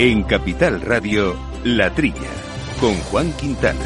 En 0.00 0.22
Capital 0.22 0.80
Radio, 0.80 1.34
La 1.64 1.92
Trilla, 1.92 2.30
con 2.78 2.94
Juan 3.10 3.32
Quintana. 3.32 3.80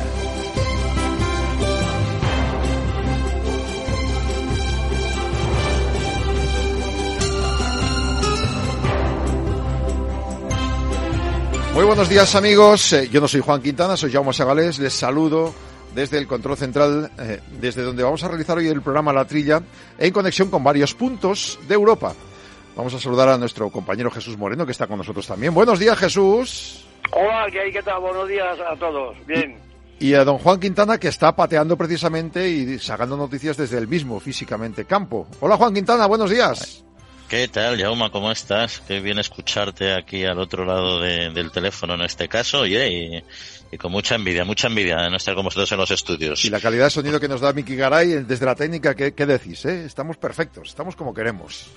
Muy 11.72 11.84
buenos 11.86 12.10
días 12.10 12.34
amigos, 12.34 12.92
Eh, 12.92 13.08
yo 13.10 13.22
no 13.22 13.26
soy 13.26 13.40
Juan 13.40 13.62
Quintana, 13.62 13.96
soy 13.96 14.12
Jaume 14.12 14.34
Sagales, 14.34 14.78
les 14.80 14.92
saludo 14.92 15.54
desde 15.94 16.18
el 16.18 16.26
control 16.26 16.58
central, 16.58 17.10
eh, 17.18 17.40
desde 17.58 17.80
donde 17.80 18.02
vamos 18.02 18.22
a 18.22 18.28
realizar 18.28 18.58
hoy 18.58 18.68
el 18.68 18.82
programa 18.82 19.14
La 19.14 19.24
Trilla, 19.24 19.62
en 19.96 20.12
conexión 20.12 20.50
con 20.50 20.62
varios 20.62 20.92
puntos 20.92 21.58
de 21.66 21.74
Europa. 21.74 22.12
Vamos 22.76 22.94
a 22.94 22.98
saludar 22.98 23.28
a 23.28 23.38
nuestro 23.38 23.68
compañero 23.70 24.10
Jesús 24.10 24.36
Moreno, 24.38 24.64
que 24.64 24.72
está 24.72 24.86
con 24.86 24.96
nosotros 24.98 25.26
también. 25.26 25.52
Buenos 25.52 25.78
días, 25.78 25.98
Jesús. 25.98 26.84
Hola, 27.12 27.46
¿qué 27.50 27.60
hay? 27.60 27.72
¿Qué 27.72 27.82
tal? 27.82 28.00
Buenos 28.00 28.28
días 28.28 28.58
a 28.60 28.74
todos. 28.76 29.14
Bien. 29.26 29.56
Y 29.98 30.14
a 30.14 30.24
don 30.24 30.38
Juan 30.38 30.58
Quintana, 30.58 30.98
que 30.98 31.08
está 31.08 31.36
pateando 31.36 31.76
precisamente 31.76 32.48
y 32.48 32.78
sacando 32.78 33.16
noticias 33.16 33.56
desde 33.56 33.78
el 33.78 33.86
mismo, 33.88 34.18
físicamente, 34.20 34.84
campo. 34.86 35.28
Hola, 35.40 35.56
Juan 35.56 35.74
Quintana, 35.74 36.06
buenos 36.06 36.30
días. 36.30 36.82
¿Qué 37.28 37.46
tal, 37.48 37.78
Jauma? 37.80 38.10
¿Cómo 38.10 38.30
estás? 38.32 38.80
Qué 38.88 39.00
bien 39.00 39.18
escucharte 39.18 39.94
aquí 39.94 40.24
al 40.24 40.38
otro 40.38 40.64
lado 40.64 41.00
de- 41.00 41.30
del 41.30 41.50
teléfono 41.50 41.94
en 41.94 42.02
este 42.02 42.28
caso, 42.28 42.60
oye, 42.60 42.88
y, 42.90 43.24
y 43.74 43.78
con 43.78 43.92
mucha 43.92 44.16
envidia, 44.16 44.44
mucha 44.44 44.66
envidia 44.68 44.96
de 44.96 45.10
no 45.10 45.16
estar 45.16 45.34
con 45.34 45.44
vosotros 45.44 45.70
en 45.72 45.78
los 45.78 45.90
estudios. 45.90 46.44
Y 46.44 46.50
la 46.50 46.60
calidad 46.60 46.84
de 46.84 46.90
sonido 46.90 47.20
que 47.20 47.28
nos 47.28 47.40
da 47.40 47.52
Miki 47.52 47.76
Garay 47.76 48.24
desde 48.24 48.44
la 48.44 48.54
técnica, 48.54 48.94
¿qué, 48.94 49.14
qué 49.14 49.24
decís? 49.24 49.64
Eh? 49.66 49.84
Estamos 49.86 50.16
perfectos, 50.16 50.68
estamos 50.68 50.94
como 50.96 51.14
queremos. 51.14 51.68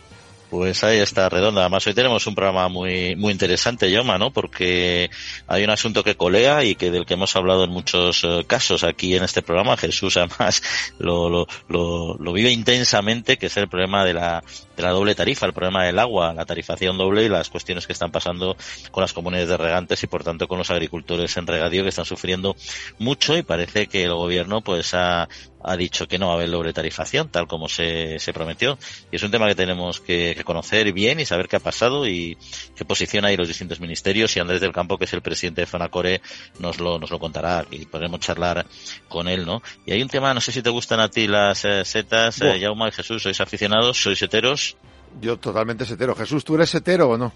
Pues 0.56 0.86
ahí 0.86 1.00
está, 1.00 1.28
redonda. 1.28 1.60
Además, 1.60 1.86
hoy 1.86 1.94
tenemos 1.94 2.26
un 2.28 2.34
programa 2.34 2.70
muy, 2.70 3.18
muy 3.18 3.34
interesante, 3.34 3.92
Yoma, 3.92 4.18
¿no? 4.18 4.32
Porque 4.32 5.10
hay 5.48 5.66
un 5.66 5.70
asunto 5.70 6.02
que 6.02 6.16
colea 6.16 6.64
y 6.64 6.76
que 6.76 6.92
del 6.92 7.06
que 7.06 7.16
hemos 7.16 7.36
hablado 7.36 7.66
en 7.66 7.72
muchos 7.72 8.24
eh, 8.24 8.46
casos 8.48 8.86
aquí 8.86 9.18
en 9.18 9.26
este 9.26 9.42
programa. 9.42 9.76
Jesús, 9.76 10.16
además, 10.16 10.64
lo, 10.98 11.30
lo, 11.30 11.48
lo, 11.68 12.16
lo 12.18 12.32
vive 12.32 12.52
intensamente, 12.52 13.38
que 13.38 13.48
es 13.48 13.58
el 13.58 13.68
problema 13.68 14.06
de 14.06 14.14
la, 14.14 14.46
de 14.78 14.84
la 14.84 14.92
doble 14.92 15.14
tarifa, 15.14 15.46
el 15.46 15.52
problema 15.52 15.84
del 15.84 16.00
agua, 16.00 16.34
la 16.34 16.46
tarifación 16.46 16.98
doble 16.98 17.26
y 17.26 17.30
las 17.30 17.50
cuestiones 17.50 17.86
que 17.86 17.92
están 17.92 18.12
pasando 18.12 18.56
con 18.92 19.02
las 19.02 19.12
comunidades 19.12 19.50
de 19.50 19.58
regantes 19.58 20.02
y, 20.04 20.08
por 20.08 20.24
tanto, 20.24 20.48
con 20.48 20.58
los 20.58 20.72
agricultores 20.72 21.36
en 21.36 21.48
regadío 21.48 21.84
que 21.84 21.90
están 21.90 22.06
sufriendo 22.06 22.56
mucho 22.98 23.38
y 23.38 23.44
parece 23.44 23.88
que 23.88 24.06
el 24.06 24.14
gobierno, 24.14 24.62
pues, 24.62 24.94
ha, 24.94 25.28
ha 25.66 25.76
dicho 25.76 26.08
que 26.08 26.18
no 26.18 26.28
va 26.28 26.34
a 26.34 26.36
haber 26.36 26.52
doble 26.52 26.74
tarifación, 26.74 27.30
tal 27.30 27.48
como 27.48 27.68
se, 27.68 28.20
se 28.20 28.34
prometió. 28.34 28.78
Y 29.12 29.16
es 29.16 29.24
un 29.24 29.32
tema 29.32 29.48
que 29.48 29.56
tenemos 29.56 30.00
que, 30.00 30.34
que 30.36 30.44
conocer 30.44 30.92
bien 30.94 31.20
y 31.20 31.26
saber 31.26 31.48
qué 31.48 31.56
ha 31.56 31.60
pasado 31.60 32.08
y 32.08 32.38
qué 32.76 32.86
posición 32.86 33.26
hay 33.26 33.36
los 33.36 33.48
distintos 33.48 33.80
ministerios. 33.80 34.36
Y 34.36 34.40
Andrés 34.40 34.62
del 34.62 34.72
Campo, 34.72 34.98
que 34.98 35.06
es 35.06 35.14
el 35.14 35.22
presidente 35.22 35.62
de 35.62 35.68
Fonacore, 35.68 36.22
nos 36.60 36.80
lo, 36.80 37.00
nos 37.00 37.10
lo 37.10 37.20
contará 37.20 37.66
y 37.72 37.86
podremos 37.86 38.20
charlar 38.20 38.66
con 39.08 39.28
él, 39.28 39.46
¿no? 39.46 39.62
Y 39.86 39.92
hay 39.92 40.02
un 40.02 40.10
tema, 40.10 40.34
no 40.34 40.42
sé 40.42 40.52
si 40.52 40.62
te 40.62 40.70
gustan 40.70 41.00
a 41.00 41.10
ti 41.10 41.28
las 41.28 41.66
eh, 41.66 41.84
setas, 41.86 42.42
eh, 42.42 42.58
y 42.58 42.92
Jesús, 42.92 43.24
¿sois 43.24 43.40
aficionados? 43.42 44.02
¿Sois 44.02 44.22
heteros? 44.22 44.78
Yo 45.22 45.38
totalmente 45.38 45.86
setero. 45.86 46.16
Jesús, 46.16 46.44
¿tú 46.44 46.56
eres 46.56 46.70
setero 46.70 47.10
o 47.10 47.18
no? 47.18 47.32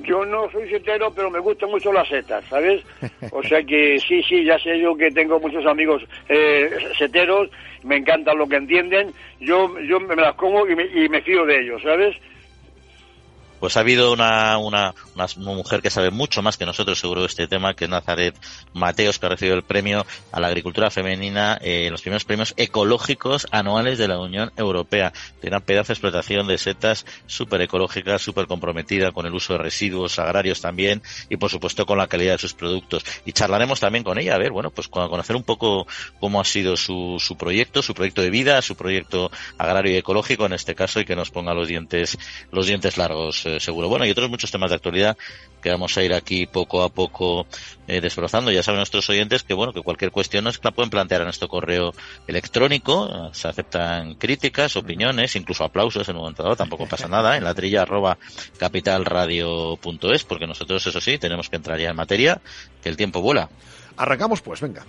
Yo 0.00 0.24
no 0.24 0.50
soy 0.50 0.68
setero, 0.68 1.12
pero 1.14 1.30
me 1.30 1.38
gustan 1.38 1.70
mucho 1.70 1.92
las 1.92 2.08
setas, 2.08 2.44
¿sabes? 2.46 2.82
O 3.30 3.42
sea 3.42 3.62
que 3.62 3.98
sí, 4.00 4.22
sí, 4.22 4.44
ya 4.44 4.58
sé 4.58 4.78
yo 4.78 4.96
que 4.96 5.10
tengo 5.10 5.38
muchos 5.38 5.64
amigos 5.66 6.02
eh, 6.28 6.70
seteros, 6.98 7.48
me 7.84 7.96
encanta 7.96 8.34
lo 8.34 8.48
que 8.48 8.56
entienden, 8.56 9.12
yo 9.40 9.78
yo 9.80 10.00
me 10.00 10.16
las 10.16 10.34
como 10.34 10.66
y 10.66 10.74
me, 10.74 10.84
y 10.86 11.08
me 11.08 11.22
fío 11.22 11.46
de 11.46 11.60
ellos, 11.60 11.82
¿sabes? 11.82 12.16
Pues 13.60 13.76
ha 13.76 13.80
habido 13.80 14.12
una, 14.12 14.58
una, 14.58 14.94
una 15.14 15.26
mujer 15.36 15.80
que 15.80 15.88
sabe 15.88 16.10
mucho 16.10 16.42
más 16.42 16.58
que 16.58 16.66
nosotros 16.66 16.98
seguro 16.98 17.22
de 17.22 17.28
este 17.28 17.46
tema, 17.48 17.74
que 17.74 17.84
es 17.84 17.90
Nazaret 17.90 18.34
Mateos, 18.74 19.18
que 19.18 19.26
ha 19.26 19.30
recibido 19.30 19.56
el 19.56 19.62
premio 19.62 20.04
a 20.32 20.40
la 20.40 20.48
agricultura 20.48 20.90
femenina 20.90 21.58
eh, 21.62 21.86
en 21.86 21.92
los 21.92 22.02
primeros 22.02 22.24
premios 22.24 22.52
ecológicos 22.58 23.46
anuales 23.50 23.96
de 23.98 24.08
la 24.08 24.18
Unión 24.18 24.52
Europea. 24.56 25.12
Tiene 25.40 25.56
una 25.56 25.64
pedazo 25.64 25.88
de 25.88 25.92
explotación 25.94 26.46
de 26.46 26.58
setas 26.58 27.06
súper 27.26 27.62
ecológica, 27.62 28.18
súper 28.18 28.46
comprometida 28.46 29.12
con 29.12 29.24
el 29.24 29.32
uso 29.34 29.54
de 29.54 29.60
residuos 29.60 30.18
agrarios 30.18 30.60
también 30.60 31.02
y 31.30 31.36
por 31.38 31.48
supuesto 31.50 31.86
con 31.86 31.96
la 31.96 32.06
calidad 32.06 32.32
de 32.32 32.38
sus 32.38 32.52
productos. 32.54 33.04
Y 33.24 33.32
charlaremos 33.32 33.80
también 33.80 34.04
con 34.04 34.18
ella, 34.18 34.34
a 34.34 34.38
ver, 34.38 34.52
bueno, 34.52 34.70
pues 34.70 34.88
con- 34.88 35.08
conocer 35.08 35.36
un 35.36 35.42
poco 35.42 35.86
cómo 36.20 36.40
ha 36.40 36.44
sido 36.44 36.76
su, 36.76 37.16
su 37.18 37.36
proyecto, 37.38 37.82
su 37.82 37.94
proyecto 37.94 38.20
de 38.20 38.30
vida, 38.30 38.60
su 38.60 38.76
proyecto 38.76 39.30
agrario 39.56 39.92
y 39.94 39.96
ecológico 39.96 40.44
en 40.44 40.52
este 40.52 40.74
caso 40.74 41.00
y 41.00 41.06
que 41.06 41.16
nos 41.16 41.30
ponga 41.30 41.54
los 41.54 41.68
dientes, 41.68 42.18
los 42.50 42.66
dientes 42.66 42.98
largos, 42.98 43.46
eh, 43.46 43.53
seguro. 43.60 43.88
Bueno, 43.88 44.06
y 44.06 44.10
otros 44.10 44.30
muchos 44.30 44.50
temas 44.50 44.70
de 44.70 44.76
actualidad 44.76 45.16
que 45.62 45.70
vamos 45.70 45.96
a 45.96 46.02
ir 46.02 46.12
aquí 46.12 46.46
poco 46.46 46.82
a 46.82 46.88
poco 46.88 47.46
eh, 47.86 48.00
desbrozando. 48.00 48.50
Ya 48.50 48.62
saben 48.62 48.78
nuestros 48.78 49.08
oyentes 49.10 49.42
que 49.42 49.54
bueno, 49.54 49.72
que 49.72 49.82
cualquier 49.82 50.10
cuestión 50.10 50.44
nos 50.44 50.62
la 50.62 50.70
pueden 50.70 50.90
plantear 50.90 51.22
en 51.22 51.26
nuestro 51.26 51.48
correo 51.48 51.92
electrónico. 52.26 53.08
Eh, 53.08 53.30
Se 53.32 53.48
aceptan 53.48 54.14
críticas, 54.14 54.76
opiniones, 54.76 55.36
incluso 55.36 55.64
aplausos 55.64 56.08
en 56.08 56.16
un 56.16 56.22
momento 56.22 56.42
dado, 56.42 56.56
tampoco 56.56 56.86
pasa 56.86 57.08
nada, 57.08 57.36
en 57.36 57.44
la 57.44 57.54
trilla 57.54 57.82
arroba 57.82 58.18
capitalradio.es, 58.58 60.24
porque 60.24 60.46
nosotros, 60.46 60.86
eso 60.86 61.00
sí, 61.00 61.18
tenemos 61.18 61.48
que 61.48 61.56
entrar 61.56 61.78
ya 61.78 61.90
en 61.90 61.96
materia, 61.96 62.40
que 62.82 62.88
el 62.88 62.96
tiempo 62.96 63.20
vuela. 63.20 63.48
Arrancamos 63.96 64.40
pues, 64.42 64.60
venga. 64.60 64.84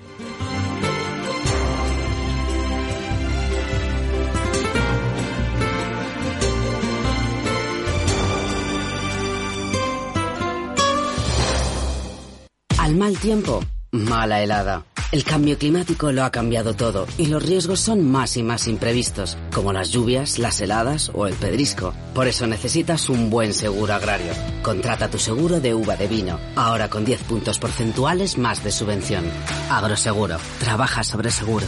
Al 12.85 12.95
mal 12.97 13.17
tiempo, 13.17 13.63
mala 13.89 14.43
helada. 14.43 14.85
El 15.11 15.23
cambio 15.23 15.57
climático 15.57 16.11
lo 16.11 16.23
ha 16.23 16.29
cambiado 16.29 16.75
todo 16.75 17.07
y 17.17 17.25
los 17.25 17.43
riesgos 17.43 17.79
son 17.79 18.07
más 18.07 18.37
y 18.37 18.43
más 18.43 18.67
imprevistos, 18.67 19.39
como 19.51 19.73
las 19.73 19.89
lluvias, 19.89 20.37
las 20.37 20.61
heladas 20.61 21.09
o 21.15 21.25
el 21.25 21.33
pedrisco. 21.33 21.95
Por 22.13 22.27
eso 22.27 22.45
necesitas 22.45 23.09
un 23.09 23.31
buen 23.31 23.55
seguro 23.55 23.95
agrario. 23.95 24.31
Contrata 24.61 25.09
tu 25.09 25.17
seguro 25.17 25.59
de 25.59 25.73
uva 25.73 25.95
de 25.95 26.07
vino, 26.07 26.39
ahora 26.55 26.87
con 26.87 27.05
10 27.05 27.23
puntos 27.23 27.57
porcentuales 27.57 28.37
más 28.37 28.63
de 28.63 28.69
subvención. 28.69 29.25
Agroseguro, 29.71 30.37
trabaja 30.59 31.03
sobre 31.03 31.31
seguro. 31.31 31.65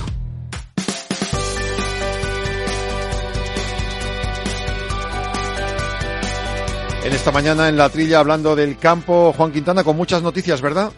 En 7.03 7.13
esta 7.13 7.31
mañana 7.31 7.69
en 7.69 7.77
la 7.77 7.89
trilla 7.89 8.19
hablando 8.19 8.55
del 8.55 8.77
campo, 8.77 9.33
Juan 9.35 9.51
Quintana 9.51 9.83
con 9.83 9.97
muchas 9.97 10.21
noticias, 10.21 10.61
¿verdad? 10.61 10.91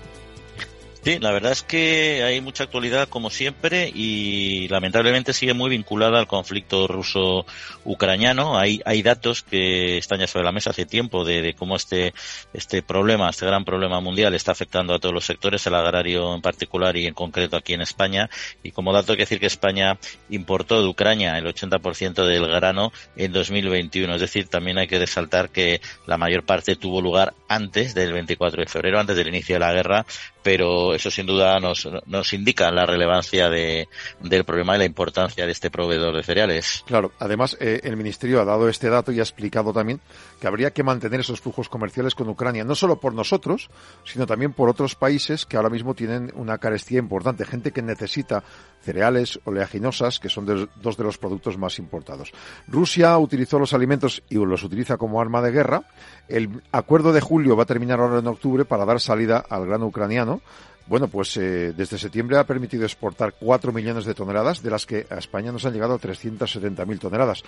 Sí, 1.02 1.18
la 1.20 1.32
verdad 1.32 1.54
es 1.54 1.64
que 1.64 2.24
hay 2.24 2.42
mucha 2.42 2.66
actualidad 2.66 3.08
como 3.08 3.30
siempre 3.30 3.90
y 3.94 4.68
lamentablemente 4.68 5.32
sigue 5.32 5.54
muy 5.54 5.70
vinculada 5.70 6.20
al 6.20 6.28
conflicto 6.28 6.88
ruso-ucraniano. 6.88 8.58
Hay, 8.60 8.82
hay 8.84 9.02
datos 9.02 9.42
que 9.42 9.98
están 9.98 10.20
ya 10.20 10.28
sobre 10.28 10.44
la 10.44 10.52
mesa 10.52 10.72
hace 10.72 10.86
tiempo 10.86 11.24
de, 11.24 11.42
de 11.42 11.54
cómo 11.54 11.78
este, 11.78 12.14
este 12.54 12.84
problema, 12.84 13.30
este 13.30 13.46
gran 13.46 13.64
problema 13.64 14.02
mundial 14.02 14.36
está 14.36 14.52
afectando 14.52 14.94
a 14.94 15.00
todos 15.00 15.16
los 15.16 15.26
sectores, 15.26 15.66
el 15.68 15.76
agrario 15.76 16.36
en 16.36 16.42
particular 16.42 16.98
y 16.98 17.06
en 17.06 17.14
concreto 17.14 17.56
aquí 17.56 17.74
en 17.74 17.82
España. 17.82 18.30
Y 18.62 18.72
como 18.72 18.92
dato 18.92 19.14
hay 19.14 19.18
que 19.18 19.24
decir 19.24 19.40
que 19.40 19.46
España 19.46 19.98
importó 20.30 20.82
de 20.82 20.90
Ucrania 20.90 21.38
el 21.38 21.46
80% 21.46 22.26
del 22.26 22.46
grano 22.46 22.92
en 23.16 23.32
2021. 23.32 24.16
Es 24.16 24.22
decir, 24.22 24.50
también 24.50 24.78
hay 24.78 24.88
que 24.88 25.00
resaltar 25.00 25.50
que 25.50 25.80
la 26.08 26.18
mayor 26.18 26.44
parte 26.44 26.76
tuvo 26.76 27.02
lugar 27.02 27.34
antes 27.48 27.94
del 27.94 28.12
24 28.12 28.64
de 28.64 28.68
febrero, 28.68 29.00
antes 29.00 29.16
del 29.16 29.30
inicio 29.30 29.56
de 29.56 29.60
la 29.60 29.72
guerra, 29.72 30.06
pero 30.42 30.94
eso 30.94 31.12
sin 31.12 31.26
duda 31.26 31.60
nos, 31.60 31.88
nos 32.06 32.34
indica 32.34 32.72
la 32.72 32.86
relevancia 32.86 33.50
de, 33.50 33.88
del 34.22 34.44
problema 34.44 34.76
y 34.76 34.80
la 34.80 34.86
importancia 34.86 35.46
de 35.46 35.52
este 35.52 35.70
proveedor 35.70 36.16
de 36.16 36.24
cereales. 36.24 36.84
Claro, 36.88 37.12
además 37.20 37.58
eh, 37.60 37.82
el 37.84 37.98
Ministerio 37.98 38.42
ha 38.42 38.46
dado 38.46 38.70
este 38.70 38.90
dato 38.90 39.12
y 39.12 39.20
ha 39.20 39.24
explicado 39.24 39.74
también 39.74 40.00
que 40.40 40.48
habría 40.48 40.72
que 40.72 40.84
mantener 40.84 41.20
esos 41.20 41.42
flujos 41.42 41.70
comerciales 41.70 42.16
con 42.16 42.30
Ucrania, 42.30 42.64
no 42.64 42.76
solo 42.76 43.00
por 43.00 43.14
nosotros, 43.14 43.70
sino 44.06 44.26
también 44.26 44.54
por 44.54 44.70
otros 44.70 44.96
países 44.96 45.46
que 45.46 45.58
ahora 45.58 45.70
mismo 45.70 45.94
tienen 45.94 46.32
una 46.36 46.58
carestía 46.58 47.00
importante, 47.00 47.46
gente 47.46 47.72
que 47.72 47.82
necesita 47.82 48.44
cereales 48.82 49.40
oleaginosas, 49.46 50.20
que 50.20 50.30
son 50.30 50.46
de- 50.46 50.68
dos 50.82 50.98
de 50.98 51.04
los 51.04 51.18
productos 51.18 51.58
más 51.58 51.80
importados. 51.80 52.32
Rusia 52.68 53.18
utilizó 53.18 53.60
los 53.60 53.74
alimentos 53.74 54.24
y 54.30 54.36
los 54.36 54.64
utiliza 54.64 54.98
como 54.98 55.20
arma 55.22 55.42
de 55.42 55.52
guerra. 55.52 55.84
El 56.28 56.62
acuerdo 56.72 57.12
de 57.14 57.22
julio 57.22 57.56
va 57.56 57.64
a 57.64 57.68
terminar 57.68 58.00
ahora 58.00 58.20
en 58.20 58.28
octubre 58.28 58.66
para 58.66 58.86
dar 58.86 59.00
salida 59.00 59.44
al 59.50 59.66
grano 59.66 59.88
ucraniano. 59.88 60.42
Bueno, 60.88 61.08
pues 61.08 61.38
eh, 61.38 61.72
desde 61.78 62.00
septiembre 62.00 62.38
ha 62.40 62.46
permitido 62.46 62.84
exportar 62.84 63.36
4 63.40 63.72
millones 63.72 64.06
de 64.06 64.16
toneladas, 64.16 64.64
de 64.64 64.72
las 64.72 64.88
que 64.88 65.06
a 65.12 65.18
España 65.18 65.52
nos 65.52 65.64
han 65.66 65.74
llegado 65.74 66.00
370.000 66.00 66.98
toneladas. 67.00 67.44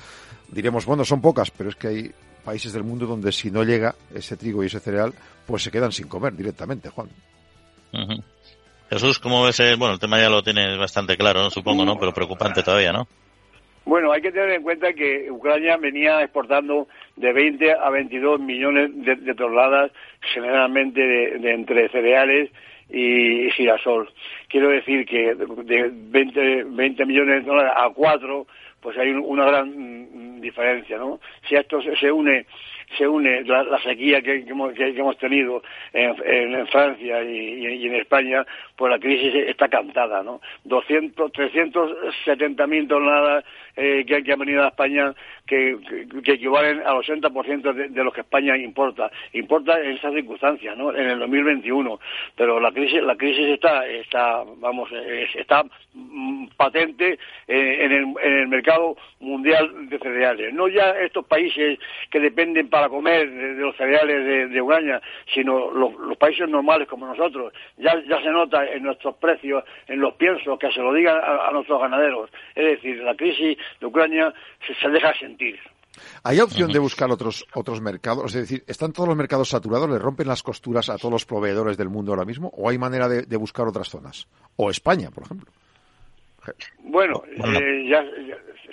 Diremos, 0.52 0.86
bueno, 0.86 1.04
son 1.04 1.22
pocas, 1.22 1.50
pero 1.50 1.70
es 1.72 1.76
que 1.76 1.88
hay 1.88 2.12
países 2.46 2.72
del 2.74 2.84
mundo 2.84 3.08
donde 3.08 3.32
si 3.32 3.50
no 3.50 3.64
llega 3.64 3.96
ese 4.14 4.38
trigo 4.38 4.62
y 4.64 4.68
ese 4.68 4.80
cereal, 4.80 5.14
pues 5.48 5.64
se 5.64 5.72
quedan 5.72 5.92
sin 5.92 6.08
comer 6.08 6.36
directamente, 6.36 6.90
Juan. 6.90 7.10
Jesús, 8.92 9.20
¿cómo 9.20 9.46
ves? 9.46 9.58
el- 9.62 9.78
bueno, 9.78 9.94
el 9.94 10.00
tema 10.02 10.20
ya 10.20 10.30
lo 10.30 10.44
tienes 10.44 10.78
bastante 10.78 11.16
claro, 11.16 11.42
¿no? 11.42 11.50
supongo, 11.50 11.86
¿no? 11.86 11.98
Pero 11.98 12.12
preocupante 12.12 12.62
todavía, 12.62 12.92
¿no? 12.92 13.08
Bueno, 13.86 14.12
hay 14.12 14.22
que 14.22 14.32
tener 14.34 14.50
en 14.52 14.64
cuenta 14.64 14.92
que 14.92 15.32
Ucrania 15.32 15.78
venía 15.78 16.22
exportando 16.22 16.88
de 17.16 17.32
20 17.32 17.72
a 17.72 17.90
22 17.90 18.42
millones 18.42 18.92
de, 18.94 19.34
toneladas, 19.34 19.92
generalmente 20.34 21.00
de, 21.02 21.52
entre 21.54 21.88
cereales 21.88 22.52
y 22.90 23.50
girasol. 23.52 24.12
Quiero 24.50 24.68
decir 24.70 25.06
que 25.06 25.36
de 25.36 25.90
20, 25.90 26.64
20 26.66 27.06
millones 27.06 27.36
de 27.44 27.50
toneladas 27.50 27.78
a 27.78 27.90
4, 27.92 28.46
pues 28.82 28.98
hay 28.98 29.12
una 29.12 29.46
gran 29.46 29.70
mm, 29.70 30.42
diferencia, 30.42 30.98
¿no? 30.98 31.22
Si 31.48 31.56
esto 31.56 31.80
se 31.82 32.12
une 32.12 32.46
se 32.98 33.08
une 33.08 33.44
la, 33.44 33.80
sequía 33.84 34.22
que, 34.22 34.46
hemos, 34.48 35.18
tenido 35.18 35.62
en, 35.94 36.68
Francia 36.68 37.24
y, 37.24 37.88
en 37.88 37.96
España, 37.96 38.46
pues 38.76 38.92
la 38.92 39.00
crisis 39.00 39.34
está 39.48 39.68
cantada, 39.70 40.24
¿no? 40.24 40.42
200, 40.66 41.32
370 41.32 42.68
mil 42.68 42.88
toneladas 42.88 43.46
eh, 43.76 44.04
que, 44.06 44.24
que, 44.24 44.34
han 44.34 44.40
venido 44.40 44.64
a 44.64 44.70
España 44.70 45.14
que, 45.46 45.78
equivalen 46.26 46.82
al 46.86 46.98
80% 46.98 47.74
de, 47.74 47.90
de 47.90 48.04
lo 48.04 48.12
que 48.12 48.22
España 48.22 48.58
importa. 48.58 49.12
Importa 49.34 49.82
en 49.82 49.92
esas 49.92 50.14
circunstancias, 50.14 50.78
¿no? 50.78 50.94
En 50.94 51.08
el 51.08 51.20
2021. 51.20 52.00
Pero 52.36 52.60
la 52.60 52.72
crisis, 52.72 53.02
la 53.02 53.16
crisis 53.16 53.48
está, 53.48 53.86
está 53.88 54.44
vamos, 54.58 54.90
está 55.36 55.64
mm, 55.94 56.48
patente 56.58 57.18
eh, 57.48 57.78
en, 57.82 57.92
el, 57.92 58.04
en 58.22 58.34
el 58.40 58.48
mercado 58.48 58.96
mundial 59.20 59.90
de 59.90 60.00
cereales. 60.00 60.54
No 60.54 60.68
ya 60.68 60.92
estos 60.92 61.26
países 61.26 61.80
que 62.10 62.20
dependen 62.20 62.70
para 62.70 62.90
comer 62.90 63.30
de, 63.30 63.54
los 63.56 63.76
cereales 63.76 64.26
de, 64.26 64.48
de 64.48 64.62
Ucrania, 64.62 65.02
sino 65.34 65.72
los, 65.72 66.18
países 66.18 66.48
normales 66.48 66.88
como 66.88 67.08
nosotros. 67.08 67.54
Ya, 67.78 68.00
ya 68.08 68.22
se 68.22 68.30
nota 68.30 68.66
en 68.66 68.84
nuestros 68.84 69.16
precios, 69.16 69.64
en 69.88 70.00
los 70.00 70.14
piensos, 70.16 70.60
que 70.60 70.72
se 70.72 70.82
lo 70.82 70.94
digan 70.94 71.18
a, 71.22 71.50
nuestros 71.52 71.82
ganaderos. 71.82 72.30
Es 72.56 72.66
decir, 72.66 72.98
la 72.98 73.16
crisis 73.16 73.58
de 73.80 73.86
Ucrania 73.86 74.34
se, 74.66 74.74
se 74.76 74.90
deja 74.90 75.14
sentir. 75.18 75.60
¿Hay 76.24 76.40
opción 76.40 76.72
de 76.72 76.80
buscar 76.80 77.12
otros, 77.12 77.46
otros 77.54 77.82
mercados? 77.82 78.34
Es 78.34 78.42
decir, 78.42 78.64
¿están 78.66 78.94
todos 78.94 79.10
los 79.10 79.18
mercados 79.18 79.50
saturados? 79.50 79.90
¿Le 79.90 80.00
rompen 80.00 80.28
las 80.28 80.42
costuras 80.42 80.90
a 80.90 80.98
todos 80.98 81.12
los 81.12 81.26
proveedores 81.26 81.78
del 81.78 81.90
mundo 81.90 82.14
ahora 82.14 82.26
mismo? 82.26 82.50
¿O 82.56 82.70
hay 82.70 82.78
manera 82.78 83.10
de 83.10 83.38
buscar 83.38 83.68
otras 83.68 83.90
zonas? 83.90 84.28
¿O 84.56 84.70
España, 84.70 85.10
por 85.12 85.26
ejemplo? 85.26 85.52
Bueno, 86.80 87.24
eh, 87.28 87.88
ya, 87.88 88.04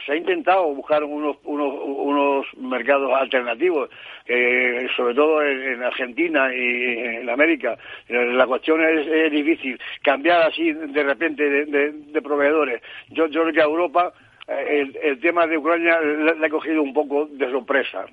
se 0.05 0.12
ha 0.12 0.17
intentado 0.17 0.75
buscar 0.75 1.05
unos, 1.05 1.37
unos, 1.44 1.75
unos 1.85 2.46
mercados 2.56 3.12
alternativos, 3.12 3.90
eh, 4.26 4.88
sobre 4.96 5.14
todo 5.14 5.43
en, 5.43 5.82
Argentina 5.82 6.49
y 6.55 7.19
en 7.19 7.29
América. 7.29 7.76
La 8.08 8.46
cuestión 8.46 8.81
es, 8.82 9.31
difícil 9.31 9.79
cambiar 10.02 10.43
así 10.43 10.73
de 10.73 11.02
repente 11.02 11.43
de, 11.67 12.23
proveedores. 12.23 12.82
Yo, 13.11 13.26
yo 13.26 13.43
creo 13.43 13.52
que 13.52 13.61
a 13.61 13.64
Europa 13.64 14.12
eh, 14.49 14.93
el, 15.03 15.21
tema 15.21 15.47
de 15.47 15.59
Ucrania 15.59 16.00
le, 16.00 16.47
ha 16.47 16.50
cogido 16.50 16.83
un 16.83 16.95
poco 16.95 17.27
de 17.27 17.50
sorpresa. 17.50 18.06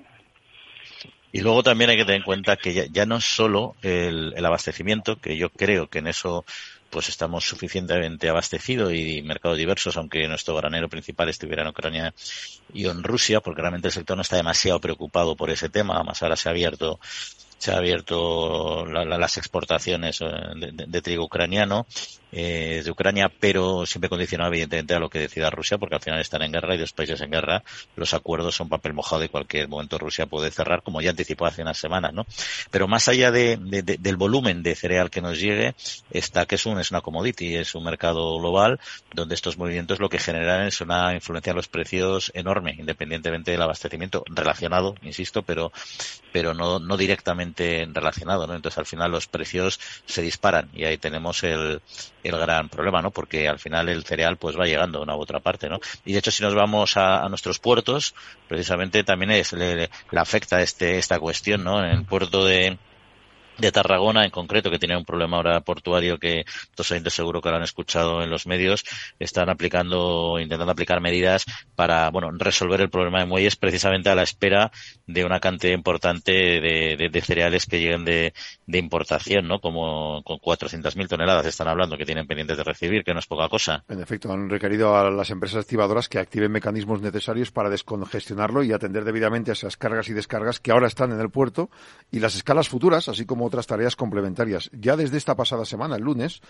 Y 1.32 1.40
luego 1.40 1.62
también 1.62 1.90
hay 1.90 1.96
que 1.96 2.04
tener 2.04 2.20
en 2.20 2.24
cuenta 2.24 2.56
que 2.56 2.72
ya, 2.72 2.84
ya 2.90 3.06
no 3.06 3.16
es 3.16 3.24
solo 3.24 3.74
el, 3.82 4.32
el, 4.36 4.44
abastecimiento, 4.44 5.16
que 5.16 5.36
yo 5.36 5.50
creo 5.50 5.88
que 5.88 5.98
en 5.98 6.06
eso 6.06 6.44
pues 6.90 7.08
estamos 7.08 7.44
suficientemente 7.44 8.28
abastecidos 8.28 8.92
y 8.94 9.22
mercados 9.22 9.58
diversos, 9.58 9.96
aunque 9.96 10.26
nuestro 10.28 10.54
granero 10.54 10.88
principal 10.88 11.28
estuviera 11.28 11.62
en 11.62 11.68
Ucrania 11.68 12.14
y 12.72 12.86
en 12.86 13.02
Rusia, 13.02 13.40
porque 13.40 13.60
realmente 13.60 13.88
el 13.88 13.92
sector 13.92 14.16
no 14.16 14.22
está 14.22 14.36
demasiado 14.36 14.80
preocupado 14.80 15.36
por 15.36 15.50
ese 15.50 15.68
tema, 15.68 15.96
además 15.96 16.22
ahora 16.22 16.36
se 16.36 16.48
ha 16.48 16.52
abierto 16.52 17.00
se 17.58 17.72
ha 17.72 17.78
abierto 17.78 18.84
las 18.86 19.36
exportaciones 19.38 20.20
eh, 20.20 20.26
de, 20.54 21.02
trigo 21.02 21.24
ucraniano 21.24 21.86
eh, 22.32 22.82
de 22.84 22.90
Ucrania, 22.90 23.32
pero 23.40 23.86
siempre 23.86 24.10
condicionado 24.10 24.50
evidentemente 24.50 24.94
a 24.94 24.98
lo 24.98 25.08
que 25.08 25.20
decida 25.20 25.48
Rusia, 25.48 25.78
porque 25.78 25.94
al 25.94 26.02
final 26.02 26.20
están 26.20 26.42
en 26.42 26.52
guerra 26.52 26.74
y 26.74 26.78
dos 26.78 26.92
países 26.92 27.20
en 27.20 27.30
guerra, 27.30 27.62
los 27.94 28.12
acuerdos 28.14 28.54
son 28.54 28.68
papel 28.68 28.92
mojado 28.92 29.24
y 29.24 29.28
cualquier 29.28 29.68
momento 29.68 29.96
Rusia 29.96 30.26
puede 30.26 30.50
cerrar, 30.50 30.82
como 30.82 31.00
ya 31.00 31.10
anticipó 31.10 31.46
hace 31.46 31.62
unas 31.62 31.78
semanas, 31.78 32.12
¿no? 32.12 32.26
Pero 32.70 32.88
más 32.88 33.08
allá 33.08 33.30
de, 33.30 33.56
del 33.56 34.16
volumen 34.16 34.62
de 34.62 34.74
cereal 34.74 35.08
que 35.08 35.22
nos 35.22 35.40
llegue, 35.40 35.74
está 36.10 36.44
que 36.44 36.56
es 36.56 36.66
un 36.66 36.78
es 36.78 36.90
una 36.90 37.00
commodity, 37.00 37.56
es 37.56 37.74
un 37.74 37.84
mercado 37.84 38.38
global 38.38 38.80
donde 39.14 39.34
estos 39.34 39.56
movimientos 39.56 39.98
lo 40.00 40.10
que 40.10 40.18
generan 40.18 40.66
es 40.66 40.80
una 40.80 41.14
influencia 41.14 41.52
en 41.52 41.56
los 41.56 41.68
precios 41.68 42.32
enorme, 42.34 42.74
independientemente 42.78 43.52
del 43.52 43.62
abastecimiento 43.62 44.24
relacionado, 44.26 44.94
insisto, 45.02 45.42
pero 45.42 45.72
pero 46.32 46.52
no, 46.52 46.78
no 46.80 46.98
directamente 46.98 47.45
relacionado, 47.56 48.46
¿no? 48.46 48.54
Entonces 48.54 48.78
al 48.78 48.86
final 48.86 49.10
los 49.10 49.26
precios 49.26 49.78
se 50.06 50.22
disparan 50.22 50.68
y 50.74 50.84
ahí 50.84 50.98
tenemos 50.98 51.42
el, 51.44 51.80
el 52.22 52.38
gran 52.38 52.68
problema, 52.68 53.02
¿no? 53.02 53.10
Porque 53.10 53.48
al 53.48 53.58
final 53.58 53.88
el 53.88 54.04
cereal 54.04 54.36
pues 54.36 54.58
va 54.58 54.66
llegando 54.66 54.98
a 54.98 55.02
una 55.02 55.16
u 55.16 55.20
otra 55.20 55.40
parte, 55.40 55.68
¿no? 55.68 55.80
Y 56.04 56.12
de 56.12 56.18
hecho 56.18 56.30
si 56.30 56.42
nos 56.42 56.54
vamos 56.54 56.96
a, 56.96 57.28
nuestros 57.28 57.58
puertos, 57.58 58.14
precisamente 58.48 59.04
también 59.04 59.30
es 59.32 59.52
le, 59.52 59.76
le, 59.76 60.20
afecta 60.20 60.62
este 60.62 60.98
esta 60.98 61.18
cuestión, 61.18 61.64
¿no? 61.64 61.84
En 61.84 61.90
el 61.90 62.04
puerto 62.04 62.44
de 62.44 62.78
de 63.58 63.72
Tarragona 63.72 64.24
en 64.24 64.30
concreto, 64.30 64.70
que 64.70 64.78
tiene 64.78 64.96
un 64.96 65.04
problema 65.04 65.36
ahora 65.36 65.60
portuario 65.60 66.18
que 66.18 66.44
todos 66.74 66.90
oyentes 66.90 67.14
seguro 67.14 67.40
que 67.40 67.50
lo 67.50 67.56
han 67.56 67.62
escuchado 67.62 68.22
en 68.22 68.30
los 68.30 68.46
medios, 68.46 68.84
están 69.18 69.48
aplicando, 69.48 70.38
intentando 70.40 70.72
aplicar 70.72 71.00
medidas 71.00 71.44
para, 71.74 72.10
bueno, 72.10 72.30
resolver 72.32 72.80
el 72.80 72.90
problema 72.90 73.20
de 73.20 73.26
muelles 73.26 73.56
precisamente 73.56 74.10
a 74.10 74.14
la 74.14 74.22
espera 74.22 74.70
de 75.06 75.24
una 75.24 75.40
cantidad 75.40 75.72
importante 75.72 76.32
de, 76.32 77.22
cereales 77.26 77.66
que 77.66 77.80
lleguen 77.80 78.04
de, 78.04 78.34
de, 78.66 78.78
importación, 78.78 79.48
¿no? 79.48 79.58
Como 79.58 80.22
con 80.22 80.38
400.000 80.38 81.08
toneladas 81.08 81.46
están 81.46 81.66
hablando 81.66 81.96
que 81.96 82.04
tienen 82.04 82.26
pendientes 82.26 82.56
de 82.56 82.64
recibir, 82.64 83.02
que 83.02 83.12
no 83.12 83.20
es 83.20 83.26
poca 83.26 83.48
cosa. 83.48 83.84
En 83.88 84.00
efecto, 84.00 84.32
han 84.32 84.48
requerido 84.48 84.96
a 84.96 85.10
las 85.10 85.30
empresas 85.30 85.64
activadoras 85.64 86.08
que 86.08 86.18
activen 86.18 86.52
mecanismos 86.52 87.00
necesarios 87.00 87.50
para 87.50 87.70
descongestionarlo 87.70 88.62
y 88.62 88.72
atender 88.72 89.04
debidamente 89.04 89.50
a 89.50 89.54
esas 89.54 89.76
cargas 89.76 90.08
y 90.08 90.12
descargas 90.12 90.60
que 90.60 90.70
ahora 90.70 90.86
están 90.86 91.12
en 91.12 91.20
el 91.20 91.30
puerto 91.30 91.70
y 92.10 92.20
las 92.20 92.36
escalas 92.36 92.68
futuras, 92.68 93.08
así 93.08 93.24
como 93.24 93.45
otras 93.46 93.66
tareas 93.66 93.96
complementarias. 93.96 94.70
Ya 94.72 94.96
desde 94.96 95.16
esta 95.16 95.34
pasada 95.34 95.64
semana, 95.64 95.96
el 95.96 96.02
lunes, 96.02 96.40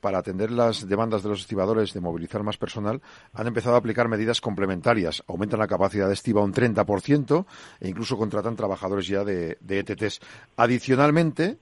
para 0.00 0.18
atender 0.18 0.50
las 0.50 0.88
demandas 0.88 1.22
de 1.22 1.30
los 1.30 1.40
estibadores 1.40 1.92
de 1.92 2.00
movilizar 2.00 2.42
más 2.42 2.56
personal, 2.56 3.00
han 3.32 3.46
empezado 3.46 3.74
a 3.74 3.78
aplicar 3.78 4.08
medidas 4.08 4.40
complementarias. 4.40 5.22
Aumentan 5.26 5.60
la 5.60 5.68
capacidad 5.68 6.08
de 6.08 6.14
estiva 6.14 6.42
un 6.42 6.52
30% 6.52 7.46
e 7.80 7.88
incluso 7.88 8.16
contratan 8.16 8.56
trabajadores 8.56 9.06
ya 9.06 9.24
de, 9.24 9.58
de 9.60 9.78
ETTs. 9.78 10.20
Adicionalmente, 10.56 11.58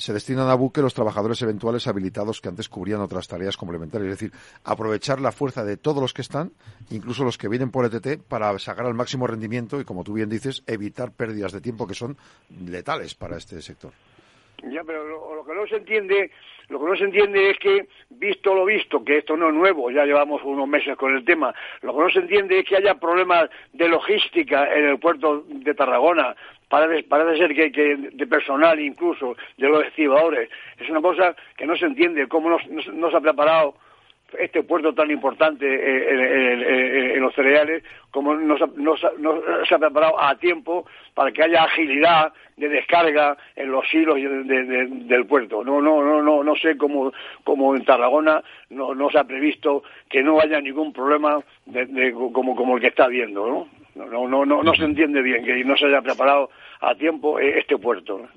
se 0.00 0.14
destinan 0.14 0.48
a 0.48 0.54
buque 0.54 0.80
los 0.80 0.94
trabajadores 0.94 1.42
eventuales 1.42 1.86
habilitados 1.86 2.40
que 2.40 2.48
antes 2.48 2.70
cubrían 2.70 3.02
otras 3.02 3.28
tareas 3.28 3.56
complementarias. 3.58 4.12
Es 4.12 4.18
decir, 4.18 4.32
aprovechar 4.64 5.20
la 5.20 5.30
fuerza 5.30 5.62
de 5.62 5.76
todos 5.76 6.00
los 6.00 6.14
que 6.14 6.22
están, 6.22 6.52
incluso 6.88 7.22
los 7.22 7.36
que 7.36 7.48
vienen 7.48 7.70
por 7.70 7.84
ETT, 7.84 8.22
para 8.22 8.58
sacar 8.58 8.86
al 8.86 8.94
máximo 8.94 9.26
rendimiento 9.26 9.78
y, 9.78 9.84
como 9.84 10.02
tú 10.02 10.14
bien 10.14 10.30
dices, 10.30 10.62
evitar 10.66 11.12
pérdidas 11.12 11.52
de 11.52 11.60
tiempo 11.60 11.86
que 11.86 11.94
son 11.94 12.16
letales 12.64 13.14
para 13.14 13.36
este 13.36 13.60
sector. 13.60 13.92
Ya, 14.64 14.82
pero 14.84 15.34
lo, 15.34 15.44
que 15.44 15.54
no 15.54 15.66
se 15.66 15.76
entiende, 15.76 16.30
lo 16.68 16.78
que 16.78 16.86
no 16.86 16.96
se 16.96 17.04
entiende 17.04 17.50
es 17.50 17.58
que, 17.58 17.86
visto 18.10 18.54
lo 18.54 18.64
visto, 18.64 19.02
que 19.04 19.18
esto 19.18 19.36
no 19.36 19.48
es 19.48 19.54
nuevo, 19.54 19.90
ya 19.90 20.04
llevamos 20.04 20.42
unos 20.44 20.68
meses 20.68 20.96
con 20.96 21.16
el 21.16 21.24
tema, 21.24 21.54
lo 21.82 21.94
que 21.94 22.00
no 22.00 22.10
se 22.10 22.18
entiende 22.20 22.58
es 22.58 22.66
que 22.66 22.76
haya 22.76 22.94
problemas 22.94 23.48
de 23.72 23.88
logística 23.88 24.72
en 24.74 24.86
el 24.86 24.98
puerto 24.98 25.44
de 25.46 25.74
Tarragona, 25.74 26.36
parece, 26.68 27.04
parece 27.04 27.38
ser 27.38 27.54
que, 27.54 27.72
que, 27.72 27.96
de 28.12 28.26
personal 28.26 28.78
incluso, 28.80 29.36
de 29.56 29.68
los 29.68 29.84
estibadores. 29.86 30.50
Es 30.78 30.88
una 30.90 31.00
cosa 31.00 31.34
que 31.56 31.66
no 31.66 31.76
se 31.76 31.86
entiende, 31.86 32.28
cómo 32.28 32.50
no 32.50 33.10
se 33.10 33.16
ha 33.16 33.20
preparado 33.20 33.74
este 34.38 34.62
puerto 34.62 34.92
tan 34.94 35.10
importante 35.10 35.66
eh, 35.66 37.14
en, 37.14 37.20
los 37.20 37.34
cereales, 37.34 37.82
como 38.10 38.34
no, 38.34 38.56
se 38.56 39.74
ha 39.74 39.78
preparado 39.78 40.20
a 40.20 40.34
tiempo 40.36 40.86
para 41.14 41.32
que 41.32 41.42
haya 41.42 41.64
agilidad 41.64 42.32
de 42.56 42.68
descarga 42.68 43.36
en 43.56 43.70
los 43.70 43.84
hilos 43.92 44.16
del 44.16 45.26
puerto. 45.26 45.64
No, 45.64 45.80
no, 45.80 46.02
no, 46.02 46.22
no, 46.22 46.44
no 46.44 46.56
sé 46.56 46.76
cómo, 46.76 47.12
cómo 47.44 47.74
en 47.74 47.84
Tarragona 47.84 48.42
no, 48.70 48.94
no 48.94 49.10
se 49.10 49.18
ha 49.18 49.24
previsto 49.24 49.82
que 50.08 50.22
no 50.22 50.40
haya 50.40 50.60
ningún 50.60 50.92
problema 50.92 51.38
de, 51.66 52.12
como, 52.12 52.54
como 52.54 52.76
el 52.76 52.82
que 52.82 52.88
está 52.88 53.04
habiendo, 53.04 53.46
¿no? 53.46 53.80
No, 53.94 54.28
no, 54.28 54.46
no, 54.46 54.62
no 54.62 54.74
se 54.74 54.84
entiende 54.84 55.20
bien 55.20 55.44
que 55.44 55.64
no 55.64 55.76
se 55.76 55.86
haya 55.86 56.00
preparado 56.00 56.50
a 56.80 56.94
tiempo 56.94 57.38
eh, 57.38 57.58
este 57.58 57.76
puerto. 57.76 58.28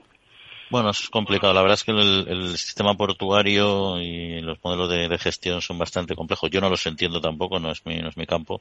Bueno, 0.73 0.89
es 0.89 1.07
complicado. 1.07 1.53
La 1.53 1.61
verdad 1.61 1.75
es 1.75 1.83
que 1.83 1.91
el, 1.91 2.57
sistema 2.57 2.97
portuario 2.97 4.01
y 4.01 4.41
los 4.41 4.57
modelos 4.63 4.89
de, 4.89 5.19
gestión 5.19 5.61
son 5.61 5.77
bastante 5.77 6.15
complejos. 6.15 6.49
Yo 6.49 6.61
no 6.61 6.69
los 6.71 6.83
entiendo 6.87 7.21
tampoco, 7.21 7.59
no 7.59 7.69
es 7.69 7.85
mi, 7.85 7.97
no 7.99 8.09
es 8.09 8.17
mi 8.17 8.25
campo. 8.25 8.59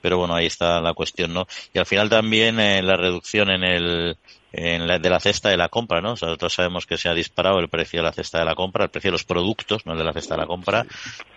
Pero 0.00 0.16
bueno, 0.16 0.34
ahí 0.34 0.46
está 0.46 0.80
la 0.80 0.94
cuestión, 0.94 1.34
¿no? 1.34 1.46
Y 1.74 1.78
al 1.78 1.84
final 1.84 2.08
también 2.08 2.58
eh, 2.58 2.82
la 2.82 2.96
reducción 2.96 3.50
en 3.50 3.62
el, 3.62 4.16
en 4.52 4.88
la, 4.88 4.98
de 4.98 5.10
la 5.10 5.20
cesta 5.20 5.50
de 5.50 5.58
la 5.58 5.68
compra, 5.68 6.00
¿no? 6.00 6.12
O 6.12 6.16
sea, 6.16 6.28
nosotros 6.28 6.54
sabemos 6.54 6.86
que 6.86 6.96
se 6.96 7.10
ha 7.10 7.14
disparado 7.14 7.58
el 7.58 7.68
precio 7.68 7.98
de 7.98 8.04
la 8.04 8.12
cesta 8.12 8.38
de 8.38 8.46
la 8.46 8.54
compra, 8.54 8.84
el 8.84 8.90
precio 8.90 9.08
de 9.08 9.12
los 9.12 9.24
productos, 9.24 9.84
no 9.84 9.92
el 9.92 9.98
de 9.98 10.04
la 10.04 10.14
cesta 10.14 10.36
de 10.36 10.40
la 10.40 10.46
compra, 10.46 10.86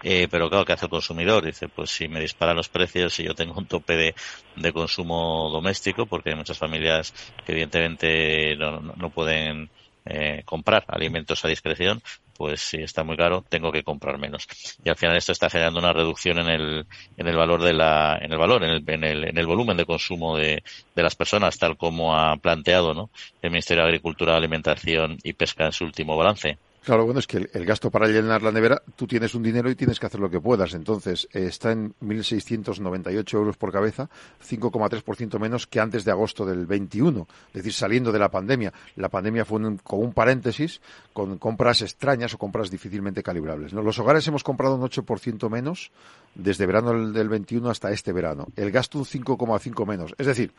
eh, 0.03 0.30
pero 0.32 0.50
claro, 0.50 0.63
¿qué 0.63 0.72
hace 0.72 0.86
el 0.86 0.89
consumidor? 0.89 1.46
Dice, 1.46 1.68
pues 1.68 1.89
si 1.89 2.08
me 2.08 2.22
disparan 2.22 2.56
los 2.56 2.70
precios, 2.70 3.13
si 3.13 3.24
yo 3.24 3.36
tengo 3.36 3.56
un 3.58 3.65
tope 3.65 3.98
de, 3.98 4.15
de 4.56 4.72
consumo 4.72 5.50
doméstico, 5.51 6.06
porque 6.06 6.30
hay 6.30 6.38
muchas 6.38 6.58
familias 6.58 7.13
que 7.46 7.51
evidentemente 7.51 8.56
no, 8.56 8.80
no 8.80 9.10
pueden 9.10 9.70
eh, 10.06 10.44
comprar 10.46 10.86
alimentos 10.88 11.44
a 11.44 11.48
discreción, 11.48 12.02
pues 12.36 12.62
si 12.62 12.78
está 12.78 13.04
muy 13.04 13.16
caro, 13.16 13.44
tengo 13.48 13.72
que 13.72 13.84
comprar 13.84 14.18
menos. 14.18 14.48
Y 14.84 14.90
al 14.90 14.96
final 14.96 15.16
esto 15.16 15.32
está 15.32 15.50
generando 15.50 15.80
una 15.80 15.94
reducción 15.94 16.40
en 16.40 16.48
el, 16.50 16.86
en 17.18 17.28
el 17.28 17.36
valor 17.36 17.62
de 17.62 17.74
la, 17.74 18.18
en 18.22 18.32
el 18.32 18.38
valor, 18.38 18.64
en 18.64 18.72
el, 18.72 18.84
en 18.88 19.04
el, 19.04 19.24
en 19.26 19.38
el 19.38 19.48
volumen 19.48 19.78
de 19.78 19.86
consumo 19.86 20.38
de, 20.38 20.64
de 20.96 21.04
las 21.04 21.16
personas, 21.16 21.58
tal 21.58 21.78
como 21.78 22.16
ha 22.16 22.36
planteado, 22.38 22.94
¿no? 22.94 23.10
El 23.42 23.52
Ministerio 23.52 23.84
de 23.84 23.90
Agricultura, 23.90 24.36
Alimentación 24.36 25.18
y 25.24 25.34
Pesca 25.34 25.66
en 25.66 25.72
su 25.72 25.86
último 25.86 26.18
balance. 26.18 26.58
Claro, 26.84 27.06
bueno, 27.06 27.22
es 27.22 27.28
que 27.28 27.50
el, 27.54 27.66
gasto 27.66 27.90
para 27.90 28.08
llenar 28.08 28.42
la 28.42 28.52
nevera, 28.52 28.82
tú 28.98 29.08
tienes 29.08 29.34
un 29.36 29.42
dinero 29.42 29.70
y 29.70 29.75
tienes 29.75 30.02
que 30.02 30.06
hacer 30.06 30.20
lo 30.20 30.30
que 30.30 30.42
puedas. 30.42 30.74
Entonces, 30.74 31.30
eh, 31.32 31.46
está 31.46 31.72
en 31.72 31.94
1.698 32.02 33.34
euros 33.36 33.56
por 33.56 33.72
cabeza, 33.72 34.10
5,3% 34.46 35.40
menos 35.40 35.66
que 35.66 35.80
antes 35.80 36.04
de 36.04 36.12
agosto 36.12 36.46
del 36.46 36.66
21, 36.66 37.25
es 37.48 37.54
decir, 37.54 37.72
saliendo 37.72 38.12
de 38.12 38.20
la 38.20 38.30
pandemia. 38.30 38.74
La 38.98 39.08
pandemia 39.08 39.46
fue 39.46 39.60
un, 39.60 39.78
con 39.78 40.02
un 40.02 40.12
paréntesis, 40.12 40.82
con 41.13 41.38
compras 41.38 41.82
extrañas 41.82 42.34
o 42.34 42.38
compras 42.38 42.70
difícilmente 42.70 43.24
calibrables. 43.24 43.72
Los 43.72 44.00
hogares 44.00 44.28
hemos 44.28 44.44
comprado 44.44 44.75
un 44.75 44.82
8% 44.82 45.50
menos 45.50 45.92
desde 46.36 46.66
verano 46.66 46.92
del, 46.92 47.13
del 47.13 47.30
21 47.30 47.70
hasta 47.70 47.92
este 47.92 48.12
verano. 48.12 48.48
El 48.58 48.72
gasto 48.72 48.98
un 48.98 49.06
5,5 49.06 49.88
menos. 49.88 50.13
Es 50.18 50.28
decir, 50.28 50.52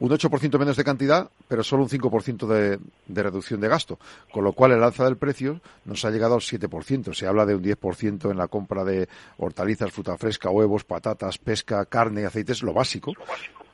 un 0.00 0.10
8% 0.10 0.58
menos 0.58 0.76
de 0.76 0.84
cantidad, 0.84 1.30
pero 1.48 1.64
solo 1.64 1.82
un 1.82 1.88
5% 1.88 2.46
de, 2.46 2.78
de, 3.06 3.22
reducción 3.22 3.60
de 3.60 3.68
gasto, 3.68 3.98
con 4.32 4.44
lo 4.44 4.52
cual 4.52 4.72
el 4.72 4.82
alza 4.82 5.04
del 5.04 5.16
precio 5.16 5.60
nos 5.84 6.04
ha 6.04 6.10
llegado 6.10 6.34
al 6.34 6.40
7%. 6.40 7.14
Se 7.14 7.26
habla 7.26 7.46
de 7.46 7.54
un 7.54 7.62
10% 7.62 8.30
en 8.30 8.36
la 8.36 8.48
compra 8.48 8.84
de 8.84 9.08
hortalizas, 9.38 9.92
fruta 9.92 10.16
fresca, 10.16 10.50
huevos, 10.50 10.84
patatas, 10.84 11.38
pesca, 11.38 11.84
carne, 11.86 12.26
aceites, 12.26 12.62
lo 12.62 12.72
básico. 12.72 13.12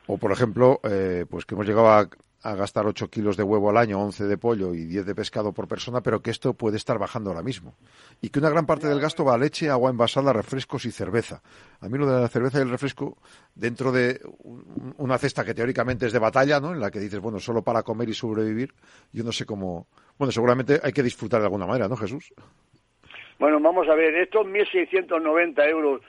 O, 0.06 0.18
por 0.18 0.32
ejemplo, 0.32 0.80
eh, 0.84 1.24
pues 1.28 1.46
que 1.46 1.54
hemos 1.54 1.66
llegado 1.66 1.88
a, 1.88 2.08
a 2.44 2.54
gastar 2.54 2.86
8 2.86 3.08
kilos 3.08 3.38
de 3.38 3.42
huevo 3.42 3.70
al 3.70 3.78
año, 3.78 3.98
11 3.98 4.24
de 4.24 4.36
pollo 4.36 4.74
y 4.74 4.84
10 4.84 5.06
de 5.06 5.14
pescado 5.14 5.54
por 5.54 5.66
persona, 5.66 6.02
pero 6.02 6.20
que 6.20 6.30
esto 6.30 6.52
puede 6.52 6.76
estar 6.76 6.98
bajando 6.98 7.30
ahora 7.30 7.42
mismo. 7.42 7.74
Y 8.20 8.28
que 8.28 8.38
una 8.38 8.50
gran 8.50 8.66
parte 8.66 8.86
del 8.86 9.00
gasto 9.00 9.24
va 9.24 9.34
a 9.34 9.38
leche, 9.38 9.70
agua 9.70 9.90
envasada, 9.90 10.30
refrescos 10.30 10.84
y 10.84 10.90
cerveza. 10.90 11.40
A 11.80 11.88
mí 11.88 11.96
lo 11.96 12.06
de 12.06 12.20
la 12.20 12.28
cerveza 12.28 12.58
y 12.58 12.62
el 12.62 12.70
refresco, 12.70 13.16
dentro 13.54 13.92
de 13.92 14.20
una 14.98 15.16
cesta 15.16 15.42
que 15.42 15.54
teóricamente 15.54 16.04
es 16.04 16.12
de 16.12 16.18
batalla, 16.18 16.60
¿no? 16.60 16.74
En 16.74 16.80
la 16.80 16.90
que 16.90 17.00
dices, 17.00 17.18
bueno, 17.18 17.40
solo 17.40 17.62
para 17.62 17.82
comer 17.82 18.10
y 18.10 18.14
sobrevivir, 18.14 18.74
yo 19.10 19.24
no 19.24 19.32
sé 19.32 19.46
cómo... 19.46 19.86
Bueno, 20.18 20.30
seguramente 20.30 20.78
hay 20.82 20.92
que 20.92 21.02
disfrutar 21.02 21.40
de 21.40 21.46
alguna 21.46 21.66
manera, 21.66 21.88
¿no, 21.88 21.96
Jesús? 21.96 22.30
Bueno, 23.38 23.58
vamos 23.58 23.88
a 23.88 23.94
ver, 23.94 24.14
estos 24.16 24.46
1.690 24.46 25.66
euros 25.70 26.02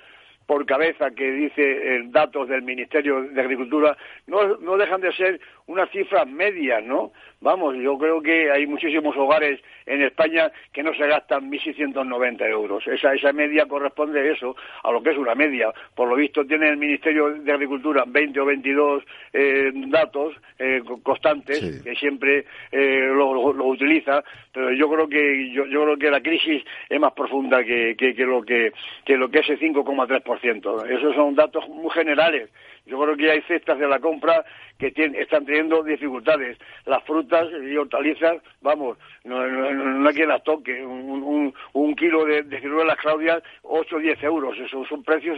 por 0.45 0.65
cabeza 0.65 1.11
que 1.11 1.31
dice 1.31 1.95
en 1.95 2.11
datos 2.11 2.47
del 2.49 2.61
Ministerio 2.61 3.23
de 3.23 3.41
Agricultura 3.41 3.97
no, 4.27 4.57
no 4.57 4.77
dejan 4.77 5.01
de 5.01 5.11
ser 5.13 5.39
unas 5.67 5.89
cifras 5.89 6.27
medias, 6.27 6.83
¿no? 6.83 7.11
Vamos, 7.41 7.75
yo 7.75 7.97
creo 7.97 8.21
que 8.21 8.51
hay 8.51 8.67
muchísimos 8.67 9.15
hogares 9.17 9.59
en 9.85 10.01
España 10.01 10.51
que 10.71 10.83
no 10.83 10.93
se 10.93 11.07
gastan 11.07 11.51
1.690 11.51 12.49
euros. 12.49 12.85
Esa, 12.87 13.13
esa 13.13 13.33
media 13.33 13.65
corresponde 13.65 14.19
a 14.19 14.31
eso, 14.31 14.55
a 14.83 14.91
lo 14.91 15.01
que 15.01 15.11
es 15.11 15.17
una 15.17 15.35
media. 15.35 15.71
Por 15.93 16.09
lo 16.09 16.15
visto 16.15 16.45
tiene 16.45 16.69
el 16.69 16.77
Ministerio 16.77 17.33
de 17.33 17.51
Agricultura 17.51 18.03
20 18.07 18.39
o 18.39 18.45
22 18.45 19.03
eh, 19.33 19.71
datos 19.87 20.35
eh, 20.57 20.81
constantes 21.03 21.81
que 21.83 21.95
siempre 21.95 22.45
eh, 22.71 23.07
lo, 23.11 23.53
lo, 23.53 23.65
utiliza, 23.65 24.23
pero 24.51 24.71
yo 24.71 24.89
creo 24.89 25.07
que 25.07 25.51
yo, 25.51 25.65
yo, 25.65 25.83
creo 25.83 25.97
que 25.97 26.11
la 26.11 26.21
crisis 26.21 26.63
es 26.89 26.99
más 26.99 27.13
profunda 27.13 27.63
que, 27.63 27.95
que, 27.97 28.15
que 28.15 28.23
lo 28.23 28.43
que, 28.43 28.71
que 29.03 29.17
lo 29.17 29.29
que 29.29 29.39
ese 29.39 29.59
5,3%. 29.59 30.89
Esos 30.89 31.15
son 31.15 31.35
datos 31.35 31.67
muy 31.69 31.91
generales. 31.91 32.49
Yo 32.85 32.99
creo 32.99 33.17
que 33.17 33.31
hay 33.31 33.41
cestas 33.41 33.79
de 33.79 33.87
la 33.87 33.99
compra 33.99 34.45
que 34.77 34.91
tienen, 34.91 35.21
están 35.21 35.45
teniendo 35.45 35.83
dificultades. 35.83 36.57
Las 36.85 37.03
frutas 37.03 37.47
y 37.63 37.75
hortalizas, 37.77 38.41
vamos, 38.61 38.97
no, 39.23 39.45
no, 39.47 39.71
no 39.71 40.09
hay 40.09 40.15
quien 40.15 40.29
las 40.29 40.43
toque. 40.43 40.85
Un, 40.85 41.23
un, 41.23 41.53
un 41.73 41.95
kilo 41.95 42.25
de, 42.25 42.43
de 42.43 42.59
ciruelas 42.59 42.97
claudias, 42.97 43.41
8 43.63 43.95
o 43.95 43.99
10 43.99 44.23
euros. 44.23 44.57
Esos 44.57 44.87
son 44.87 45.03
precios 45.03 45.37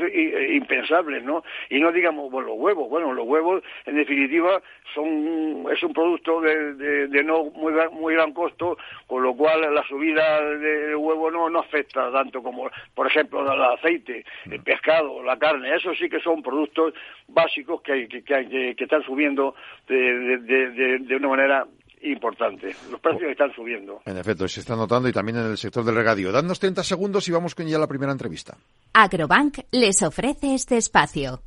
impensables, 0.49 1.23
¿no? 1.23 1.43
Y 1.69 1.79
no 1.79 1.91
digamos, 1.91 2.31
bueno, 2.31 2.49
los 2.49 2.57
huevos. 2.57 2.89
Bueno, 2.89 3.13
los 3.13 3.27
huevos, 3.27 3.63
en 3.85 3.95
definitiva, 3.95 4.61
son 4.93 5.65
es 5.71 5.81
un 5.83 5.93
producto 5.93 6.41
de, 6.41 6.73
de, 6.73 7.07
de 7.07 7.23
no 7.23 7.45
muy, 7.45 7.73
muy 7.91 8.13
gran 8.15 8.33
costo, 8.33 8.77
con 9.05 9.23
lo 9.23 9.35
cual 9.35 9.73
la 9.73 9.83
subida 9.83 10.41
del 10.41 10.95
huevo 10.95 11.29
no, 11.29 11.49
no 11.49 11.59
afecta 11.59 12.11
tanto 12.11 12.41
como, 12.41 12.69
por 12.95 13.07
ejemplo, 13.07 13.41
el 13.41 13.61
aceite, 13.61 14.25
el 14.49 14.61
pescado, 14.63 15.21
la 15.23 15.37
carne. 15.37 15.75
Eso 15.75 15.93
sí 15.93 16.09
que 16.09 16.19
son 16.19 16.41
productos 16.41 16.93
básicos 17.27 17.81
que, 17.81 18.07
que, 18.07 18.23
que, 18.23 18.75
que 18.75 18.83
están 18.83 19.03
subiendo 19.03 19.26
de, 19.35 20.37
de, 20.39 20.99
de, 20.99 21.15
una 21.15 21.27
manera 21.29 21.67
importante. 22.01 22.75
Los 22.91 22.99
precios 22.99 23.31
están 23.31 23.53
subiendo. 23.53 24.01
En 24.05 24.17
efecto, 24.17 24.47
se 24.47 24.59
está 24.59 24.75
notando 24.75 25.09
y 25.09 25.13
también 25.13 25.37
en 25.37 25.45
el 25.47 25.57
sector 25.57 25.83
del 25.83 25.95
regadío. 25.95 26.31
Danos 26.31 26.59
30 26.59 26.83
segundos 26.83 27.27
y 27.27 27.31
vamos 27.31 27.55
con 27.55 27.67
ya 27.67 27.79
la 27.79 27.87
primera 27.87 28.11
entrevista. 28.11 28.57
Agrobank 28.93 29.59
les 29.71 30.01
ofrece 30.03 30.53
este 30.53 30.77
espacio. 30.77 31.41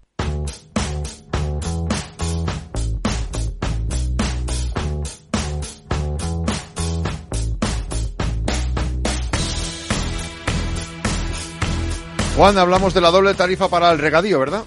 Juan, 12.36 12.56
hablamos 12.56 12.94
de 12.94 13.02
la 13.02 13.10
doble 13.10 13.34
tarifa 13.34 13.68
para 13.68 13.92
el 13.92 13.98
regadío, 13.98 14.40
¿verdad? 14.40 14.64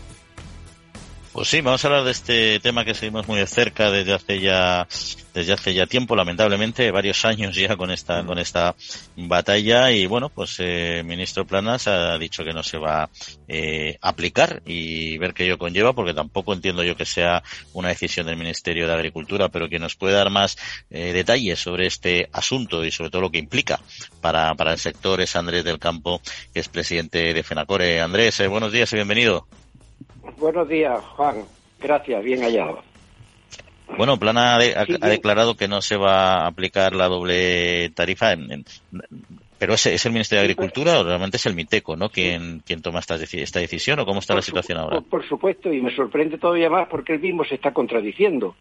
Pues 1.34 1.48
sí, 1.48 1.62
vamos 1.62 1.84
a 1.84 1.88
hablar 1.88 2.04
de 2.04 2.12
este 2.12 2.60
tema 2.60 2.86
que 2.86 2.94
seguimos 2.94 3.28
muy 3.28 3.40
de 3.40 3.48
cerca 3.48 3.90
desde 3.90 4.14
hace 4.14 4.40
ya 4.40 4.88
desde 5.34 5.54
hace 5.54 5.74
ya 5.74 5.88
tiempo, 5.88 6.16
lamentablemente, 6.16 6.92
varios 6.92 7.26
años 7.26 7.56
ya 7.56 7.76
con 7.76 7.90
esta 7.90 8.24
con 8.24 8.38
esta 8.38 8.76
batalla 9.16 9.90
y 9.90 10.06
bueno, 10.06 10.30
pues 10.30 10.60
eh, 10.60 11.00
el 11.00 11.06
ministro 11.06 11.48
Planas 11.48 11.88
ha 11.88 12.20
dicho 12.20 12.44
que 12.44 12.54
no 12.54 12.62
se 12.62 12.78
va 12.78 13.10
eh, 13.48 13.98
a 14.00 14.10
aplicar 14.10 14.62
y 14.68 15.18
ver 15.18 15.34
qué 15.34 15.46
ello 15.46 15.58
conlleva, 15.58 15.94
porque 15.94 16.14
tampoco 16.14 16.54
entiendo 16.54 16.84
yo 16.84 16.96
que 16.96 17.08
sea 17.08 17.42
una 17.74 17.90
decisión 17.90 18.28
del 18.28 18.38
Ministerio 18.38 18.86
de 18.86 18.94
Agricultura, 18.94 19.50
pero 19.50 19.68
que 19.68 19.80
nos 19.80 19.96
puede 19.96 20.14
dar 20.14 20.30
más 20.30 20.56
eh, 20.92 21.14
detalles 21.14 21.60
sobre 21.60 21.88
este 21.88 22.30
asunto 22.32 22.86
y 22.86 22.92
sobre 22.92 23.10
todo 23.10 23.24
lo 23.24 23.32
que 23.32 23.40
implica 23.40 23.80
para, 24.22 24.54
para 24.54 24.74
el 24.74 24.78
sector 24.78 25.20
es 25.20 25.36
Andrés 25.36 25.64
del 25.64 25.80
Campo, 25.80 26.22
que 26.54 26.60
es 26.60 26.70
presidente 26.70 27.34
de 27.34 27.42
FENACORE. 27.42 28.02
Andrés, 28.02 28.40
eh, 28.40 28.48
buenos 28.48 28.72
días 28.72 28.94
y 28.94 28.98
bienvenido. 28.98 29.48
Buenos 30.38 30.68
días, 30.68 31.04
Juan. 31.16 31.44
Gracias, 31.80 32.24
bien 32.24 32.42
hallado. 32.42 32.82
Bueno, 33.98 34.18
Plana 34.18 34.56
ha, 34.56 34.60
de, 34.60 34.76
ha, 34.76 34.82
ha, 34.82 35.10
declarado 35.10 35.56
que 35.56 35.68
no 35.68 35.82
se 35.82 35.98
va 35.98 36.38
a 36.38 36.48
aplicar 36.48 36.96
la 36.96 37.08
doble 37.08 37.90
tarifa, 37.90 38.32
en, 38.32 38.52
en, 38.52 38.66
pero 39.64 39.76
¿es, 39.76 39.86
¿es, 39.86 40.06
el 40.06 40.12
Ministerio 40.12 40.42
de 40.42 40.52
Agricultura 40.52 41.00
o 41.00 41.06
realmente 41.06 41.38
es 41.38 41.46
el 41.46 41.56
MITECO, 41.56 41.96
¿no? 41.96 42.10
¿Quién, 42.10 42.62
quién 42.66 42.82
toma 42.82 43.00
esta, 43.00 43.16
esta 43.16 43.60
decisión 43.62 43.98
o 43.98 44.06
cómo 44.06 44.20
está 44.20 44.34
por 44.34 44.40
la 44.40 44.42
situación 44.42 44.78
su, 44.78 44.84
ahora? 44.84 45.00
Por, 45.00 45.26
supuesto, 45.26 45.72
y 45.72 45.82
me 45.82 45.96
sorprende 45.96 46.38
todavía 46.38 46.70
más 46.70 46.90
porque 46.90 47.14
él 47.14 47.22
mismo 47.22 47.46
se 47.46 47.56
está 47.56 47.72
contradiciendo. 47.72 48.56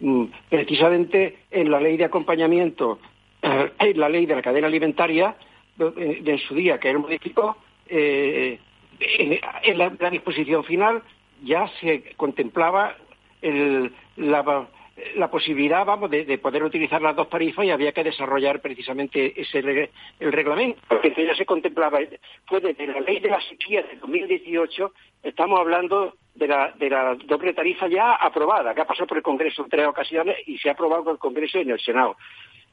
Mm, 0.00 0.24
precisamente 0.48 1.44
en 1.52 1.70
la 1.70 1.80
ley 1.80 1.96
de 1.96 2.06
acompañamiento, 2.06 2.98
eh, 3.40 3.70
en 3.78 4.00
la 4.00 4.08
ley 4.08 4.26
de 4.26 4.34
la 4.34 4.42
cadena 4.42 4.66
alimentaria, 4.66 5.36
de 5.76 6.22
en 6.26 6.38
su 6.40 6.56
día 6.56 6.78
que 6.78 6.90
él 6.90 6.98
modificó, 6.98 7.56
eh, 7.88 8.58
en, 9.00 9.78
la, 9.78 10.10
disposición 10.10 10.64
final 10.64 11.02
ya 11.42 11.68
se 11.80 12.14
contemplaba 12.16 12.96
el, 13.42 13.92
la, 14.16 14.68
la, 15.16 15.30
posibilidad, 15.30 15.84
vamos, 15.84 16.10
de, 16.10 16.24
de, 16.24 16.38
poder 16.38 16.64
utilizar 16.64 17.00
las 17.00 17.14
dos 17.14 17.28
tarifas 17.28 17.64
y 17.64 17.70
había 17.70 17.92
que 17.92 18.04
desarrollar 18.04 18.60
precisamente 18.60 19.40
ese 19.40 19.90
el 20.18 20.32
reglamento, 20.32 20.80
porque 20.88 21.14
ya 21.16 21.34
se 21.34 21.46
contemplaba, 21.46 22.00
fue 22.46 22.60
desde 22.60 22.86
la 22.86 23.00
ley 23.00 23.20
de 23.20 23.30
la 23.30 23.40
sequía 23.42 23.82
de 23.82 23.96
2018, 23.96 24.92
estamos 25.22 25.60
hablando 25.60 26.14
de 26.34 26.48
la, 26.48 26.72
de 26.72 26.90
la 26.90 27.14
doble 27.14 27.52
tarifa 27.52 27.88
ya 27.88 28.14
aprobada, 28.14 28.74
que 28.74 28.80
ha 28.80 28.86
pasado 28.86 29.06
por 29.06 29.18
el 29.18 29.22
Congreso 29.22 29.62
en 29.62 29.70
tres 29.70 29.86
ocasiones 29.86 30.36
y 30.46 30.58
se 30.58 30.68
ha 30.68 30.72
aprobado 30.72 31.04
por 31.04 31.12
el 31.14 31.18
Congreso 31.18 31.58
y 31.58 31.62
en 31.62 31.70
el 31.70 31.80
Senado. 31.80 32.16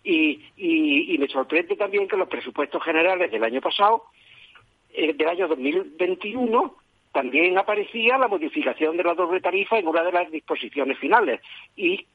Y, 0.04 0.40
y, 0.56 1.16
y 1.16 1.18
me 1.18 1.28
sorprende 1.28 1.76
también 1.76 2.08
que 2.08 2.16
los 2.16 2.28
presupuestos 2.28 2.84
generales 2.84 3.32
del 3.32 3.44
año 3.44 3.60
pasado 3.60 4.04
del 4.96 5.28
año 5.28 5.48
2021 5.48 6.76
también 7.12 7.58
aparecía 7.58 8.18
la 8.18 8.28
modificación 8.28 8.98
de 8.98 9.04
la 9.04 9.14
doble 9.14 9.40
tarifa 9.40 9.78
en 9.78 9.88
una 9.88 10.04
de 10.04 10.12
las 10.12 10.30
disposiciones 10.30 10.98
finales. 11.00 11.40
Y 11.76 12.06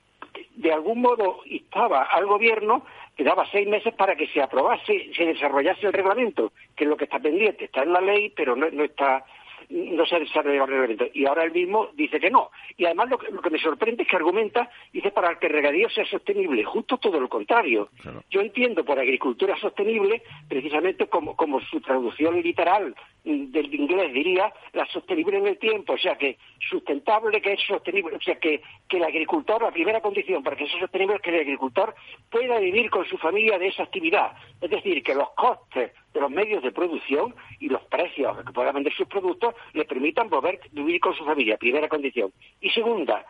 de 0.56 0.72
algún 0.72 1.00
modo 1.00 1.40
instaba 1.46 2.02
al 2.02 2.26
gobierno 2.26 2.84
que 3.16 3.24
daba 3.24 3.46
seis 3.50 3.66
meses 3.66 3.94
para 3.94 4.14
que 4.14 4.26
se 4.26 4.42
aprobase, 4.42 5.10
se 5.14 5.24
desarrollase 5.24 5.86
el 5.86 5.92
reglamento, 5.92 6.52
que 6.76 6.84
es 6.84 6.90
lo 6.90 6.96
que 6.96 7.04
está 7.04 7.18
pendiente, 7.18 7.64
está 7.64 7.82
en 7.82 7.92
la 7.92 8.00
ley, 8.00 8.32
pero 8.36 8.56
no, 8.56 8.70
no 8.70 8.84
está 8.84 9.24
no 9.70 10.04
se 10.04 10.16
ha 10.16 10.18
desarrollado 10.18 10.64
el 10.64 10.70
reglamento. 10.70 11.06
Y 11.14 11.26
ahora 11.26 11.44
él 11.44 11.52
mismo 11.52 11.88
dice 11.94 12.18
que 12.18 12.30
no. 12.30 12.50
Y 12.76 12.84
además 12.84 13.10
lo 13.10 13.18
que, 13.18 13.50
me 13.50 13.58
sorprende 13.58 14.02
es 14.02 14.08
que 14.08 14.16
argumenta, 14.16 14.70
dice, 14.92 15.10
para 15.12 15.38
que 15.38 15.46
el 15.46 15.52
regadío 15.52 15.88
sea 15.88 16.04
sostenible, 16.04 16.64
justo 16.64 16.98
todo 16.98 17.20
lo 17.20 17.28
contrario. 17.28 17.88
Yo 18.30 18.40
entiendo 18.40 18.84
por 18.84 18.98
agricultura 18.98 19.56
sostenible, 19.58 20.22
precisamente 20.48 21.06
como, 21.06 21.36
como 21.36 21.60
su 21.60 21.80
traducción 21.80 22.42
literal 22.42 22.94
del 23.24 23.74
inglés 23.74 24.12
diría, 24.12 24.52
la 24.72 24.86
sostenible 24.86 25.38
en 25.38 25.46
el 25.46 25.58
tiempo, 25.58 25.92
o 25.92 25.98
sea 25.98 26.16
que 26.16 26.38
sustentable 26.58 27.40
que 27.42 27.52
es 27.52 27.60
sostenible, 27.66 28.16
o 28.16 28.20
sea 28.20 28.36
que, 28.36 28.62
que 28.88 28.96
el 28.96 29.04
agricultor, 29.04 29.62
la 29.62 29.70
primera 29.70 30.00
condición 30.00 30.42
para 30.42 30.56
que 30.56 30.66
sea 30.66 30.80
sostenible 30.80 31.16
es 31.16 31.22
que 31.22 31.30
el 31.30 31.40
agricultor 31.40 31.94
pueda 32.30 32.58
vivir 32.58 32.90
con 32.90 33.04
su 33.04 33.18
familia 33.18 33.58
de 33.58 33.68
esa 33.68 33.82
actividad. 33.82 34.32
Es 34.60 34.70
decir, 34.70 35.02
que 35.02 35.14
los 35.14 35.30
costes 35.32 35.92
de 36.12 36.20
los 36.20 36.30
medios 36.30 36.62
de 36.62 36.72
producción 36.72 37.34
y 37.60 37.68
los 37.68 37.82
precios 37.82 38.36
que 38.44 38.52
puedan 38.52 38.74
vender 38.74 38.92
sus 38.94 39.06
productos 39.06 39.54
le 39.72 39.84
permitan 39.84 40.28
poder 40.28 40.60
vivir 40.72 41.00
con 41.00 41.14
su 41.14 41.24
familia, 41.24 41.56
primera 41.56 41.88
condición. 41.88 42.32
Y 42.60 42.70
segunda, 42.70 43.24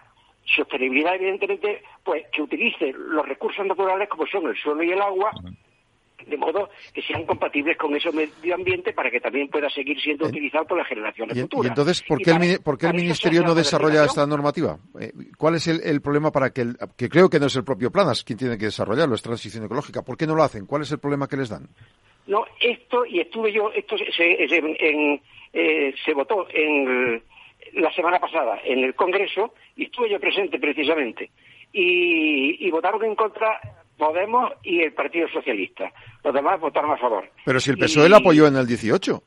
sostenibilidad, 0.44 1.14
evidentemente, 1.14 1.82
pues 2.04 2.26
que 2.32 2.42
utilice 2.42 2.92
los 2.92 3.26
recursos 3.26 3.66
naturales 3.66 4.08
como 4.08 4.26
son 4.26 4.46
el 4.46 4.56
suelo 4.56 4.82
y 4.82 4.90
el 4.92 5.00
agua, 5.00 5.32
de 6.26 6.36
modo 6.36 6.70
que 6.92 7.02
sean 7.02 7.24
compatibles 7.24 7.76
con 7.76 7.94
ese 7.94 8.12
medio 8.12 8.54
ambiente 8.54 8.92
para 8.92 9.10
que 9.10 9.20
también 9.20 9.48
pueda 9.48 9.70
seguir 9.70 10.00
siendo 10.00 10.26
utilizado 10.26 10.66
por 10.66 10.78
las 10.78 10.86
generaciones 10.86 11.40
futuras. 11.40 11.66
¿Y 11.66 11.68
entonces 11.68 12.02
por 12.02 12.18
qué, 12.18 12.30
el, 12.30 12.60
por 12.62 12.78
qué 12.78 12.86
el 12.86 12.94
Ministerio 12.94 13.42
no 13.42 13.54
desarrolla 13.54 14.04
esta 14.04 14.26
normativa? 14.26 14.78
Eh, 15.00 15.12
¿Cuál 15.38 15.56
es 15.56 15.66
el, 15.68 16.00
problema 16.00 16.30
para 16.30 16.50
que, 16.50 16.66
que 16.96 17.08
creo 17.08 17.28
que 17.28 17.40
no 17.40 17.46
es 17.46 17.56
el 17.56 17.64
propio 17.64 17.90
Planas 17.90 18.22
quien 18.24 18.38
tiene 18.38 18.58
que 18.58 18.66
desarrollarlo, 18.66 19.14
es 19.14 19.22
transición 19.22 19.64
ecológica? 19.64 20.02
¿Por 20.02 20.16
qué 20.16 20.26
no 20.26 20.34
lo 20.34 20.42
hacen? 20.42 20.66
¿Cuál 20.66 20.82
es 20.82 20.92
el 20.92 20.98
problema 20.98 21.26
que 21.26 21.36
les 21.36 21.48
dan? 21.48 21.68
No, 22.26 22.44
esto, 22.60 23.04
y 23.06 23.20
estuve 23.20 23.52
yo, 23.52 23.72
esto 23.72 23.96
se, 23.98 24.44
en, 24.44 25.20
eh, 25.52 25.94
se 26.04 26.14
votó 26.14 26.46
en 26.52 27.22
la 27.74 27.92
semana 27.92 28.18
pasada 28.18 28.60
en 28.64 28.84
el 28.84 28.94
Congreso 28.94 29.54
y 29.76 29.84
estuve 29.84 30.10
yo 30.10 30.20
presente 30.20 30.58
precisamente. 30.58 31.30
Y, 31.72 32.68
votaron 32.70 33.04
en 33.04 33.14
contra 33.14 33.60
Podemos 33.96 34.52
y 34.62 34.80
el 34.80 34.92
Partido 34.92 35.28
Socialista. 35.28 35.92
Los 36.24 36.32
demás 36.32 36.58
votaron 36.58 36.92
a 36.92 36.96
favor. 36.96 37.28
Pero 37.44 37.60
si 37.60 37.70
el 37.70 37.78
PSOE 37.78 38.08
lo 38.08 38.16
apoyó 38.16 38.46
en 38.46 38.56
el 38.56 38.66
18. 38.66 39.22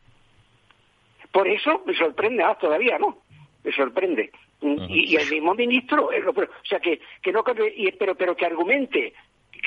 Por 1.31 1.47
eso 1.47 1.83
me 1.85 1.95
sorprende, 1.95 2.43
ah, 2.43 2.57
todavía 2.59 2.97
no, 2.97 3.19
me 3.63 3.71
sorprende. 3.71 4.31
y, 4.61 5.15
el 5.15 5.29
mismo 5.29 5.53
ministro, 5.53 6.11
eh, 6.11 6.23
o 6.25 6.65
sea, 6.65 6.79
que, 6.79 7.01
que 7.21 7.31
no 7.31 7.43
pero, 7.43 8.15
pero 8.15 8.35
que 8.35 8.45
argumente 8.45 9.13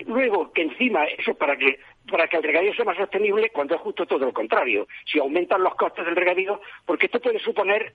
luego 0.07 0.53
que 0.53 0.63
encima 0.63 1.05
eso 1.05 1.35
para 1.35 1.57
que 1.57 1.79
para 2.11 2.29
que 2.29 2.37
el 2.37 2.43
regadío 2.43 2.75
sea 2.75 2.85
más 2.85 2.97
sostenible 2.97 3.51
cuando 3.51 3.75
es 3.75 3.81
justo 3.81 4.07
todo 4.07 4.27
lo 4.27 4.33
contrario. 4.33 4.87
Si 5.05 5.19
aumentan 5.19 5.63
los 5.63 5.75
costes 5.75 6.05
del 6.05 6.17
regadío, 6.17 6.61
porque 6.85 7.07
esto 7.07 7.21
puede 7.21 7.39
suponer 7.39 7.93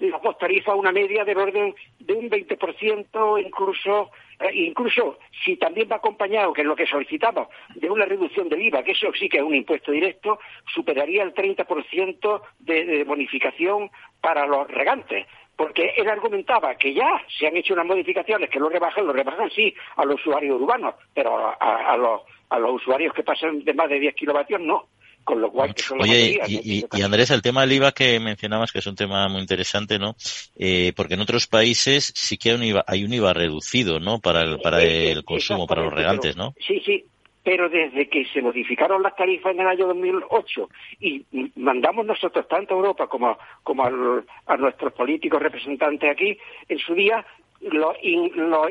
la 0.00 0.18
post 0.20 0.40
tarifa 0.40 0.74
una 0.74 0.92
media 0.92 1.24
del 1.24 1.38
orden 1.38 1.74
de 1.98 2.12
un 2.14 2.30
20%, 2.30 3.44
incluso 3.44 4.10
eh, 4.40 4.50
incluso 4.52 5.18
si 5.44 5.56
también 5.56 5.88
va 5.90 5.96
acompañado, 5.96 6.52
que 6.52 6.62
es 6.62 6.66
lo 6.66 6.76
que 6.76 6.86
solicitamos, 6.86 7.48
de 7.74 7.90
una 7.90 8.04
reducción 8.04 8.48
del 8.48 8.62
IVA, 8.62 8.82
que 8.82 8.92
eso 8.92 9.12
sí 9.18 9.28
que 9.28 9.38
es 9.38 9.42
un 9.42 9.54
impuesto 9.54 9.92
directo, 9.92 10.38
superaría 10.74 11.22
el 11.22 11.34
30% 11.34 12.42
de, 12.58 12.84
de 12.84 13.04
bonificación 13.04 13.90
para 14.20 14.46
los 14.46 14.66
regantes 14.68 15.26
porque 15.56 15.92
él 15.96 16.08
argumentaba 16.08 16.74
que 16.74 16.92
ya 16.92 17.22
se 17.38 17.46
han 17.46 17.56
hecho 17.56 17.74
unas 17.74 17.86
modificaciones 17.86 18.50
que 18.50 18.58
lo 18.58 18.68
rebajan, 18.68 19.06
lo 19.06 19.12
rebajan 19.12 19.50
sí 19.50 19.74
a 19.96 20.04
los 20.04 20.20
usuarios 20.20 20.60
urbanos, 20.60 20.94
pero 21.14 21.54
a, 21.60 21.96
los, 21.96 22.22
a 22.50 22.58
los 22.58 22.74
usuarios 22.74 23.14
que 23.14 23.22
pasan 23.22 23.62
de 23.64 23.74
más 23.74 23.88
de 23.88 24.00
10 24.00 24.14
kilovatios 24.14 24.60
no. 24.60 24.88
Con 25.22 25.40
lo 25.40 25.50
cual, 25.50 25.74
que 25.74 25.82
son 25.82 26.02
Oye, 26.02 26.38
y, 26.46 26.84
y, 26.92 27.02
Andrés, 27.02 27.30
el 27.30 27.40
tema 27.40 27.62
del 27.62 27.72
IVA 27.72 27.92
que 27.92 28.20
mencionabas, 28.20 28.70
que 28.70 28.80
es 28.80 28.86
un 28.86 28.94
tema 28.94 29.26
muy 29.26 29.40
interesante, 29.40 29.98
¿no? 29.98 30.16
Eh, 30.54 30.92
porque 30.94 31.14
en 31.14 31.22
otros 31.22 31.46
países 31.46 32.12
sí 32.14 32.36
que 32.36 32.50
hay 32.50 32.56
un 32.56 32.62
IVA, 32.62 32.84
hay 32.86 33.04
un 33.04 33.12
IVA 33.14 33.32
reducido, 33.32 34.00
¿no? 34.00 34.18
Para 34.18 34.42
el, 34.42 34.58
para 34.58 34.82
el 34.82 35.24
consumo, 35.24 35.66
para 35.66 35.82
los 35.82 35.94
regantes, 35.94 36.36
¿no? 36.36 36.52
Sí, 36.60 36.78
sí, 36.84 37.06
pero 37.44 37.68
desde 37.68 38.08
que 38.08 38.24
se 38.24 38.40
modificaron 38.40 39.02
las 39.02 39.14
tarifas 39.14 39.54
en 39.54 39.60
el 39.60 39.66
año 39.68 39.86
2008 39.86 40.68
y 41.00 41.24
mandamos 41.56 42.06
nosotros 42.06 42.48
tanto 42.48 42.74
a 42.74 42.78
Europa 42.78 43.06
como, 43.06 43.38
como 43.62 43.84
a 43.84 44.56
nuestros 44.56 44.92
políticos 44.94 45.42
representantes 45.42 46.10
aquí, 46.10 46.36
en 46.68 46.78
su 46.78 46.94
día 46.94 47.24
los, 47.70 47.96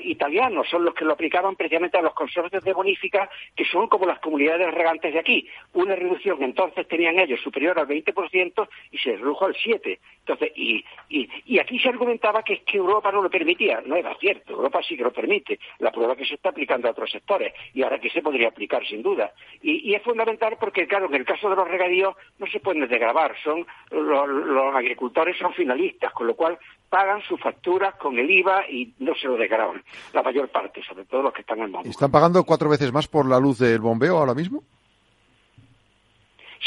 italianos 0.03 0.67
son 0.69 0.85
los 0.85 0.93
que 0.93 1.05
lo 1.05 1.13
aplicaban 1.13 1.55
precisamente 1.55 1.97
a 1.97 2.01
los 2.01 2.13
consorcios 2.13 2.63
de 2.63 2.73
bonifica, 2.73 3.29
que 3.55 3.65
son 3.65 3.87
como 3.87 4.05
las 4.05 4.19
comunidades 4.19 4.73
regantes 4.73 5.13
de 5.13 5.19
aquí. 5.19 5.47
Una 5.73 5.95
reducción 5.95 6.41
entonces 6.43 6.87
tenían 6.87 7.19
ellos 7.19 7.39
superior 7.41 7.77
al 7.79 7.87
20% 7.87 8.67
y 8.91 8.97
se 8.97 9.17
redujo 9.17 9.45
al 9.45 9.55
7%. 9.55 9.99
Entonces, 10.19 10.51
y, 10.55 10.85
y, 11.09 11.59
aquí 11.59 11.79
se 11.79 11.89
argumentaba 11.89 12.43
que 12.43 12.53
es 12.53 12.61
que 12.61 12.77
Europa 12.77 13.11
no 13.11 13.21
lo 13.21 13.29
permitía. 13.29 13.81
No 13.85 13.95
era 13.95 14.15
cierto, 14.15 14.53
Europa 14.53 14.81
sí 14.87 14.95
que 14.95 15.03
lo 15.03 15.11
permite. 15.11 15.59
La 15.79 15.91
prueba 15.91 16.15
que 16.15 16.25
se 16.25 16.35
está 16.35 16.49
aplicando 16.49 16.87
a 16.87 16.91
otros 16.91 17.11
sectores 17.11 17.53
y 17.73 17.83
ahora 17.83 17.99
que 17.99 18.09
se 18.09 18.21
podría 18.21 18.47
aplicar 18.47 18.85
sin 18.85 19.03
duda. 19.03 19.33
Y, 19.61 19.93
es 19.93 20.01
fundamental 20.01 20.55
porque, 20.59 20.87
claro, 20.87 21.07
en 21.07 21.15
el 21.15 21.25
caso 21.25 21.49
de 21.49 21.55
los 21.55 21.67
regadíos 21.67 22.15
no 22.39 22.47
se 22.47 22.59
pueden 22.59 22.87
desgravar. 22.87 23.35
Son, 23.43 23.65
los, 23.91 24.27
los 24.29 24.75
agricultores 24.75 25.37
son 25.37 25.53
finalistas, 25.53 26.13
con 26.13 26.27
lo 26.27 26.35
cual 26.35 26.57
pagan 26.93 27.23
sus 27.23 27.41
facturas 27.41 27.95
con 27.95 28.19
el 28.19 28.29
IVA 28.29 28.69
y 28.69 28.93
no 28.99 29.15
se 29.15 29.25
lo 29.25 29.35
desgraban. 29.35 29.81
La 30.13 30.21
mayor 30.21 30.47
parte, 30.49 30.79
sobre 30.83 31.05
todo 31.05 31.23
los 31.23 31.33
que 31.33 31.41
están 31.41 31.57
en 31.57 31.73
el 31.73 31.87
¿Están 31.87 32.11
pagando 32.11 32.43
cuatro 32.43 32.69
veces 32.69 32.93
más 32.93 33.07
por 33.07 33.27
la 33.27 33.39
luz 33.39 33.57
del 33.57 33.79
bombeo 33.79 34.15
ahora 34.15 34.35
mismo? 34.35 34.61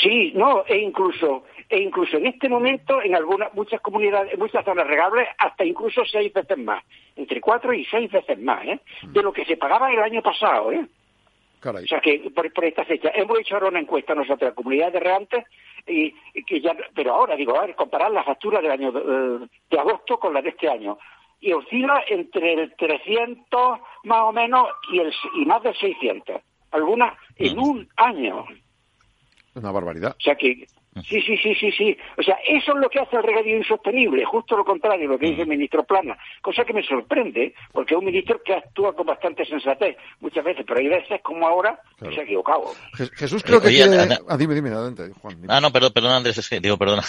Sí, 0.02 0.32
no, 0.34 0.64
e 0.66 0.78
incluso, 0.78 1.44
e 1.68 1.78
incluso 1.78 2.16
en 2.16 2.26
este 2.26 2.48
momento, 2.48 3.00
en 3.00 3.14
algunas, 3.14 3.54
muchas 3.54 3.80
comunidades, 3.80 4.32
en 4.32 4.40
muchas 4.40 4.64
zonas 4.64 4.88
regables, 4.88 5.28
hasta 5.38 5.64
incluso 5.64 6.04
seis 6.04 6.32
veces 6.32 6.58
más, 6.58 6.82
entre 7.14 7.40
cuatro 7.40 7.72
y 7.72 7.84
seis 7.84 8.10
veces 8.10 8.36
más, 8.40 8.66
¿eh? 8.66 8.80
de 9.04 9.22
lo 9.22 9.32
que 9.32 9.44
se 9.44 9.56
pagaba 9.56 9.92
el 9.92 10.00
año 10.00 10.22
pasado, 10.22 10.72
¿eh? 10.72 10.84
O 11.64 11.86
sea 11.86 12.00
que 12.00 12.30
por, 12.34 12.64
esta 12.64 12.84
fecha 12.84 13.10
hemos 13.14 13.38
hecho 13.38 13.54
ahora 13.54 13.68
una 13.68 13.80
encuesta 13.80 14.14
nosotros, 14.14 14.50
la 14.50 14.54
comunidad 14.54 14.92
de 14.92 15.00
y, 15.86 16.12
que 16.44 16.60
ya, 16.60 16.76
pero 16.94 17.14
ahora 17.14 17.36
digo, 17.36 17.56
a 17.56 17.66
ver, 17.66 17.74
comparar 17.74 18.10
la 18.10 18.24
factura 18.24 18.60
del 18.60 18.70
año 18.70 18.92
de, 18.92 19.48
de 19.70 19.78
agosto 19.78 20.18
con 20.18 20.34
la 20.34 20.42
de 20.42 20.50
este 20.50 20.68
año 20.68 20.98
y 21.40 21.52
oscila 21.52 22.02
entre 22.08 22.54
el 22.54 22.74
300 22.76 23.78
más 24.04 24.22
o 24.22 24.32
menos 24.32 24.68
y, 24.92 24.98
el, 24.98 25.12
y 25.34 25.44
más 25.44 25.62
de 25.62 25.74
600. 25.74 26.40
Algunas 26.72 27.14
en 27.36 27.58
un 27.58 27.88
año. 27.96 28.44
Una 29.54 29.70
barbaridad. 29.70 30.16
O 30.18 30.20
sea 30.20 30.34
que 30.34 30.66
Sí, 31.04 31.20
sí, 31.22 31.36
sí, 31.36 31.54
sí, 31.54 31.70
sí. 31.72 31.96
O 32.16 32.22
sea, 32.22 32.36
eso 32.46 32.72
es 32.72 32.78
lo 32.78 32.88
que 32.88 33.00
hace 33.00 33.16
el 33.16 33.22
regadío 33.22 33.56
insostenible, 33.56 34.24
justo 34.24 34.56
lo 34.56 34.64
contrario 34.64 35.08
de 35.08 35.14
lo 35.14 35.18
que 35.18 35.26
dice 35.26 35.42
el 35.42 35.48
ministro 35.48 35.84
Plana, 35.84 36.16
cosa 36.40 36.64
que 36.64 36.72
me 36.72 36.82
sorprende, 36.82 37.54
porque 37.72 37.94
es 37.94 37.98
un 37.98 38.06
ministro 38.06 38.40
que 38.42 38.54
actúa 38.54 38.94
con 38.94 39.06
bastante 39.06 39.44
sensatez 39.44 39.96
muchas 40.20 40.44
veces, 40.44 40.64
pero 40.66 40.80
hay 40.80 40.88
veces 40.88 41.20
como 41.22 41.46
ahora 41.46 41.78
que 41.98 42.14
se 42.14 42.20
ha 42.20 42.24
equivocado. 42.24 42.64
Jesús 43.16 43.42
creo 43.42 43.60
que 43.60 43.76
Ah, 44.28 44.36
dime, 44.36 44.54
dime, 44.54 44.70
adelante, 44.70 45.10
Juan. 45.20 45.38
Ah, 45.48 45.60
no, 45.60 45.70
perdón, 45.70 45.92
perdón, 45.92 46.12
Andrés, 46.12 46.38
es 46.38 46.48
que, 46.48 46.60
digo, 46.60 46.76
perdón, 46.76 47.00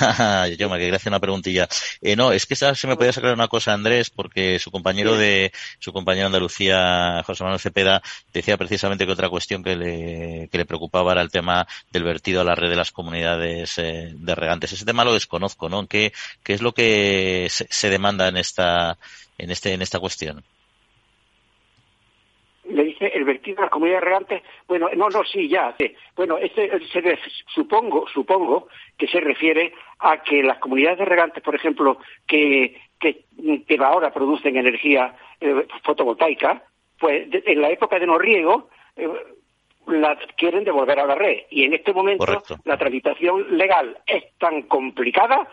yo 0.57 0.69
me 0.69 0.77
quería 0.77 0.95
hacer 0.95 1.11
una 1.11 1.19
preguntilla. 1.19 1.67
Eh, 2.01 2.15
no, 2.15 2.31
es 2.31 2.45
que 2.45 2.55
se 2.55 2.87
me 2.87 2.95
podía 2.95 3.13
sacar 3.13 3.33
una 3.33 3.47
cosa, 3.47 3.73
Andrés, 3.73 4.09
porque 4.09 4.59
su 4.59 4.71
compañero 4.71 5.17
de, 5.17 5.51
su 5.79 5.93
compañero 5.93 6.23
de 6.23 6.27
Andalucía, 6.27 7.23
José 7.25 7.43
Manuel 7.43 7.59
Cepeda, 7.59 8.01
decía 8.33 8.57
precisamente 8.57 9.05
que 9.05 9.11
otra 9.11 9.29
cuestión 9.29 9.63
que 9.63 9.75
le, 9.75 10.49
que 10.51 10.57
le 10.57 10.65
preocupaba 10.65 11.13
era 11.13 11.21
el 11.21 11.31
tema 11.31 11.67
del 11.91 12.03
vertido 12.03 12.41
a 12.41 12.43
la 12.43 12.55
red 12.55 12.69
de 12.69 12.75
las 12.75 12.91
comunidades 12.91 13.76
de 13.83 14.35
regantes. 14.35 14.73
Ese 14.73 14.85
tema 14.85 15.05
lo 15.05 15.13
desconozco, 15.13 15.69
¿no? 15.69 15.87
¿Qué, 15.87 16.11
qué 16.43 16.53
es 16.53 16.61
lo 16.61 16.71
que 16.73 17.47
se, 17.49 17.89
demanda 17.89 18.27
en 18.27 18.37
esta, 18.37 18.97
en 19.37 19.51
este, 19.51 19.73
en 19.73 19.81
esta 19.81 19.99
cuestión? 19.99 20.43
le 22.69 22.83
dice 22.83 23.07
el 23.07 23.23
vertido 23.23 23.59
a 23.59 23.61
las 23.61 23.71
comunidades 23.71 24.03
regantes. 24.03 24.43
Bueno, 24.67 24.89
no, 24.95 25.07
no, 25.09 25.23
sí, 25.23 25.47
ya. 25.47 25.73
Bueno, 26.15 26.37
este, 26.37 26.69
se, 26.87 27.19
supongo, 27.47 28.05
supongo 28.13 28.67
que 28.97 29.07
se 29.07 29.19
refiere 29.21 29.73
a 29.99 30.21
que 30.21 30.43
las 30.43 30.59
comunidades 30.59 30.99
de 30.99 31.05
regantes, 31.05 31.41
por 31.41 31.55
ejemplo, 31.55 31.97
que, 32.25 32.79
que, 32.99 33.23
que 33.65 33.77
ahora 33.81 34.11
producen 34.11 34.57
energía 34.57 35.15
eh, 35.39 35.65
fotovoltaica, 35.83 36.63
pues 36.99 37.29
en 37.31 37.61
la 37.61 37.69
época 37.69 37.99
de 37.99 38.07
no 38.07 38.17
riego, 38.17 38.69
eh, 38.95 39.07
la 39.87 40.17
quieren 40.35 40.63
devolver 40.63 40.99
a 40.99 41.05
la 41.05 41.15
red. 41.15 41.43
Y 41.49 41.63
en 41.63 41.73
este 41.73 41.93
momento 41.93 42.43
la 42.65 42.77
tramitación 42.77 43.57
legal 43.57 43.97
es 44.05 44.23
tan 44.37 44.63
complicada 44.63 45.47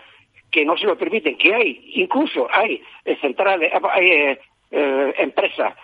que 0.51 0.64
no 0.64 0.77
se 0.77 0.87
lo 0.87 0.97
permiten, 0.97 1.37
que 1.37 1.53
hay, 1.53 1.92
incluso 1.94 2.47
hay 2.51 2.81
eh, 3.05 3.16
centrales, 3.20 3.73
hay 3.92 4.07
eh, 4.07 4.40
eh, 4.70 5.14
empresas 5.18 5.75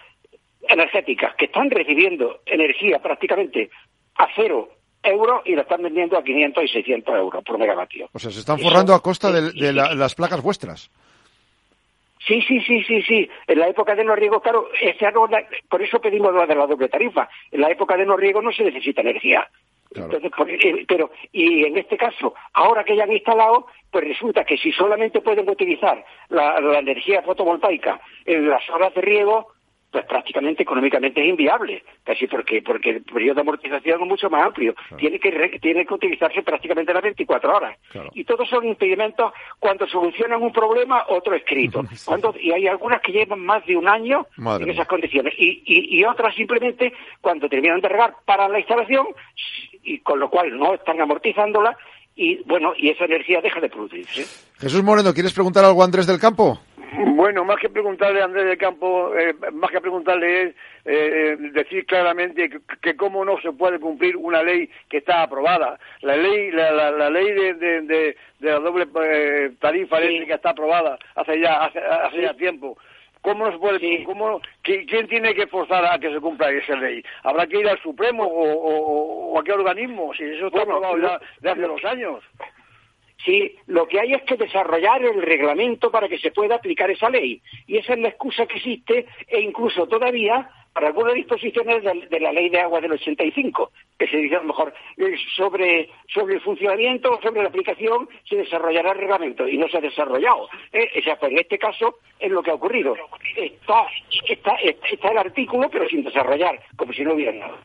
energéticas 0.68 1.34
que 1.34 1.46
están 1.46 1.70
recibiendo 1.70 2.40
energía 2.46 3.00
prácticamente 3.00 3.70
a 4.16 4.28
cero 4.36 4.68
euros 5.02 5.42
y 5.44 5.56
la 5.56 5.62
están 5.62 5.82
vendiendo 5.82 6.16
a 6.18 6.22
500 6.22 6.64
y 6.64 6.68
600 6.68 7.14
euros 7.16 7.42
por 7.42 7.58
megavatio. 7.58 8.08
O 8.12 8.18
sea, 8.18 8.30
se 8.30 8.40
están 8.40 8.58
forrando 8.58 8.94
a 8.94 9.02
costa 9.02 9.32
de, 9.32 9.72
las 9.72 10.14
placas 10.14 10.42
vuestras. 10.42 10.90
Sí, 12.26 12.42
sí, 12.42 12.60
sí, 12.60 12.82
sí, 12.84 13.02
sí. 13.02 13.30
En 13.46 13.58
la 13.58 13.68
época 13.68 13.94
de 13.94 14.04
no 14.04 14.14
riego, 14.14 14.40
claro, 14.40 14.68
ese 14.80 15.06
por 15.68 15.82
eso 15.82 16.00
pedimos 16.00 16.32
lo 16.34 16.46
de 16.46 16.54
la 16.54 16.66
doble 16.66 16.88
tarifa. 16.88 17.28
En 17.50 17.62
la 17.62 17.70
época 17.70 17.96
de 17.96 18.06
no 18.06 18.16
riego 18.16 18.42
no 18.42 18.52
se 18.52 18.64
necesita 18.64 19.00
energía. 19.00 19.48
Entonces, 19.92 20.30
eh, 20.46 20.84
pero, 20.86 21.10
y 21.32 21.64
en 21.64 21.76
este 21.76 21.96
caso, 21.96 22.34
ahora 22.52 22.84
que 22.84 22.94
ya 22.94 23.04
han 23.04 23.12
instalado, 23.12 23.66
pues 23.90 24.04
resulta 24.04 24.44
que 24.44 24.56
si 24.56 24.70
solamente 24.70 25.20
pueden 25.20 25.48
utilizar 25.48 26.04
la 26.28 26.78
energía 26.78 27.22
fotovoltaica 27.22 28.00
en 28.24 28.48
las 28.48 28.68
horas 28.70 28.94
de 28.94 29.00
riego, 29.00 29.48
pues 29.90 30.04
prácticamente 30.06 30.62
económicamente 30.62 31.20
es 31.20 31.28
inviable, 31.28 31.82
casi 32.04 32.26
porque 32.26 32.62
porque 32.62 32.90
el 32.90 33.02
periodo 33.02 33.36
de 33.36 33.40
amortización 33.40 34.00
es 34.00 34.06
mucho 34.06 34.30
más 34.30 34.46
amplio, 34.46 34.74
tiene 34.96 35.18
que 35.18 35.58
tiene 35.60 35.84
que 35.84 35.94
utilizarse 35.94 36.42
prácticamente 36.42 36.94
las 36.94 37.02
24 37.02 37.56
horas. 37.56 37.76
Y 38.14 38.24
todos 38.24 38.48
son 38.48 38.64
impedimentos 38.66 39.32
cuando 39.58 39.86
solucionan 39.88 40.42
un 40.42 40.52
problema, 40.52 41.04
otro 41.08 41.34
escrito. 41.34 41.82
Cuando, 42.04 42.34
y 42.40 42.52
hay 42.52 42.66
algunas 42.66 43.00
que 43.02 43.12
llevan 43.12 43.40
más 43.40 43.64
de 43.66 43.76
un 43.76 43.88
año 43.88 44.26
en 44.36 44.70
esas 44.70 44.86
condiciones 44.86 45.34
y, 45.36 45.62
y, 45.66 46.04
otras 46.04 46.34
simplemente 46.34 46.92
cuando 47.20 47.48
terminan 47.48 47.80
de 47.80 47.88
regar 47.88 48.14
para 48.24 48.48
la 48.48 48.58
instalación 48.58 49.06
y 49.82 49.98
con 49.98 50.18
lo 50.18 50.28
cual 50.28 50.56
no 50.58 50.74
están 50.74 51.00
amortizándola 51.00 51.76
y 52.16 52.42
bueno, 52.44 52.72
y 52.76 52.90
esa 52.90 53.04
energía 53.04 53.40
deja 53.40 53.60
de 53.60 53.68
producirse. 53.68 54.26
Jesús 54.58 54.82
Moreno, 54.82 55.14
¿quieres 55.14 55.32
preguntar 55.32 55.64
algo 55.64 55.82
a 55.82 55.84
Andrés 55.84 56.06
del 56.06 56.18
Campo? 56.18 56.60
Bueno, 56.92 57.44
más 57.44 57.58
que 57.58 57.68
preguntarle 57.68 58.20
a 58.20 58.24
Andrés 58.24 58.46
del 58.46 58.58
Campo, 58.58 59.14
eh, 59.16 59.34
más 59.52 59.70
que 59.70 59.80
preguntarle 59.80 60.42
es 60.42 60.54
eh, 60.84 61.36
decir 61.52 61.86
claramente 61.86 62.50
que, 62.80 62.96
cómo 62.96 63.24
no 63.24 63.40
se 63.40 63.52
puede 63.52 63.78
cumplir 63.78 64.16
una 64.16 64.42
ley 64.42 64.68
que 64.88 64.98
está 64.98 65.22
aprobada. 65.22 65.78
La 66.00 66.16
ley, 66.16 66.50
la, 66.50 67.10
ley 67.10 67.32
de, 67.32 67.54
de, 67.82 68.16
la 68.40 68.58
doble 68.58 68.88
eh, 69.04 69.52
tarifa 69.60 69.98
eléctrica 69.98 70.36
está 70.36 70.50
aprobada 70.50 70.98
hace 71.14 71.40
ya 71.40 71.64
hace, 71.64 72.22
ya 72.22 72.34
tiempo. 72.34 72.76
¿Cómo 73.22 73.44
no 73.44 73.52
se 73.52 73.58
puede, 73.58 74.04
cómo, 74.04 74.40
¿Quién 74.62 75.06
tiene 75.06 75.34
que 75.34 75.46
forzar 75.46 75.84
a 75.84 75.98
que 75.98 76.10
se 76.10 76.20
cumpla 76.20 76.50
esa 76.50 76.74
ley? 76.76 77.04
¿Habrá 77.22 77.46
que 77.46 77.60
ir 77.60 77.68
al 77.68 77.78
Supremo 77.82 78.24
o, 78.24 79.38
a 79.38 79.44
qué 79.44 79.52
organismo? 79.52 80.14
Si 80.14 80.24
eso 80.24 80.46
está 80.46 80.62
aprobado 80.62 80.96
ya 80.96 81.20
de 81.40 81.50
hace 81.50 81.60
dos 81.60 81.84
años. 81.84 82.24
Sí, 83.24 83.56
lo 83.66 83.86
que 83.86 84.00
hay 84.00 84.14
es 84.14 84.22
que 84.22 84.36
desarrollar 84.36 85.04
el 85.04 85.20
reglamento 85.20 85.90
para 85.90 86.08
que 86.08 86.18
se 86.18 86.30
pueda 86.30 86.56
aplicar 86.56 86.90
esa 86.90 87.10
ley. 87.10 87.40
Y 87.66 87.76
esa 87.76 87.94
es 87.94 88.00
la 88.00 88.08
excusa 88.08 88.46
que 88.46 88.56
existe 88.56 89.06
e 89.28 89.40
incluso 89.40 89.86
todavía 89.86 90.48
para 90.72 90.88
algunas 90.88 91.14
disposiciones 91.14 91.82
de, 91.82 92.20
la 92.20 92.32
ley 92.32 92.48
de 92.48 92.60
agua 92.60 92.80
del 92.80 92.92
85, 92.92 93.72
que 93.98 94.06
se 94.06 94.16
dice 94.18 94.36
a 94.36 94.40
lo 94.40 94.46
mejor 94.46 94.72
eh, 94.96 95.16
sobre, 95.36 95.90
sobre 96.08 96.36
el 96.36 96.40
funcionamiento, 96.40 97.18
sobre 97.22 97.42
la 97.42 97.48
aplicación, 97.48 98.08
se 98.28 98.36
desarrollará 98.36 98.92
el 98.92 98.98
reglamento 98.98 99.48
y 99.48 99.58
no 99.58 99.68
se 99.68 99.78
ha 99.78 99.80
desarrollado. 99.80 100.48
Eh, 100.72 100.88
en 100.94 101.38
este 101.38 101.58
caso 101.58 101.96
es 102.18 102.30
lo 102.30 102.42
que 102.42 102.50
ha 102.50 102.54
ocurrido. 102.54 102.94
Está, 103.36 103.86
está, 104.28 104.54
está 104.54 105.08
el 105.08 105.18
artículo, 105.18 105.68
pero 105.70 105.88
sin 105.88 106.04
desarrollar, 106.04 106.60
como 106.76 106.92
si 106.92 107.02
no 107.02 107.14
hubiera 107.14 107.32
nada. 107.32 107.58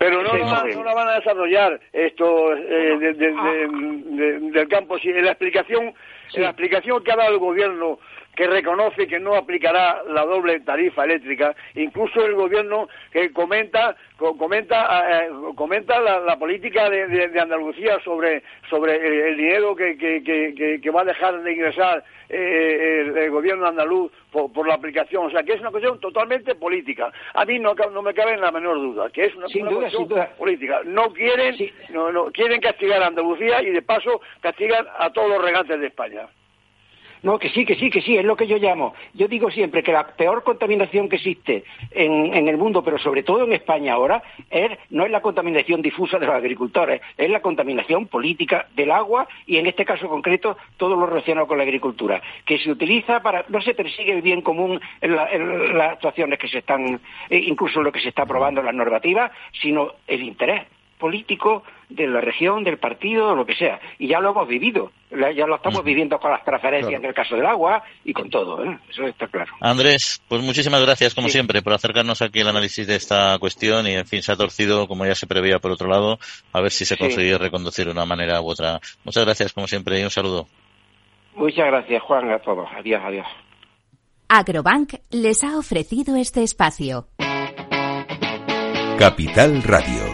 Pero 0.00 0.22
no, 0.22 0.32
no, 0.32 0.82
la 0.82 0.94
van 0.94 1.08
a 1.08 1.16
desarrollar 1.16 1.78
esto 1.92 2.54
eh, 2.56 3.12
del 3.18 4.66
campo. 4.68 4.98
Si 4.98 5.12
la 5.12 5.32
explicación, 5.32 5.92
la 6.36 6.46
explicación 6.46 7.04
que 7.04 7.12
ha 7.12 7.16
dado 7.16 7.34
el 7.34 7.38
gobierno 7.38 7.98
que 8.40 8.46
reconoce 8.46 9.06
que 9.06 9.20
no 9.20 9.34
aplicará 9.34 10.02
la 10.08 10.24
doble 10.24 10.60
tarifa 10.60 11.04
eléctrica, 11.04 11.54
incluso 11.74 12.24
el 12.24 12.34
gobierno 12.34 12.88
que 13.12 13.30
comenta 13.34 13.94
comenta 14.16 15.26
eh, 15.26 15.28
comenta 15.54 16.00
la, 16.00 16.38
política 16.38 16.88
de, 16.88 17.38
Andalucía 17.38 17.98
sobre 18.02 18.42
sobre 18.70 19.28
el, 19.28 19.36
dinero 19.36 19.76
que, 19.76 19.94
que, 19.94 20.90
va 20.90 21.02
a 21.02 21.04
dejar 21.04 21.42
de 21.42 21.52
ingresar 21.52 22.02
eh, 22.30 23.12
el, 23.14 23.30
gobierno 23.30 23.66
andaluz 23.66 24.10
por, 24.32 24.66
la 24.66 24.72
aplicación, 24.72 25.26
o 25.26 25.30
sea 25.30 25.42
que 25.42 25.52
es 25.52 25.60
una 25.60 25.70
cuestión 25.70 26.00
totalmente 26.00 26.54
política. 26.54 27.12
A 27.34 27.44
mí 27.44 27.58
no, 27.58 27.74
no 27.74 28.00
me 28.00 28.14
cabe 28.14 28.38
la 28.38 28.50
menor 28.50 28.76
duda 28.76 29.10
que 29.10 29.26
es 29.26 29.34
una, 29.34 29.48
cuestión 29.48 30.08
política. 30.38 30.80
No 30.86 31.12
quieren 31.12 31.56
no, 31.90 32.10
no 32.10 32.32
quieren 32.32 32.58
castigar 32.62 33.02
a 33.02 33.08
Andalucía 33.08 33.60
y 33.60 33.68
de 33.68 33.82
paso 33.82 34.22
castigan 34.40 34.86
a 34.98 35.10
todos 35.10 35.28
los 35.28 35.42
regantes 35.42 35.78
de 35.78 35.88
España. 35.88 36.26
No, 37.22 37.38
que 37.38 37.50
sí, 37.50 37.66
que 37.66 37.74
sí, 37.74 37.90
que 37.90 38.00
sí, 38.00 38.16
es 38.16 38.24
lo 38.24 38.36
que 38.36 38.46
yo 38.46 38.56
llamo. 38.56 38.94
Yo 39.12 39.28
digo 39.28 39.50
siempre 39.50 39.82
que 39.82 39.92
la 39.92 40.06
peor 40.06 40.42
contaminación 40.42 41.08
que 41.08 41.16
existe 41.16 41.64
en, 41.90 42.48
el 42.48 42.56
mundo, 42.56 42.82
pero 42.82 42.98
sobre 42.98 43.22
todo 43.22 43.44
en 43.44 43.52
España 43.52 43.92
ahora, 43.92 44.22
es, 44.50 44.70
no 44.88 45.04
es 45.04 45.10
la 45.10 45.20
contaminación 45.20 45.82
difusa 45.82 46.18
de 46.18 46.26
los 46.26 46.34
agricultores, 46.34 47.02
es 47.18 47.28
la 47.28 47.42
contaminación 47.42 48.06
política 48.06 48.66
del 48.74 48.90
agua 48.90 49.28
y 49.46 49.58
en 49.58 49.66
este 49.66 49.84
caso 49.84 50.08
concreto 50.08 50.56
todo 50.78 50.96
lo 50.96 51.06
relacionado 51.06 51.46
con 51.46 51.58
la 51.58 51.64
agricultura, 51.64 52.22
que 52.46 52.58
se 52.58 52.70
utiliza 52.70 53.20
para, 53.20 53.44
no 53.48 53.60
se 53.60 53.74
persigue 53.74 54.12
el 54.12 54.22
bien 54.22 54.40
común 54.40 54.80
en, 55.00 55.16
las 55.16 55.92
actuaciones 55.92 56.38
que 56.38 56.48
se 56.48 56.58
están, 56.58 57.00
eh, 57.28 57.38
incluso 57.38 57.82
lo 57.82 57.92
que 57.92 58.00
se 58.00 58.08
está 58.08 58.22
aprobando 58.22 58.60
en 58.60 58.66
las 58.66 58.74
normativas, 58.74 59.30
sino 59.60 59.92
el 60.06 60.22
interés 60.22 60.62
político 60.98 61.64
de 61.90 62.06
la 62.06 62.20
región, 62.20 62.64
del 62.64 62.78
partido, 62.78 63.34
lo 63.34 63.44
que 63.44 63.54
sea. 63.54 63.80
Y 63.98 64.08
ya 64.08 64.20
lo 64.20 64.30
hemos 64.30 64.48
vivido, 64.48 64.92
ya 65.10 65.46
lo 65.46 65.56
estamos 65.56 65.84
viviendo 65.84 66.18
con 66.18 66.30
las 66.30 66.42
preferencias 66.42 67.00
en 67.00 67.04
el 67.04 67.14
caso 67.14 67.36
del 67.36 67.46
agua 67.46 67.82
y 68.04 68.12
con 68.12 68.30
todo, 68.30 68.64
¿eh? 68.64 68.78
eso 68.88 69.06
está 69.06 69.26
claro. 69.26 69.52
Andrés, 69.60 70.22
pues 70.28 70.42
muchísimas 70.42 70.82
gracias, 70.82 71.14
como 71.14 71.28
siempre, 71.28 71.62
por 71.62 71.72
acercarnos 71.72 72.22
aquí 72.22 72.40
al 72.40 72.48
análisis 72.48 72.86
de 72.86 72.96
esta 72.96 73.38
cuestión 73.38 73.86
y, 73.86 73.94
en 73.94 74.06
fin, 74.06 74.22
se 74.22 74.32
ha 74.32 74.36
torcido, 74.36 74.86
como 74.86 75.04
ya 75.04 75.14
se 75.14 75.26
preveía 75.26 75.58
por 75.58 75.72
otro 75.72 75.88
lado, 75.88 76.18
a 76.52 76.60
ver 76.60 76.70
si 76.70 76.84
se 76.84 76.96
consigue 76.96 77.36
reconducir 77.36 77.86
de 77.86 77.92
una 77.92 78.06
manera 78.06 78.40
u 78.40 78.48
otra. 78.48 78.80
Muchas 79.04 79.24
gracias, 79.24 79.52
como 79.52 79.66
siempre, 79.66 80.00
y 80.00 80.04
un 80.04 80.10
saludo. 80.10 80.46
Muchas 81.34 81.66
gracias, 81.66 82.02
Juan, 82.02 82.30
a 82.30 82.38
todos. 82.38 82.68
Adiós, 82.76 83.02
adiós. 83.04 83.26
Agrobank 84.28 84.94
les 85.10 85.42
ha 85.42 85.58
ofrecido 85.58 86.16
este 86.16 86.42
espacio. 86.42 87.06
Capital 88.98 89.62
Radio. 89.62 90.09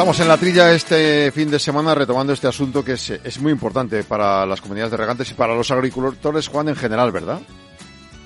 Estamos 0.00 0.20
en 0.20 0.28
la 0.28 0.38
trilla 0.38 0.72
este 0.72 1.30
fin 1.30 1.50
de 1.50 1.58
semana 1.58 1.94
retomando 1.94 2.32
este 2.32 2.48
asunto 2.48 2.82
que 2.82 2.92
es, 2.92 3.10
es 3.10 3.38
muy 3.38 3.52
importante 3.52 4.02
para 4.02 4.46
las 4.46 4.62
comunidades 4.62 4.92
de 4.92 4.96
regantes 4.96 5.30
y 5.30 5.34
para 5.34 5.54
los 5.54 5.70
agricultores, 5.70 6.48
Juan, 6.48 6.70
en 6.70 6.74
general, 6.76 7.12
¿verdad? 7.12 7.38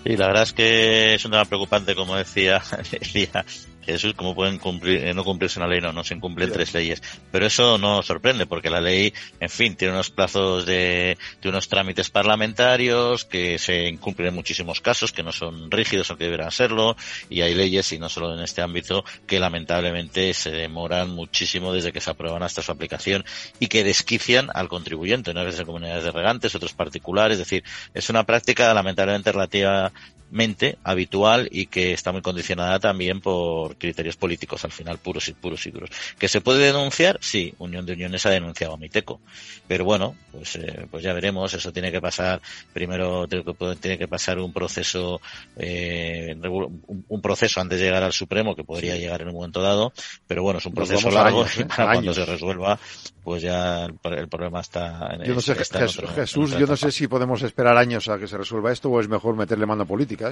Sí, 0.04 0.16
la 0.16 0.28
verdad 0.28 0.44
es 0.44 0.52
que 0.52 1.14
es 1.14 1.24
un 1.24 1.32
tema 1.32 1.44
preocupante, 1.46 1.96
como 1.96 2.14
decía, 2.14 2.62
decía 2.92 3.44
Jesús, 3.87 4.14
¿cómo 4.14 4.35
pueden 4.35 4.59
cumplir, 4.59 5.05
eh, 5.05 5.14
no 5.14 5.25
cumplirse 5.25 5.59
una 5.59 5.68
ley? 5.68 5.81
No, 5.81 5.92
no 5.92 6.05
se 6.05 6.14
incumplen 6.14 6.53
tres 6.53 6.75
leyes. 6.75 7.03
Pero 7.31 7.47
eso 7.47 7.79
no 7.79 8.03
sorprende, 8.03 8.47
porque 8.47 8.70
la 8.70 8.81
ley, 8.81 9.12
en 9.40 9.51
fin, 9.51 9.77
tiene 9.77 9.94
unos 9.94 10.11
plazos 10.11 10.66
de, 10.66 11.16
de 11.40 11.49
unos 11.49 11.68
trámites 11.68 12.11
parlamentarios 12.11 13.25
que 13.25 13.59
se 13.59 13.88
incumplen 13.88 14.29
en 14.29 14.35
muchísimos 14.35 14.81
casos, 14.81 15.12
que 15.12 15.23
no 15.23 15.33
son 15.33 15.70
rígidos 15.70 16.11
o 16.11 16.16
que 16.16 16.25
deberán 16.25 16.51
serlo, 16.51 16.97
y 17.31 17.42
hay 17.42 17.55
leyes, 17.55 17.92
y 17.92 17.99
no 17.99 18.09
solo 18.09 18.35
en 18.35 18.40
este 18.40 18.62
ámbito, 18.62 19.05
que 19.27 19.38
lamentablemente 19.38 20.35
se 20.35 20.51
demoran 20.51 21.11
muchísimo 21.11 21.73
desde 21.73 21.92
que 21.92 22.01
se 22.01 22.11
aprueban 22.11 22.42
hasta 22.42 22.62
su 22.62 22.73
aplicación 22.73 23.25
y 23.59 23.68
que 23.68 23.85
desquician 23.85 24.51
al 24.55 24.68
contribuyente, 24.68 25.33
no 25.33 25.44
veces 25.44 25.64
comunidades 25.64 26.05
de 26.05 26.11
regantes, 26.11 26.55
otros 26.55 26.73
particulares, 26.73 27.38
es 27.38 27.47
decir, 27.47 27.64
es 27.92 28.11
una 28.11 28.25
práctica 28.25 28.73
lamentablemente 28.75 29.33
relativa 29.33 29.92
mente 30.35 30.79
habitual 30.83 31.49
y 31.53 31.66
que 31.66 31.92
está 31.92 32.11
muy 32.11 32.20
condicionada 32.20 32.81
también 32.81 33.20
por 33.20 33.77
criterios 33.77 34.16
políticos 34.16 34.64
al 34.64 34.73
final 34.73 34.99
puros 34.99 35.29
y 35.29 35.33
puros 35.33 35.64
y 35.66 35.70
duros. 35.70 35.90
¿Que 36.18 36.27
se 36.27 36.40
puede 36.40 36.66
denunciar? 36.66 37.18
Sí, 37.20 37.55
Unión 37.59 37.87
de 37.87 37.92
Uniones 37.92 38.27
ha 38.27 38.31
denunciado 38.31 38.75
a 38.75 38.77
Miteco. 38.77 39.20
Pero 39.68 39.85
bueno, 39.85 40.16
pues, 40.33 40.57
eh, 40.57 40.87
pues 40.90 41.05
ya 41.05 41.12
veremos, 41.12 41.55
eso 41.55 41.73
tiene 41.73 41.92
que 41.92 42.01
pasar, 42.01 42.42
primero 42.73 43.29
tiene 43.29 43.97
que 43.97 44.09
pasar 44.09 44.40
un 44.40 44.53
proceso, 44.53 45.20
eh, 45.57 46.37
un, 46.37 47.23
proceso 47.23 47.61
antes 47.61 47.79
de 47.79 47.87
llegar 47.87 48.03
al 48.03 48.12
Supremo 48.12 48.57
que 48.57 48.64
podría 48.64 48.97
llegar 48.97 49.23
en 49.23 49.29
un 49.29 49.35
momento 49.35 49.62
dado, 49.62 49.92
pero 50.27 50.42
bueno, 50.42 50.59
es 50.59 50.66
un 50.66 50.75
proceso 50.75 51.11
largo 51.12 51.47
y 51.57 51.61
¿eh? 51.62 51.66
cuando 51.75 52.12
se 52.12 52.27
resuelva, 52.27 52.79
pues 53.23 53.42
ya 53.42 53.85
el, 53.85 54.29
problema 54.29 54.61
está 54.61 55.14
en 55.14 55.23
Yo 55.23 55.35
no 55.35 55.40
sé, 55.40 55.55
Jesús, 55.55 56.59
yo 56.59 56.66
no 56.66 56.77
sé 56.77 56.90
si 56.90 57.07
podemos 57.07 57.40
esperar 57.42 57.77
años 57.77 58.09
a 58.09 58.18
que 58.18 58.27
se 58.27 58.37
resuelva 58.37 58.73
esto 58.73 58.90
o 58.90 59.01
es 59.01 59.09
mejor 59.09 59.37
meterle 59.37 59.64
mano 59.64 59.87
política 59.87 60.23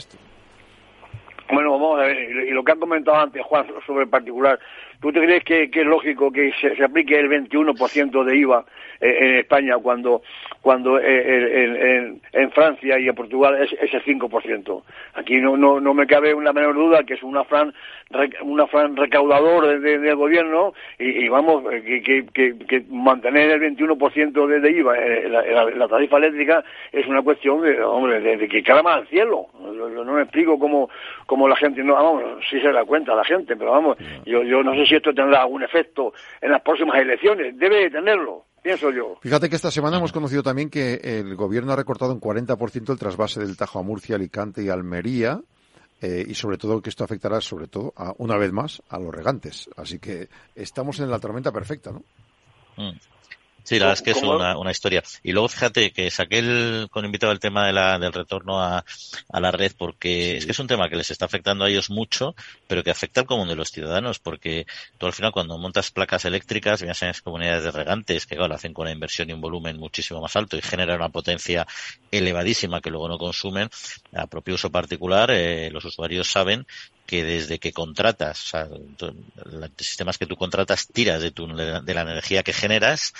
Bueno, 1.52 1.72
vamos 1.72 2.00
a 2.00 2.04
ver, 2.04 2.16
y 2.18 2.50
lo 2.50 2.64
que 2.64 2.72
han 2.72 2.80
comentado 2.80 3.18
antes 3.18 3.42
Juan 3.44 3.66
sobre 3.86 4.04
el 4.04 4.08
particular, 4.08 4.58
¿Tú 5.02 5.12
te 5.12 5.20
crees 5.20 5.42
que, 5.42 5.64
es 5.64 5.84
lógico 5.84 6.30
que 6.30 6.52
se, 6.60 6.80
aplique 6.82 7.18
el 7.18 7.28
21% 7.28 8.24
de 8.24 8.36
IVA 8.36 8.64
eh, 9.00 9.16
en 9.18 9.34
España 9.38 9.76
cuando, 9.78 10.22
cuando 10.60 10.96
eh, 11.00 12.14
en, 12.32 12.50
Francia 12.52 13.00
y 13.00 13.08
en 13.08 13.14
Portugal 13.16 13.60
es, 13.60 13.72
es 13.80 13.92
el 13.92 14.04
5%? 14.04 14.82
Aquí 15.14 15.40
no, 15.40 15.56
no, 15.56 15.80
no 15.80 15.92
me 15.92 16.06
cabe 16.06 16.32
una 16.32 16.52
menor 16.52 16.76
duda 16.76 17.02
que 17.02 17.14
es 17.14 17.22
una 17.24 17.42
fran, 17.42 17.74
una 18.42 18.68
fran 18.68 18.96
recaudador 18.96 19.80
del 19.80 20.14
gobierno 20.14 20.72
y, 21.00 21.26
vamos, 21.28 21.64
que, 21.68 22.24
que, 22.32 22.84
mantener 22.88 23.50
el 23.50 23.76
21% 23.76 24.46
de, 24.46 24.60
de 24.60 24.70
IVA 24.70 24.98
en 24.98 25.78
la, 25.78 25.88
tarifa 25.88 26.18
eléctrica 26.18 26.62
es 26.92 27.08
una 27.08 27.22
cuestión 27.22 27.62
de, 27.62 27.82
hombre, 27.82 28.20
de, 28.20 28.48
que 28.48 28.62
caramba 28.62 28.94
al 28.94 29.08
cielo. 29.08 29.46
No, 29.60 30.04
me 30.12 30.22
explico 30.22 30.60
cómo, 30.60 30.88
cómo 31.26 31.48
la 31.48 31.56
gente, 31.56 31.82
no, 31.82 31.94
vamos, 31.94 32.22
sí 32.48 32.60
se 32.60 32.70
da 32.70 32.84
cuenta 32.84 33.16
la 33.16 33.24
gente, 33.24 33.56
pero 33.56 33.72
vamos, 33.72 33.96
yo, 34.24 34.44
yo 34.44 34.62
no 34.62 34.74
sé 34.74 34.86
si 34.86 34.91
esto 34.96 35.12
tendrá 35.14 35.42
algún 35.42 35.62
efecto 35.62 36.12
en 36.40 36.50
las 36.50 36.62
próximas 36.62 36.98
elecciones. 37.00 37.58
Debe 37.58 37.90
tenerlo, 37.90 38.46
pienso 38.62 38.90
yo. 38.90 39.16
Fíjate 39.20 39.48
que 39.48 39.56
esta 39.56 39.70
semana 39.70 39.98
hemos 39.98 40.12
conocido 40.12 40.42
también 40.42 40.70
que 40.70 40.94
el 41.02 41.34
gobierno 41.36 41.72
ha 41.72 41.76
recortado 41.76 42.12
un 42.12 42.20
40% 42.20 42.92
el 42.92 42.98
trasvase 42.98 43.40
del 43.40 43.56
Tajo 43.56 43.78
a 43.78 43.82
Murcia, 43.82 44.16
Alicante 44.16 44.62
y 44.62 44.68
Almería. 44.68 45.40
Eh, 46.04 46.24
y 46.26 46.34
sobre 46.34 46.58
todo 46.58 46.82
que 46.82 46.90
esto 46.90 47.04
afectará 47.04 47.40
sobre 47.40 47.68
todo 47.68 47.92
a, 47.96 48.12
una 48.18 48.36
vez 48.36 48.50
más 48.50 48.82
a 48.88 48.98
los 48.98 49.14
regantes. 49.14 49.70
Así 49.76 50.00
que 50.00 50.28
estamos 50.56 50.98
en 50.98 51.08
la 51.08 51.20
tormenta 51.20 51.52
perfecta, 51.52 51.92
¿no? 51.92 52.02
Mm. 52.76 52.98
Sí, 53.64 53.78
la 53.78 53.86
verdad 53.86 53.98
es 53.98 54.02
que 54.02 54.10
es 54.18 54.22
una, 54.22 54.58
una, 54.58 54.70
historia. 54.70 55.02
Y 55.22 55.32
luego 55.32 55.48
fíjate 55.48 55.92
que 55.92 56.10
saqué 56.10 56.38
el, 56.38 56.88
con 56.90 57.04
invitado 57.04 57.32
el 57.32 57.40
tema 57.40 57.66
de 57.66 57.72
la, 57.72 57.98
del 57.98 58.12
retorno 58.12 58.60
a, 58.60 58.84
a 59.28 59.40
la 59.40 59.50
red 59.50 59.72
porque 59.76 60.36
es 60.36 60.46
que 60.46 60.52
es 60.52 60.58
un 60.58 60.66
tema 60.66 60.88
que 60.88 60.96
les 60.96 61.10
está 61.10 61.26
afectando 61.26 61.64
a 61.64 61.70
ellos 61.70 61.90
mucho, 61.90 62.34
pero 62.66 62.82
que 62.82 62.90
afecta 62.90 63.20
al 63.20 63.26
común 63.26 63.48
de 63.48 63.56
los 63.56 63.70
ciudadanos 63.70 64.18
porque 64.18 64.66
tú 64.98 65.06
al 65.06 65.12
final 65.12 65.32
cuando 65.32 65.58
montas 65.58 65.90
placas 65.90 66.24
eléctricas, 66.24 66.80
ya 66.80 66.94
sean 66.94 67.14
comunidades 67.22 67.64
de 67.64 67.70
regantes, 67.70 68.26
que 68.26 68.36
lo 68.36 68.52
hacen 68.52 68.72
con 68.72 68.84
una 68.84 68.92
inversión 68.92 69.30
y 69.30 69.32
un 69.32 69.40
volumen 69.40 69.78
muchísimo 69.78 70.20
más 70.20 70.34
alto 70.36 70.56
y 70.56 70.62
generan 70.62 70.96
una 70.96 71.08
potencia 71.08 71.66
elevadísima 72.10 72.80
que 72.80 72.90
luego 72.90 73.08
no 73.08 73.18
consumen, 73.18 73.68
a 74.12 74.26
propio 74.26 74.54
uso 74.54 74.70
particular, 74.70 75.30
eh, 75.30 75.70
los 75.70 75.84
usuarios 75.84 76.28
saben 76.28 76.66
que 77.06 77.24
desde 77.24 77.58
que 77.58 77.72
contratas, 77.72 78.42
o 78.44 78.48
sea, 78.48 78.68
los 79.44 79.70
sistemas 79.76 80.18
que 80.18 80.26
tú 80.26 80.36
contratas 80.36 80.88
tiras 80.88 81.20
de, 81.20 81.30
tu, 81.30 81.46
de 81.46 81.94
la 81.94 82.02
energía 82.02 82.42
que 82.42 82.52
generas 82.52 83.12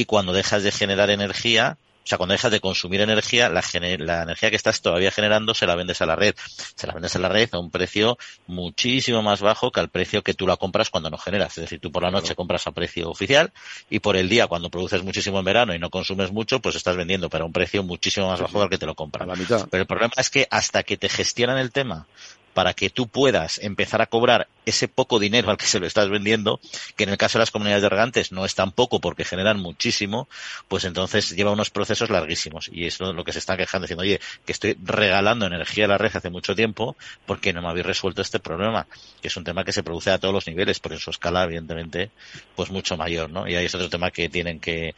y 0.00 0.06
cuando 0.06 0.32
dejas 0.32 0.62
de 0.62 0.72
generar 0.72 1.10
energía, 1.10 1.76
o 2.02 2.06
sea, 2.06 2.16
cuando 2.16 2.32
dejas 2.32 2.50
de 2.50 2.60
consumir 2.60 3.02
energía, 3.02 3.50
la, 3.50 3.62
la, 3.98 4.22
energía 4.22 4.48
que 4.48 4.56
estás 4.56 4.80
todavía 4.80 5.10
generando 5.10 5.52
se 5.52 5.66
la 5.66 5.74
vendes 5.74 6.00
a 6.00 6.06
la 6.06 6.16
red. 6.16 6.34
Se 6.74 6.86
la 6.86 6.94
vendes 6.94 7.14
a 7.16 7.18
la 7.18 7.28
red 7.28 7.50
a 7.52 7.58
un 7.58 7.70
precio 7.70 8.16
muchísimo 8.46 9.20
más 9.20 9.42
bajo 9.42 9.70
que 9.70 9.80
al 9.80 9.90
precio 9.90 10.22
que 10.22 10.32
tú 10.32 10.46
la 10.46 10.56
compras 10.56 10.88
cuando 10.88 11.10
no 11.10 11.18
generas. 11.18 11.58
Es 11.58 11.64
decir, 11.64 11.80
tú 11.80 11.92
por 11.92 12.02
la 12.02 12.10
noche 12.10 12.34
compras 12.34 12.66
a 12.66 12.72
precio 12.72 13.10
oficial 13.10 13.52
y 13.90 13.98
por 13.98 14.16
el 14.16 14.30
día, 14.30 14.46
cuando 14.46 14.70
produces 14.70 15.02
muchísimo 15.02 15.38
en 15.38 15.44
verano 15.44 15.74
y 15.74 15.78
no 15.78 15.90
consumes 15.90 16.32
mucho, 16.32 16.60
pues 16.60 16.76
estás 16.76 16.96
vendiendo 16.96 17.28
para 17.28 17.44
un 17.44 17.52
precio 17.52 17.82
muchísimo 17.82 18.28
más 18.28 18.40
bajo 18.40 18.62
al 18.62 18.70
que 18.70 18.78
te 18.78 18.86
lo 18.86 18.94
compran. 18.94 19.28
Pero 19.70 19.82
el 19.82 19.86
problema 19.86 20.14
es 20.16 20.30
que 20.30 20.48
hasta 20.50 20.82
que 20.82 20.96
te 20.96 21.10
gestionan 21.10 21.58
el 21.58 21.70
tema 21.70 22.06
para 22.54 22.74
que 22.74 22.90
tú 22.90 23.08
puedas 23.08 23.58
empezar 23.58 24.02
a 24.02 24.06
cobrar 24.06 24.48
ese 24.66 24.88
poco 24.88 25.18
dinero 25.18 25.50
al 25.50 25.56
que 25.56 25.66
se 25.66 25.80
lo 25.80 25.86
estás 25.86 26.08
vendiendo, 26.08 26.60
que 26.96 27.04
en 27.04 27.10
el 27.10 27.16
caso 27.16 27.38
de 27.38 27.42
las 27.42 27.50
comunidades 27.50 27.82
de 27.82 27.88
regantes 27.88 28.32
no 28.32 28.44
es 28.44 28.54
tan 28.54 28.72
poco 28.72 29.00
porque 29.00 29.24
generan 29.24 29.58
muchísimo, 29.58 30.28
pues 30.68 30.84
entonces 30.84 31.30
lleva 31.30 31.50
unos 31.52 31.70
procesos 31.70 32.10
larguísimos. 32.10 32.70
Y 32.72 32.86
es 32.86 33.00
lo 33.00 33.24
que 33.24 33.32
se 33.32 33.38
están 33.38 33.56
quejando, 33.56 33.84
diciendo, 33.84 34.02
oye, 34.02 34.20
que 34.44 34.52
estoy 34.52 34.76
regalando 34.82 35.46
energía 35.46 35.86
a 35.86 35.88
la 35.88 35.98
red 35.98 36.14
hace 36.14 36.30
mucho 36.30 36.54
tiempo 36.54 36.96
porque 37.26 37.52
no 37.52 37.62
me 37.62 37.68
habéis 37.68 37.86
resuelto 37.86 38.22
este 38.22 38.40
problema, 38.40 38.86
que 39.20 39.28
es 39.28 39.36
un 39.36 39.44
tema 39.44 39.64
que 39.64 39.72
se 39.72 39.82
produce 39.82 40.10
a 40.10 40.18
todos 40.18 40.34
los 40.34 40.46
niveles, 40.46 40.80
pero 40.80 40.94
en 40.94 41.00
su 41.00 41.10
escala, 41.10 41.44
evidentemente, 41.44 42.10
pues 42.56 42.70
mucho 42.70 42.96
mayor, 42.96 43.30
¿no? 43.30 43.48
Y 43.48 43.54
ahí 43.56 43.66
es 43.66 43.74
otro 43.74 43.88
tema 43.88 44.10
que 44.10 44.28
tienen 44.28 44.60
que, 44.60 44.94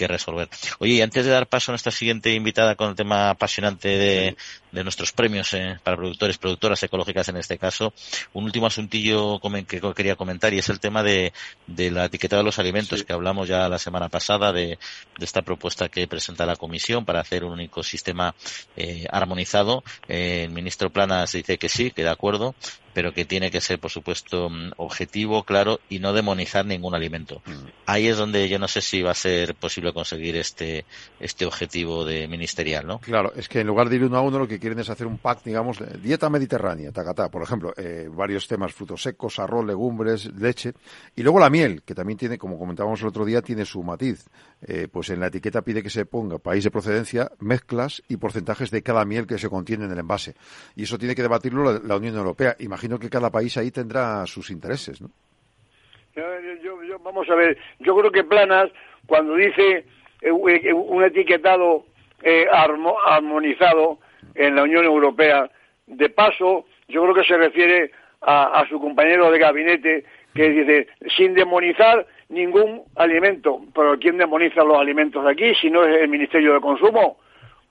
que 0.00 0.08
resolver. 0.08 0.48
Oye, 0.78 0.94
y 0.94 1.02
antes 1.02 1.26
de 1.26 1.30
dar 1.30 1.46
paso 1.46 1.70
a 1.70 1.74
nuestra 1.74 1.92
siguiente 1.92 2.32
invitada 2.32 2.74
con 2.74 2.88
el 2.88 2.94
tema 2.94 3.28
apasionante 3.28 3.88
de, 3.88 4.36
de 4.72 4.82
nuestros 4.82 5.12
premios 5.12 5.52
eh, 5.54 5.78
para 5.82 5.96
productores, 5.96 6.38
productoras 6.38 6.82
ecológicas 6.82 7.28
en 7.28 7.36
este 7.36 7.58
caso, 7.58 7.92
un 8.32 8.44
último 8.44 8.66
asuntillo 8.66 9.40
que 9.66 9.80
quería 9.94 10.16
comentar 10.16 10.54
y 10.54 10.58
es 10.58 10.68
el 10.68 10.80
tema 10.80 11.02
de, 11.02 11.32
de 11.66 11.90
la 11.90 12.06
etiqueta 12.06 12.36
de 12.36 12.42
los 12.42 12.58
alimentos 12.58 13.04
que 13.04 13.12
hablamos 13.12 13.48
ya 13.48 13.68
la 13.68 13.78
semana 13.78 14.08
pasada 14.08 14.52
de, 14.52 14.78
de, 15.18 15.24
esta 15.24 15.42
propuesta 15.42 15.88
que 15.88 16.06
presenta 16.06 16.46
la 16.46 16.56
Comisión 16.56 17.04
para 17.04 17.20
hacer 17.20 17.44
un 17.44 17.52
único 17.52 17.82
sistema 17.82 18.34
eh, 18.76 19.06
armonizado. 19.10 19.82
Eh, 20.08 20.44
el 20.44 20.50
ministro 20.50 20.90
Planas 20.90 21.32
dice 21.32 21.58
que 21.58 21.68
sí, 21.68 21.90
que 21.90 22.02
de 22.02 22.10
acuerdo, 22.10 22.54
pero 22.92 23.12
que 23.12 23.24
tiene 23.24 23.50
que 23.50 23.60
ser, 23.60 23.78
por 23.78 23.90
supuesto, 23.90 24.48
mm, 24.50 24.72
objetivo, 24.76 25.44
claro, 25.44 25.80
y 25.88 25.98
no 25.98 26.12
demonizar 26.12 26.66
ningún 26.66 26.94
alimento. 26.94 27.42
Mm. 27.46 27.66
Ahí 27.86 28.08
es 28.08 28.16
donde 28.16 28.48
yo 28.48 28.58
no 28.58 28.68
sé 28.68 28.80
si 28.80 29.02
va 29.02 29.12
a 29.12 29.14
ser 29.14 29.54
posible 29.54 29.92
conseguir 29.92 30.36
este, 30.36 30.84
este 31.18 31.46
objetivo 31.46 32.04
de 32.04 32.28
ministerial, 32.28 32.86
¿no? 32.86 32.98
Claro, 33.00 33.32
es 33.36 33.48
que 33.48 33.60
en 33.60 33.66
lugar 33.66 33.88
de 33.88 33.96
ir 33.96 34.04
uno 34.04 34.16
a 34.16 34.20
uno, 34.20 34.38
lo 34.38 34.48
que 34.48 34.58
quieren 34.60 34.78
es 34.78 34.90
hacer 34.90 35.06
un 35.06 35.18
pack, 35.18 35.42
digamos, 35.42 35.82
dieta 36.00 36.30
mediterránea, 36.30 36.92
tacatá, 36.92 37.28
por 37.28 37.42
ejemplo, 37.42 37.72
eh, 37.76 38.08
varios 38.10 38.46
temas, 38.46 38.72
frutos 38.72 39.02
secos, 39.02 39.38
arroz, 39.38 39.66
legumbres, 39.66 40.32
leche, 40.34 40.72
y 41.16 41.22
luego 41.22 41.40
la 41.40 41.50
miel, 41.50 41.82
que 41.82 41.94
también 41.94 42.18
tiene, 42.18 42.38
como 42.38 42.58
comentábamos 42.58 43.00
el 43.02 43.08
otro 43.08 43.24
día, 43.24 43.42
tiene 43.42 43.64
su 43.64 43.82
matiz. 43.82 44.28
Eh, 44.62 44.88
pues 44.92 45.10
en 45.10 45.20
la 45.20 45.28
etiqueta 45.28 45.62
pide 45.62 45.82
que 45.82 45.90
se 45.90 46.04
ponga 46.04 46.38
país 46.38 46.64
de 46.64 46.70
procedencia, 46.70 47.30
mezclas 47.40 48.02
y 48.08 48.18
porcentajes 48.18 48.70
de 48.70 48.82
cada 48.82 49.04
miel 49.04 49.26
que 49.26 49.38
se 49.38 49.48
contiene 49.48 49.86
en 49.86 49.92
el 49.92 49.98
envase. 49.98 50.34
Y 50.76 50.84
eso 50.84 50.98
tiene 50.98 51.14
que 51.14 51.22
debatirlo 51.22 51.80
la, 51.80 51.96
Unión 51.96 52.16
Europea. 52.16 52.56
Imagino 52.60 52.98
que 52.98 53.10
cada 53.10 53.30
país 53.30 53.56
ahí 53.56 53.70
tendrá 53.70 54.26
sus 54.26 54.50
intereses, 54.50 55.00
¿no? 55.00 55.10
vamos 57.02 57.28
a 57.30 57.34
ver, 57.34 57.56
yo 57.78 57.96
creo 57.96 58.12
que 58.12 58.24
Planas, 58.24 58.70
cuando 59.06 59.34
dice 59.34 59.86
eh, 60.20 60.30
eh, 60.30 60.72
un 60.72 61.02
etiquetado 61.02 61.86
armonizado 62.52 63.98
en 64.34 64.54
la 64.54 64.62
Unión 64.62 64.84
Europea, 64.84 65.50
de 65.86 66.08
paso, 66.10 66.66
yo 66.88 67.02
creo 67.02 67.14
que 67.14 67.24
se 67.24 67.36
refiere 67.36 67.90
a 68.22 68.64
su 68.68 68.78
compañero 68.78 69.30
de 69.30 69.38
gabinete 69.38 70.04
que 70.34 70.48
dice, 70.50 70.88
sin 71.16 71.34
demonizar 71.34 72.06
ningún 72.28 72.82
alimento. 72.96 73.60
Pero 73.74 73.98
¿quién 73.98 74.18
demoniza 74.18 74.64
los 74.64 74.78
alimentos 74.78 75.26
aquí 75.26 75.54
si 75.56 75.70
no 75.70 75.84
es 75.84 76.02
el 76.02 76.08
Ministerio 76.08 76.54
de 76.54 76.60
Consumo? 76.60 77.18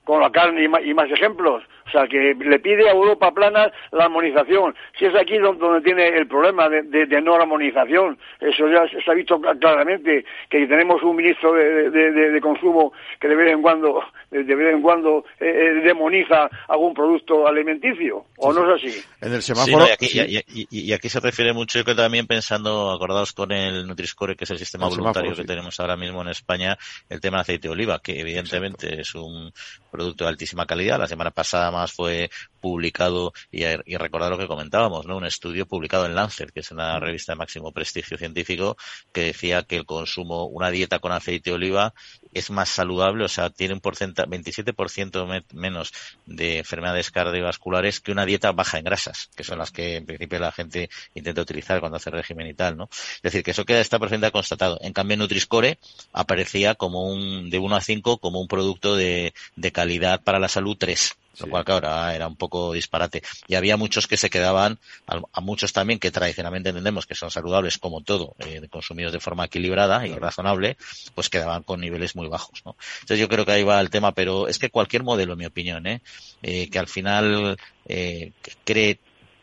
Con 0.04 0.20
la 0.20 0.30
carne 0.30 0.64
y 0.64 0.94
más, 0.94 1.10
ejemplos. 1.10 1.62
O 1.90 1.92
sea, 1.92 2.06
que 2.06 2.34
le 2.38 2.58
pide 2.60 2.88
a 2.88 2.92
Europa 2.92 3.32
plana 3.32 3.72
la 3.90 4.04
armonización. 4.04 4.76
Si 4.96 5.06
es 5.06 5.14
aquí 5.16 5.38
donde, 5.38 5.80
tiene 5.80 6.06
el 6.06 6.28
problema 6.28 6.68
de, 6.68 7.20
no 7.20 7.34
armonización, 7.34 8.16
eso 8.38 8.68
ya 8.68 8.86
se 8.88 9.10
ha 9.10 9.14
visto 9.14 9.40
claramente, 9.58 10.24
que 10.48 10.66
tenemos 10.68 11.02
un 11.02 11.16
ministro 11.16 11.52
de, 11.52 12.38
consumo 12.40 12.92
que 13.20 13.26
de 13.26 13.34
vez 13.34 13.52
en 13.52 13.60
cuando, 13.60 14.04
de 14.30 14.54
vez 14.54 14.72
en 14.72 14.82
cuando 14.82 15.24
eh, 15.40 15.46
eh, 15.46 15.80
demoniza 15.82 16.48
algún 16.68 16.94
producto 16.94 17.46
alimenticio, 17.46 18.24
¿o 18.36 18.52
no 18.52 18.72
es 18.72 18.84
así? 18.84 19.00
En 19.20 19.32
el 19.32 19.42
semáforo. 19.42 19.84
y, 19.98 20.92
aquí, 20.92 21.08
se 21.08 21.20
refiere 21.20 21.52
mucho, 21.52 21.78
yo 21.78 21.84
creo 21.84 21.96
también 21.96 22.26
pensando, 22.28 22.92
acordados 22.92 23.32
con 23.32 23.50
el 23.50 23.86
Nutriscore, 23.86 24.36
que 24.36 24.44
es 24.44 24.50
el 24.52 24.58
sistema 24.58 24.88
voluntario 24.88 25.34
que 25.34 25.44
tenemos 25.44 25.78
ahora 25.80 25.96
mismo 25.96 26.22
en 26.22 26.28
España, 26.28 26.78
el 27.08 27.20
tema 27.20 27.38
de 27.38 27.42
aceite 27.42 27.68
de 27.68 27.72
oliva, 27.72 28.00
que 28.00 28.20
evidentemente 28.20 29.00
es 29.00 29.14
un 29.16 29.52
producto 29.90 30.24
de 30.24 30.30
altísima 30.30 30.66
calidad. 30.66 30.98
La 30.98 31.06
semana 31.06 31.30
pasada 31.30 31.70
más 31.80 31.92
fue 31.92 32.30
publicado 32.60 33.32
y, 33.50 33.64
y 33.64 33.96
recordar 33.96 34.30
lo 34.30 34.38
que 34.38 34.46
comentábamos, 34.46 35.06
¿no? 35.06 35.16
Un 35.16 35.24
estudio 35.24 35.66
publicado 35.66 36.06
en 36.06 36.14
Lancet, 36.14 36.52
que 36.52 36.60
es 36.60 36.70
una 36.70 37.00
revista 37.00 37.32
de 37.32 37.38
máximo 37.38 37.72
prestigio 37.72 38.18
científico, 38.18 38.76
que 39.12 39.22
decía 39.22 39.62
que 39.62 39.76
el 39.76 39.86
consumo, 39.86 40.44
una 40.44 40.70
dieta 40.70 40.98
con 40.98 41.12
aceite 41.12 41.50
de 41.50 41.56
oliva 41.56 41.94
es 42.32 42.50
más 42.50 42.68
saludable, 42.68 43.24
o 43.24 43.28
sea, 43.28 43.50
tiene 43.50 43.74
un 43.74 43.80
porcentaje, 43.80 44.28
27% 44.28 45.44
menos 45.52 45.92
de 46.26 46.58
enfermedades 46.58 47.10
cardiovasculares 47.10 48.00
que 48.00 48.12
una 48.12 48.24
dieta 48.26 48.52
baja 48.52 48.78
en 48.78 48.84
grasas, 48.84 49.30
que 49.34 49.44
son 49.44 49.58
las 49.58 49.70
que 49.70 49.96
en 49.96 50.06
principio 50.06 50.38
la 50.38 50.52
gente 50.52 50.90
intenta 51.14 51.42
utilizar 51.42 51.80
cuando 51.80 51.96
hace 51.96 52.10
régimen 52.10 52.46
y 52.46 52.54
tal, 52.54 52.76
¿no? 52.76 52.88
Es 53.16 53.22
decir, 53.22 53.42
que 53.42 53.52
eso 53.52 53.64
queda 53.64 53.80
está 53.80 53.98
perfectamente 53.98 54.32
constatado. 54.32 54.78
En 54.82 54.92
cambio, 54.92 55.16
Nutriscore 55.16 55.78
aparecía 56.12 56.74
como 56.74 57.04
un, 57.04 57.50
de 57.50 57.58
1 57.58 57.76
a 57.76 57.80
5, 57.80 58.18
como 58.18 58.40
un 58.40 58.48
producto 58.48 58.96
de, 58.96 59.34
de 59.56 59.72
calidad 59.72 60.22
para 60.22 60.38
la 60.38 60.48
salud 60.48 60.76
3 60.78 61.16
lo 61.38 61.48
cual 61.48 61.64
ahora 61.66 62.14
era 62.14 62.26
un 62.26 62.36
poco 62.36 62.72
disparate. 62.72 63.22
Y 63.46 63.54
había 63.54 63.76
muchos 63.76 64.06
que 64.06 64.16
se 64.16 64.30
quedaban, 64.30 64.78
a, 65.06 65.40
muchos 65.40 65.72
también 65.72 65.98
que 65.98 66.10
tradicionalmente 66.10 66.70
entendemos 66.70 67.06
que 67.06 67.14
son 67.14 67.30
saludables 67.30 67.78
como 67.78 68.02
todo, 68.02 68.34
eh, 68.38 68.66
consumidos 68.70 69.12
de 69.12 69.20
forma 69.20 69.44
equilibrada 69.44 70.06
y 70.06 70.14
razonable, 70.14 70.76
pues 71.14 71.28
quedaban 71.28 71.62
con 71.62 71.80
niveles 71.80 72.16
muy 72.16 72.28
bajos. 72.28 72.62
¿no? 72.64 72.76
Entonces 73.00 73.18
yo 73.18 73.28
creo 73.28 73.44
que 73.44 73.52
ahí 73.52 73.62
va 73.62 73.80
el 73.80 73.90
tema, 73.90 74.12
pero 74.12 74.48
es 74.48 74.58
que 74.58 74.70
cualquier 74.70 75.02
modelo, 75.02 75.32
en 75.32 75.38
mi 75.38 75.46
opinión, 75.46 75.86
¿eh? 75.86 76.02
eh 76.42 76.68
que 76.70 76.78
al 76.78 76.88
final 76.88 77.56
eh, 77.86 78.32
cree 78.64 78.98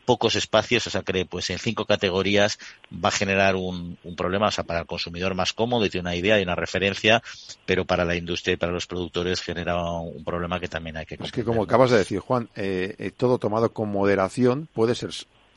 pocos 0.08 0.36
espacios, 0.36 0.86
o 0.86 0.90
sea, 0.90 1.02
que 1.02 1.26
pues 1.26 1.50
en 1.50 1.58
cinco 1.58 1.84
categorías 1.84 2.58
va 2.90 3.10
a 3.10 3.12
generar 3.12 3.56
un, 3.56 3.98
problema, 4.16 4.46
o 4.46 4.50
sea, 4.50 4.64
para 4.64 4.80
el 4.80 4.86
consumidor 4.86 5.34
más 5.34 5.52
cómodo 5.52 5.84
y 5.84 5.90
tiene 5.90 6.08
una 6.08 6.16
idea 6.16 6.40
y 6.40 6.42
una 6.42 6.54
referencia, 6.54 7.22
pero 7.66 7.84
para 7.84 8.06
la 8.06 8.16
industria 8.16 8.54
y 8.54 8.56
para 8.56 8.72
los 8.72 8.86
productores 8.86 9.42
genera 9.42 9.76
un 9.82 10.24
problema 10.24 10.60
que 10.60 10.68
también 10.68 10.96
hay 10.96 11.04
que 11.04 11.18
Es 11.22 11.30
que 11.30 11.44
como 11.44 11.64
acabas 11.64 11.90
de 11.90 11.98
decir, 11.98 12.20
Juan, 12.20 12.48
eh, 12.56 12.96
eh, 12.98 13.10
todo 13.10 13.36
tomado 13.36 13.70
con 13.74 13.90
moderación 13.90 14.66
puede 14.72 14.94
ser 14.94 15.10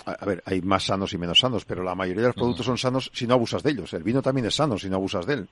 A 0.05 0.25
ver, 0.25 0.43
hay 0.45 0.61
más 0.61 0.83
sanos 0.83 1.13
y 1.13 1.17
menos 1.17 1.39
sanos, 1.39 1.63
pero 1.63 1.81
la 1.81 1.95
mayoría 1.95 2.23
de 2.23 2.27
los 2.27 2.35
productos 2.35 2.65
son 2.65 2.77
sanos 2.77 3.09
si 3.13 3.27
no 3.27 3.35
abusas 3.35 3.63
de 3.63 3.71
ellos. 3.71 3.93
El 3.93 4.03
vino 4.03 4.21
también 4.21 4.47
es 4.47 4.55
sano 4.55 4.77
si 4.77 4.89
no 4.89 4.97
abusas 4.97 5.25
de 5.25 5.33
él. 5.35 5.47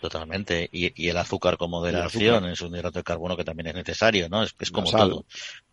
Totalmente. 0.00 0.68
Y, 0.72 1.08
el 1.08 1.16
azúcar 1.16 1.56
con 1.56 1.70
moderación 1.70 2.46
es 2.46 2.60
un 2.62 2.74
hidrato 2.74 3.00
de 3.00 3.04
carbono 3.04 3.36
que 3.36 3.44
también 3.44 3.66
es 3.68 3.74
necesario, 3.74 4.28
¿no? 4.28 4.42
Es, 4.42 4.54
es 4.58 4.70
como 4.70 4.90
todo. 4.90 5.24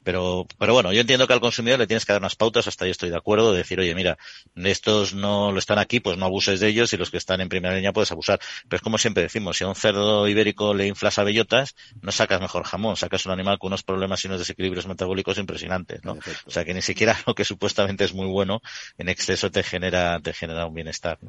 Pero, 0.08 0.48
pero 0.58 0.72
bueno, 0.72 0.94
yo 0.94 1.02
entiendo 1.02 1.28
que 1.28 1.34
al 1.34 1.42
consumidor 1.42 1.80
le 1.80 1.86
tienes 1.86 2.06
que 2.06 2.14
dar 2.14 2.22
unas 2.22 2.38
pautas, 2.38 2.66
hasta 2.66 2.86
ahí 2.86 2.92
estoy 2.92 3.10
de 3.10 3.18
acuerdo, 3.18 3.52
de 3.52 3.58
decir, 3.58 3.78
oye, 3.78 3.94
mira, 3.94 4.18
estos 4.56 5.14
no 5.14 5.52
lo 5.52 5.60
están 5.60 5.80
aquí, 5.80 6.00
pues 6.00 6.18
no 6.18 6.24
abuses 6.24 6.62
de 6.62 6.70
ellos 6.70 6.94
y 6.94 6.98
los 6.98 7.12
que 7.12 7.18
están 7.18 7.42
en 7.42 7.50
primera 7.50 7.76
línea 7.76 7.92
puedes 7.92 8.10
abusar. 8.10 8.40
Pero 8.70 8.78
es 8.78 8.82
como 8.82 8.98
siempre 8.98 9.24
decimos, 9.24 9.58
si 9.58 9.66
a 9.66 9.68
un 9.68 9.76
cerdo 9.76 10.26
ibérico 10.30 10.74
le 10.74 10.88
inflas 10.88 11.20
a 11.20 11.26
bellotas, 11.26 11.76
no 12.02 12.14
sacas 12.14 12.40
mejor 12.40 12.64
jamón, 12.64 12.96
sacas 12.96 13.26
un 13.26 13.34
animal 13.34 13.60
con 13.60 13.68
unos 13.68 13.84
problemas 13.84 14.24
y 14.24 14.28
unos 14.28 14.40
desequilibrios 14.40 14.88
metabólicos 14.88 15.38
impresionantes, 15.40 16.02
¿no? 16.06 16.18
O 16.46 16.52
sea 16.52 16.64
que 16.64 16.74
ni 16.74 16.82
siquiera 16.82 17.18
lo 17.28 17.36
que 17.36 17.44
supuestamente 17.44 18.06
es 18.06 18.14
muy 18.14 18.28
bueno, 18.28 18.62
en 18.98 19.10
exceso 19.10 19.52
te 19.52 19.62
genera, 19.62 20.22
te 20.22 20.32
genera 20.32 20.68
un 20.68 20.74
bienestar. 20.74 21.20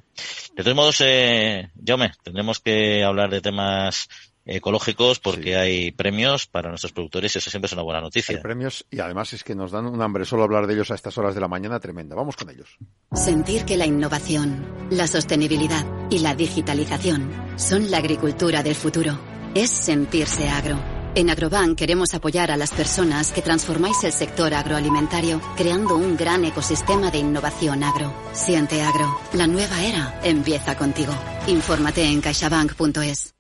De 0.55 0.63
todos 0.63 0.77
modos, 0.77 1.01
eh, 1.01 1.69
Jaume, 1.85 2.13
tendremos 2.23 2.61
que 2.61 3.03
hablar 3.03 3.29
de 3.29 3.41
temas 3.41 4.09
ecológicos 4.49 5.21
porque 5.21 5.57
hay 5.57 5.93
premios 5.93 6.47
para 6.47 6.71
nuestros 6.71 6.93
productores 6.93 7.35
y 7.35 7.39
eso 7.39 7.51
siempre 7.51 7.67
es 7.67 7.73
una 7.73 7.83
buena 7.83 8.01
noticia. 8.01 8.37
Hay 8.37 8.43
premios 8.43 8.87
y 8.91 9.01
además 9.01 9.33
es 9.33 9.45
que 9.45 9.55
nos 9.55 9.71
dan 9.71 9.87
un 9.87 10.01
hambre 10.01 10.25
solo 10.25 10.43
hablar 10.43 10.67
de 10.67 10.75
ellos 10.75 10.91
a 10.91 10.95
estas 10.95 11.17
horas 11.19 11.35
de 11.35 11.41
la 11.41 11.49
mañana 11.49 11.79
tremenda. 11.79 12.17
Vamos 12.17 12.37
con 12.37 12.51
ellos. 12.51 12.79
Sentir 13.13 13.65
que 13.65 13.77
la 13.77 13.87
innovación, 13.87 14.67
la 14.91 15.07
sostenibilidad 15.07 15.85
y 16.11 16.21
la 16.21 16.35
digitalización 16.35 17.31
son 17.57 17.91
la 17.91 17.99
agricultura 17.99 18.63
del 18.63 18.75
futuro. 18.75 19.19
Es 19.55 19.71
sentirse 19.71 20.49
agro. 20.49 20.79
En 21.15 21.31
Agrobank 21.31 21.77
queremos 21.77 22.15
apoyar 22.15 22.51
a 22.51 22.57
las 22.57 22.71
personas 22.71 23.33
que 23.33 23.43
transformáis 23.43 24.05
el 24.05 24.13
sector 24.13 24.55
agroalimentario 24.55 25.41
creando 25.57 25.97
un 25.97 26.17
gran 26.17 26.45
ecosistema 26.45 27.11
de 27.11 27.19
innovación 27.19 27.83
agro. 27.83 28.15
Siente 28.33 28.83
agro. 28.83 29.19
La 29.33 29.47
nueva 29.47 29.83
era 29.83 30.21
empieza 30.23 30.77
contigo. 30.77 31.13
Infórmate 31.49 32.05
en 32.05 32.21
caixabank.es. 32.21 33.38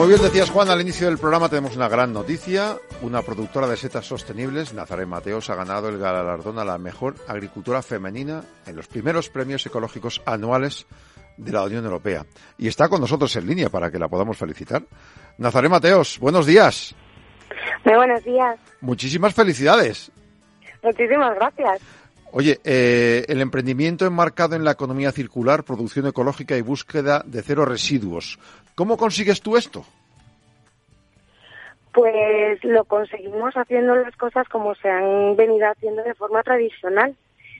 Como 0.00 0.08
bien 0.08 0.22
decías 0.22 0.48
Juan, 0.48 0.70
al 0.70 0.80
inicio 0.80 1.08
del 1.08 1.18
programa 1.18 1.50
tenemos 1.50 1.76
una 1.76 1.86
gran 1.86 2.10
noticia. 2.14 2.78
Una 3.02 3.20
productora 3.20 3.68
de 3.68 3.76
setas 3.76 4.06
sostenibles, 4.06 4.72
Nazaret 4.72 5.06
Mateos, 5.06 5.50
ha 5.50 5.54
ganado 5.54 5.90
el 5.90 5.98
galardón 5.98 6.58
a 6.58 6.64
la 6.64 6.78
mejor 6.78 7.16
agricultura 7.28 7.82
femenina 7.82 8.42
en 8.64 8.76
los 8.76 8.86
primeros 8.86 9.28
premios 9.28 9.66
ecológicos 9.66 10.22
anuales 10.24 10.86
de 11.36 11.52
la 11.52 11.64
Unión 11.64 11.84
Europea. 11.84 12.24
Y 12.56 12.66
está 12.66 12.88
con 12.88 13.02
nosotros 13.02 13.36
en 13.36 13.46
línea 13.46 13.68
para 13.68 13.90
que 13.90 13.98
la 13.98 14.08
podamos 14.08 14.38
felicitar. 14.38 14.84
Nazaret 15.36 15.70
Mateos, 15.70 16.18
buenos 16.18 16.46
días. 16.46 16.94
Muy 17.84 17.96
buenos 17.96 18.24
días. 18.24 18.58
Muchísimas 18.80 19.34
felicidades. 19.34 20.10
Muchísimas 20.82 21.34
gracias. 21.34 21.82
Oye, 22.32 22.60
eh, 22.62 23.24
el 23.28 23.40
emprendimiento 23.40 24.06
enmarcado 24.06 24.54
en 24.54 24.62
la 24.62 24.70
economía 24.70 25.10
circular, 25.10 25.64
producción 25.64 26.06
ecológica 26.06 26.56
y 26.56 26.62
búsqueda 26.62 27.24
de 27.26 27.42
cero 27.42 27.64
residuos. 27.64 28.38
¿Cómo 28.80 28.96
consigues 28.96 29.42
tú 29.42 29.58
esto? 29.58 29.84
Pues 31.92 32.64
lo 32.64 32.82
conseguimos 32.84 33.54
haciendo 33.54 33.94
las 33.94 34.16
cosas 34.16 34.48
como 34.48 34.74
se 34.76 34.88
han 34.88 35.36
venido 35.36 35.68
haciendo 35.70 36.02
de 36.02 36.14
forma 36.14 36.42
tradicional, 36.42 37.14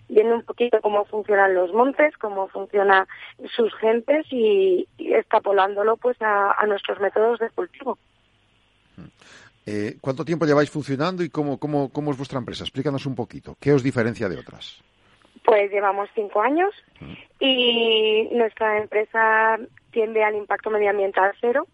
viendo 0.08 0.36
un 0.36 0.42
poquito 0.44 0.80
cómo 0.80 1.04
funcionan 1.04 1.52
los 1.52 1.74
montes, 1.74 2.16
cómo 2.16 2.48
funcionan 2.48 3.06
sus 3.54 3.70
gentes 3.74 4.24
y, 4.30 4.88
extrapolándolo 4.96 5.98
pues 5.98 6.16
a, 6.22 6.56
nuestros 6.66 6.98
métodos 7.00 7.38
de 7.38 7.50
cultivo. 7.50 7.98
Eh, 9.66 9.98
¿Cuánto 10.00 10.24
tiempo 10.24 10.46
lleváis 10.46 10.70
funcionando 10.70 11.22
y 11.22 11.28
cómo, 11.28 11.58
cómo, 11.58 11.90
cómo 11.92 12.12
es 12.12 12.16
vuestra 12.16 12.38
empresa? 12.38 12.64
Explícanos 12.64 13.04
un 13.04 13.14
poquito. 13.14 13.58
¿Qué 13.60 13.74
os 13.74 13.82
diferencia 13.82 14.26
de 14.30 14.38
otras? 14.38 14.80
Pues 15.44 15.70
llevamos 15.70 16.08
cinco 16.14 16.40
años 16.40 16.70
y 17.38 18.26
nuestra 18.32 18.78
empresa 18.78 19.58
tiende 19.90 20.24
al 20.24 20.34
impacto 20.34 20.70
medioambiental 20.70 21.32
cero. 21.40 21.66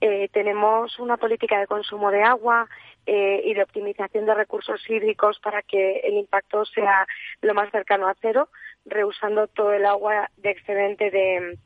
Eh, 0.00 0.28
tenemos 0.32 0.98
una 0.98 1.16
política 1.16 1.58
de 1.58 1.66
consumo 1.66 2.10
de 2.10 2.22
agua 2.22 2.68
eh, 3.04 3.42
y 3.44 3.54
de 3.54 3.62
optimización 3.62 4.26
de 4.26 4.34
recursos 4.34 4.80
hídricos 4.88 5.40
para 5.40 5.62
que 5.62 6.00
el 6.04 6.14
impacto 6.14 6.64
sea 6.66 7.06
lo 7.42 7.54
más 7.54 7.70
cercano 7.72 8.06
a 8.06 8.14
cero, 8.20 8.48
reusando 8.84 9.48
todo 9.48 9.72
el 9.72 9.86
agua 9.86 10.30
de 10.36 10.50
excedente 10.50 11.10
de, 11.10 11.58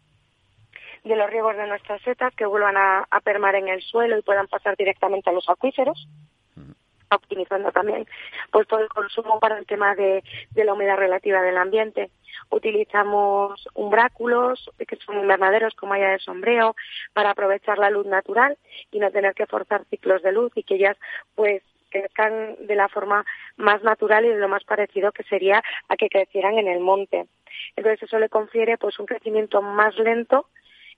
de 1.04 1.16
los 1.16 1.28
riegos 1.28 1.56
de 1.56 1.66
nuestras 1.66 2.00
setas 2.02 2.34
que 2.34 2.46
vuelvan 2.46 2.76
a, 2.78 3.06
a 3.10 3.20
permar 3.20 3.54
en 3.54 3.68
el 3.68 3.82
suelo 3.82 4.16
y 4.16 4.22
puedan 4.22 4.48
pasar 4.48 4.76
directamente 4.76 5.28
a 5.28 5.34
los 5.34 5.48
acuíferos 5.50 6.08
optimizando 7.14 7.70
también 7.72 8.06
pues 8.50 8.66
todo 8.66 8.80
el 8.80 8.88
consumo 8.88 9.38
para 9.38 9.58
el 9.58 9.66
tema 9.66 9.94
de, 9.94 10.22
la 10.54 10.72
humedad 10.72 10.96
relativa 10.96 11.40
del 11.42 11.56
ambiente. 11.56 12.10
Utilizamos 12.50 13.68
umbráculos, 13.74 14.70
que 14.86 14.96
son 14.96 15.18
invernaderos 15.18 15.74
con 15.74 15.88
malla 15.88 16.10
de 16.10 16.18
sombreo, 16.18 16.74
para 17.12 17.30
aprovechar 17.30 17.78
la 17.78 17.90
luz 17.90 18.06
natural 18.06 18.56
y 18.90 18.98
no 18.98 19.10
tener 19.10 19.34
que 19.34 19.46
forzar 19.46 19.84
ciclos 19.90 20.22
de 20.22 20.32
luz 20.32 20.52
y 20.54 20.62
que 20.62 20.76
ellas 20.76 20.96
pues 21.34 21.62
crezcan 21.90 22.56
de 22.66 22.74
la 22.74 22.88
forma 22.88 23.24
más 23.56 23.82
natural 23.82 24.24
y 24.24 24.30
de 24.30 24.38
lo 24.38 24.48
más 24.48 24.64
parecido 24.64 25.12
que 25.12 25.22
sería 25.24 25.62
a 25.88 25.96
que 25.96 26.08
crecieran 26.08 26.58
en 26.58 26.68
el 26.68 26.80
monte. 26.80 27.26
Entonces 27.76 28.02
eso 28.02 28.18
le 28.18 28.28
confiere 28.28 28.78
pues 28.78 28.98
un 28.98 29.06
crecimiento 29.06 29.62
más 29.62 29.96
lento 29.98 30.46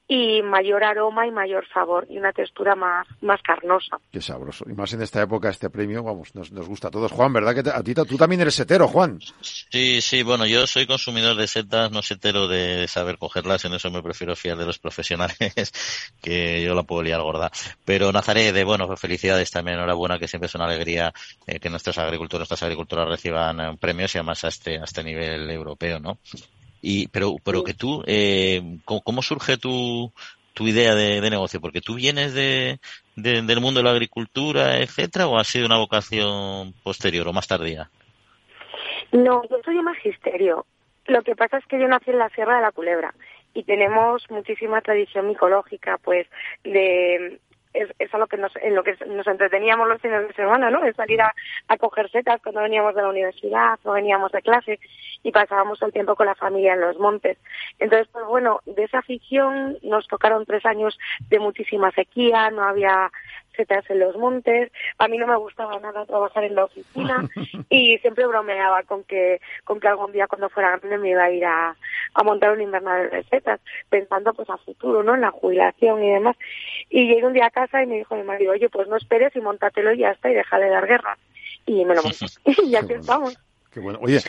y 0.06 0.42
mayor 0.42 0.84
aroma 0.84 1.26
y 1.26 1.30
mayor 1.30 1.66
sabor 1.72 2.06
y 2.10 2.18
una 2.18 2.32
textura 2.32 2.74
más, 2.74 3.06
más 3.22 3.40
carnosa. 3.42 3.98
Qué 4.12 4.20
sabroso. 4.20 4.64
Y 4.68 4.74
más 4.74 4.92
en 4.92 5.02
esta 5.02 5.22
época 5.22 5.48
este 5.48 5.70
premio, 5.70 6.02
vamos, 6.02 6.34
nos, 6.34 6.52
nos 6.52 6.68
gusta 6.68 6.88
a 6.88 6.90
todos. 6.90 7.10
Juan, 7.12 7.32
¿verdad 7.32 7.54
que 7.54 7.70
a 7.70 7.82
ti 7.82 7.94
tú 7.94 8.16
también 8.16 8.42
eres 8.42 8.54
setero, 8.54 8.86
Juan? 8.88 9.18
Sí, 9.40 10.00
sí, 10.02 10.22
bueno, 10.22 10.46
yo 10.46 10.66
soy 10.66 10.86
consumidor 10.86 11.36
de 11.36 11.46
setas, 11.46 11.90
no 11.90 12.02
setero 12.02 12.48
de 12.48 12.86
saber 12.86 13.16
cogerlas, 13.16 13.64
en 13.64 13.74
eso 13.74 13.90
me 13.90 14.02
prefiero 14.02 14.36
fiar 14.36 14.58
de 14.58 14.66
los 14.66 14.78
profesionales, 14.78 15.36
que 16.22 16.62
yo 16.62 16.74
la 16.74 16.82
puedo 16.82 17.02
liar 17.02 17.22
gorda. 17.22 17.50
Pero 17.84 18.12
Nazaret, 18.12 18.54
de 18.54 18.64
bueno, 18.64 18.94
felicidades 18.96 19.50
también, 19.50 19.78
enhorabuena, 19.78 20.18
que 20.18 20.28
siempre 20.28 20.46
es 20.46 20.54
una 20.54 20.66
alegría 20.66 21.12
eh, 21.46 21.58
que 21.58 21.70
nuestros 21.70 21.96
agricultores, 21.98 22.40
nuestras 22.40 22.62
agricultoras 22.64 23.08
reciban 23.08 23.60
eh, 23.60 23.76
premios 23.80 24.14
y 24.14 24.18
además 24.18 24.44
a 24.44 24.48
este, 24.48 24.78
a 24.78 24.84
este 24.84 25.02
nivel 25.02 25.50
europeo, 25.50 25.98
¿no? 25.98 26.18
Y, 26.86 27.08
pero, 27.08 27.36
pero 27.42 27.64
que 27.64 27.72
tú, 27.72 28.04
eh, 28.06 28.60
¿cómo, 28.84 29.22
surge 29.22 29.56
tu, 29.56 30.12
tu 30.52 30.68
idea 30.68 30.94
de, 30.94 31.18
negocio? 31.30 31.58
Porque 31.58 31.80
tú 31.80 31.94
vienes 31.94 32.34
de, 32.34 32.78
del 33.16 33.60
mundo 33.62 33.80
de 33.80 33.84
la 33.84 33.92
agricultura, 33.92 34.76
etcétera, 34.76 35.26
o 35.26 35.38
ha 35.38 35.44
sido 35.44 35.64
una 35.64 35.78
vocación 35.78 36.74
posterior 36.82 37.26
o 37.26 37.32
más 37.32 37.48
tardía? 37.48 37.88
No, 39.12 39.42
yo 39.48 39.56
soy 39.64 39.76
de 39.76 39.82
magisterio. 39.82 40.66
Lo 41.06 41.22
que 41.22 41.34
pasa 41.34 41.56
es 41.56 41.64
que 41.64 41.80
yo 41.80 41.88
nací 41.88 42.10
en 42.10 42.18
la 42.18 42.28
Sierra 42.28 42.56
de 42.56 42.62
la 42.62 42.72
Culebra 42.72 43.14
y 43.54 43.62
tenemos 43.62 44.30
muchísima 44.30 44.82
tradición 44.82 45.28
micológica, 45.28 45.96
pues, 46.04 46.26
de 46.64 47.40
es, 47.74 47.90
es 47.98 48.12
lo 48.12 48.26
que 48.26 48.36
nos, 48.36 48.54
en 48.56 48.74
lo 48.74 48.82
que 48.82 48.96
nos 49.06 49.26
entreteníamos 49.26 49.88
los 49.88 50.00
fines 50.00 50.26
de 50.26 50.34
semana, 50.34 50.70
¿no? 50.70 50.80
De 50.80 50.94
salir 50.94 51.20
a, 51.20 51.34
a 51.68 51.76
coger 51.76 52.08
setas 52.10 52.40
cuando 52.42 52.62
veníamos 52.62 52.94
de 52.94 53.02
la 53.02 53.08
universidad 53.08 53.78
o 53.82 53.92
veníamos 53.92 54.32
de 54.32 54.42
clase 54.42 54.78
y 55.22 55.32
pasábamos 55.32 55.82
el 55.82 55.92
tiempo 55.92 56.14
con 56.14 56.26
la 56.26 56.34
familia 56.34 56.74
en 56.74 56.80
los 56.80 56.98
montes. 56.98 57.36
Entonces, 57.78 58.08
pues 58.12 58.24
bueno, 58.26 58.60
de 58.64 58.84
esa 58.84 58.98
afición 58.98 59.78
nos 59.82 60.06
tocaron 60.06 60.46
tres 60.46 60.64
años 60.64 60.98
de 61.28 61.38
muchísima 61.38 61.90
sequía, 61.90 62.50
no 62.50 62.62
había 62.62 63.10
setas 63.56 63.88
en 63.90 64.00
los 64.00 64.16
montes. 64.16 64.70
A 64.98 65.08
mí 65.08 65.18
no 65.18 65.26
me 65.26 65.36
gustaba 65.36 65.78
nada 65.80 66.06
trabajar 66.06 66.44
en 66.44 66.54
la 66.54 66.64
oficina 66.64 67.28
y 67.70 67.98
siempre 67.98 68.26
bromeaba 68.26 68.82
con 68.84 69.04
que, 69.04 69.40
con 69.64 69.80
que 69.80 69.88
algún 69.88 70.12
día 70.12 70.26
cuando 70.26 70.48
fuera 70.48 70.76
grande 70.76 70.98
me 70.98 71.10
iba 71.10 71.24
a 71.24 71.30
ir 71.30 71.44
a, 71.44 71.76
a 72.14 72.22
montar 72.22 72.52
un 72.52 72.62
invernadero 72.62 73.10
de 73.10 73.24
setas, 73.24 73.60
pensando 73.88 74.32
pues 74.34 74.48
a 74.50 74.56
futuro, 74.58 75.02
¿no? 75.02 75.14
En 75.14 75.22
la 75.22 75.30
jubilación 75.30 76.02
y 76.02 76.10
demás. 76.10 76.36
Y 76.90 77.08
llegué 77.08 77.26
un 77.26 77.32
día 77.32 77.46
a 77.46 77.50
casa 77.50 77.82
y 77.82 77.86
me 77.86 77.96
dijo 77.96 78.16
mi 78.16 78.22
marido, 78.22 78.52
oye, 78.52 78.68
pues 78.68 78.88
no 78.88 78.96
esperes 78.96 79.34
y 79.36 79.40
montatelo 79.40 79.92
y 79.92 79.98
ya 79.98 80.10
está 80.10 80.30
y 80.30 80.34
déjale 80.34 80.68
dar 80.68 80.86
guerra. 80.86 81.18
Y 81.66 81.84
me 81.84 81.94
lo 81.94 82.02
monté. 82.02 82.26
y 82.64 82.76
aquí 82.76 82.92
estamos. 82.94 83.38
Qué 83.74 83.80
bueno. 83.80 83.98
Oye, 84.02 84.20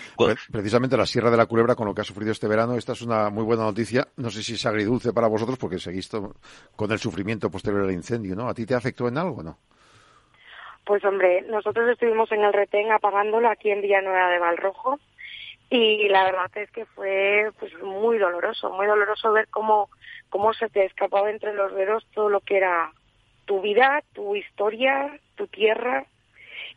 precisamente 0.52 0.98
la 0.98 1.06
Sierra 1.06 1.30
de 1.30 1.38
la 1.38 1.46
Culebra, 1.46 1.76
con 1.76 1.86
lo 1.86 1.94
que 1.94 2.02
ha 2.02 2.04
sufrido 2.04 2.32
este 2.32 2.48
verano, 2.48 2.74
esta 2.74 2.94
es 2.94 3.04
una 3.04 3.30
muy 3.30 3.44
buena 3.44 3.62
noticia. 3.62 4.08
No 4.18 4.32
sé 4.32 4.42
si 4.42 4.56
es 4.56 4.66
agridulce 4.66 5.14
para 5.14 5.28
vosotros, 5.28 5.60
porque 5.60 5.78
seguís 5.78 6.10
con 6.76 6.92
el 6.92 6.98
sufrimiento 6.98 7.52
posterior 7.52 7.84
al 7.84 7.92
incendio, 7.92 8.36
¿no? 8.36 8.50
¿A 8.50 8.56
ti 8.56 8.66
te 8.66 8.74
afectó 8.74 9.08
en 9.08 9.20
algo, 9.20 9.44
no? 9.44 9.60
Pues 10.84 11.06
hombre, 11.06 11.44
nosotros 11.44 11.88
estuvimos 11.92 12.32
en 12.32 12.44
el 12.44 12.54
retén 12.54 12.92
apagándolo 12.92 13.48
aquí 13.48 13.70
en 13.70 13.82
Villanueva 13.82 14.32
de 14.32 14.40
Valrojo 14.40 15.00
y 15.70 16.10
la 16.10 16.24
verdad 16.24 16.50
es 16.56 16.72
que 16.72 16.86
fue 16.86 17.52
pues 17.60 17.72
muy 17.84 18.18
doloroso, 18.18 18.72
muy 18.72 18.88
doloroso 18.88 19.32
ver 19.32 19.48
cómo, 19.50 19.92
cómo 20.32 20.56
se 20.56 20.70
te 20.70 20.86
escapaba 20.86 21.30
entre 21.30 21.54
los 21.54 21.72
dedos 21.76 22.04
todo 22.16 22.30
lo 22.30 22.40
que 22.40 22.58
era 22.58 22.92
tu 23.46 23.62
vida, 23.62 24.02
tu 24.14 24.36
historia, 24.36 25.20
tu 25.36 25.46
tierra 25.46 26.06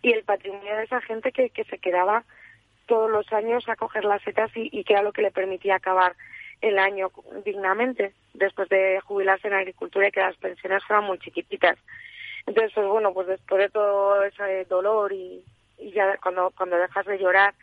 y 0.02 0.12
el 0.12 0.24
patrimonio 0.24 0.76
de 0.76 0.84
esa 0.84 1.00
gente 1.00 1.32
que, 1.32 1.48
que 1.48 1.64
se 1.64 1.78
quedaba 1.78 2.24
todos 2.88 3.10
los 3.10 3.32
años 3.32 3.68
a 3.68 3.76
coger 3.76 4.04
las 4.04 4.22
setas 4.22 4.50
y, 4.54 4.82
que 4.82 4.94
era 4.94 5.02
lo 5.02 5.12
que 5.12 5.22
le 5.22 5.30
permitía 5.30 5.76
acabar 5.76 6.16
el 6.60 6.78
año 6.78 7.12
dignamente 7.44 8.14
después 8.34 8.68
de 8.68 9.00
jubilarse 9.04 9.46
en 9.46 9.54
agricultura 9.54 10.08
y 10.08 10.10
que 10.10 10.20
las 10.20 10.36
pensiones 10.36 10.82
fueran 10.84 11.04
muy 11.04 11.18
chiquititas. 11.18 11.78
Entonces, 12.46 12.72
pues 12.74 12.86
bueno, 12.88 13.12
pues 13.12 13.28
después 13.28 13.60
de 13.60 13.68
todo 13.68 14.24
ese 14.24 14.64
dolor 14.64 15.12
y, 15.12 15.44
ya 15.94 16.16
cuando, 16.16 16.50
cuando 16.56 16.76
dejas 16.76 17.06
de 17.06 17.18
llorar 17.18 17.54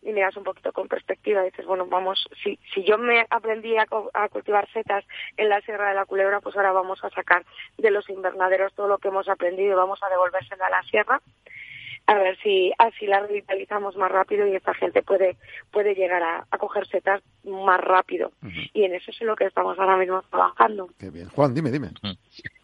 y 0.00 0.12
miras 0.12 0.36
un 0.36 0.42
poquito 0.42 0.72
con 0.72 0.88
perspectiva, 0.88 1.42
dices, 1.42 1.66
bueno, 1.66 1.86
vamos, 1.86 2.26
si, 2.42 2.58
si 2.74 2.82
yo 2.82 2.98
me 2.98 3.24
aprendí 3.30 3.76
a, 3.76 3.86
a, 4.14 4.28
cultivar 4.30 4.68
setas 4.72 5.04
en 5.36 5.48
la 5.48 5.60
Sierra 5.60 5.90
de 5.90 5.94
la 5.94 6.06
Culebra, 6.06 6.40
pues 6.40 6.56
ahora 6.56 6.72
vamos 6.72 7.04
a 7.04 7.10
sacar 7.10 7.44
de 7.78 7.90
los 7.90 8.08
invernaderos 8.08 8.74
todo 8.74 8.88
lo 8.88 8.98
que 8.98 9.08
hemos 9.08 9.28
aprendido 9.28 9.72
y 9.72 9.76
vamos 9.76 10.02
a 10.02 10.08
devolvérselo 10.08 10.64
a 10.64 10.70
la 10.70 10.82
sierra 10.84 11.20
a 12.06 12.14
ver 12.14 12.36
si 12.42 12.72
así 12.78 13.06
la 13.06 13.20
revitalizamos 13.20 13.96
más 13.96 14.10
rápido 14.10 14.46
y 14.46 14.56
esta 14.56 14.74
gente 14.74 15.02
puede 15.02 15.36
puede 15.70 15.94
llegar 15.94 16.22
a, 16.22 16.46
a 16.50 16.58
coger 16.58 16.86
setas 16.86 17.22
más 17.44 17.80
rápido. 17.80 18.32
Y 18.74 18.84
en 18.84 18.94
eso 18.94 19.10
es 19.10 19.20
en 19.20 19.28
lo 19.28 19.36
que 19.36 19.44
estamos 19.44 19.78
ahora 19.78 19.96
mismo 19.96 20.22
trabajando. 20.30 20.88
Qué 20.98 21.10
bien. 21.10 21.28
Juan, 21.28 21.54
dime, 21.54 21.70
dime. 21.70 21.90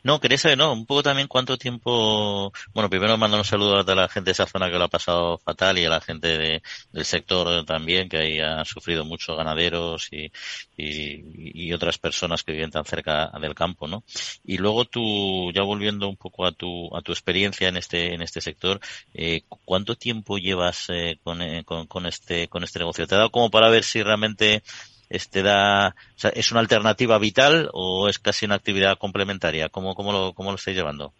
No, 0.08 0.20
quería 0.20 0.38
saber, 0.38 0.56
¿no? 0.56 0.72
Un 0.72 0.86
poco 0.86 1.02
también 1.02 1.28
cuánto 1.28 1.58
tiempo... 1.58 2.50
Bueno, 2.72 2.88
primero 2.88 3.18
mando 3.18 3.36
un 3.36 3.44
saludo 3.44 3.80
a 3.80 3.94
la 3.94 4.08
gente 4.08 4.28
de 4.28 4.32
esa 4.32 4.46
zona 4.46 4.70
que 4.70 4.78
lo 4.78 4.84
ha 4.84 4.88
pasado 4.88 5.36
fatal 5.36 5.76
y 5.76 5.84
a 5.84 5.90
la 5.90 6.00
gente 6.00 6.28
de, 6.38 6.62
del 6.92 7.04
sector 7.04 7.66
también, 7.66 8.08
que 8.08 8.16
ahí 8.16 8.40
ha 8.40 8.64
sufrido 8.64 9.04
mucho 9.04 9.36
ganaderos 9.36 10.08
y, 10.10 10.32
y, 10.78 11.66
y, 11.66 11.74
otras 11.74 11.98
personas 11.98 12.42
que 12.42 12.52
viven 12.52 12.70
tan 12.70 12.86
cerca 12.86 13.30
del 13.38 13.54
campo, 13.54 13.86
¿no? 13.86 14.02
Y 14.44 14.56
luego 14.56 14.86
tú, 14.86 15.52
ya 15.52 15.62
volviendo 15.62 16.08
un 16.08 16.16
poco 16.16 16.46
a 16.46 16.52
tu, 16.52 16.88
a 16.96 17.02
tu 17.02 17.12
experiencia 17.12 17.68
en 17.68 17.76
este, 17.76 18.14
en 18.14 18.22
este 18.22 18.40
sector, 18.40 18.80
eh, 19.12 19.42
¿cuánto 19.66 19.94
tiempo 19.94 20.38
llevas 20.38 20.86
eh, 20.88 21.20
con, 21.22 21.42
eh, 21.42 21.64
con, 21.66 21.86
con, 21.86 22.06
este, 22.06 22.48
con 22.48 22.64
este 22.64 22.78
negocio? 22.78 23.06
¿Te 23.06 23.14
ha 23.14 23.18
dado 23.18 23.30
como 23.30 23.50
para 23.50 23.68
ver 23.68 23.84
si 23.84 24.02
realmente 24.02 24.62
este 25.10 25.42
da, 25.42 25.88
o 25.88 26.18
sea, 26.18 26.30
¿es 26.30 26.50
una 26.52 26.60
alternativa 26.60 27.18
vital 27.18 27.70
o 27.72 28.08
es 28.08 28.18
casi 28.18 28.46
una 28.46 28.56
actividad 28.56 28.98
complementaria? 28.98 29.68
¿Cómo, 29.68 29.94
cómo, 29.94 30.12
lo, 30.12 30.32
cómo 30.32 30.50
lo 30.50 30.56
estáis 30.56 30.76
llevando? 30.76 31.12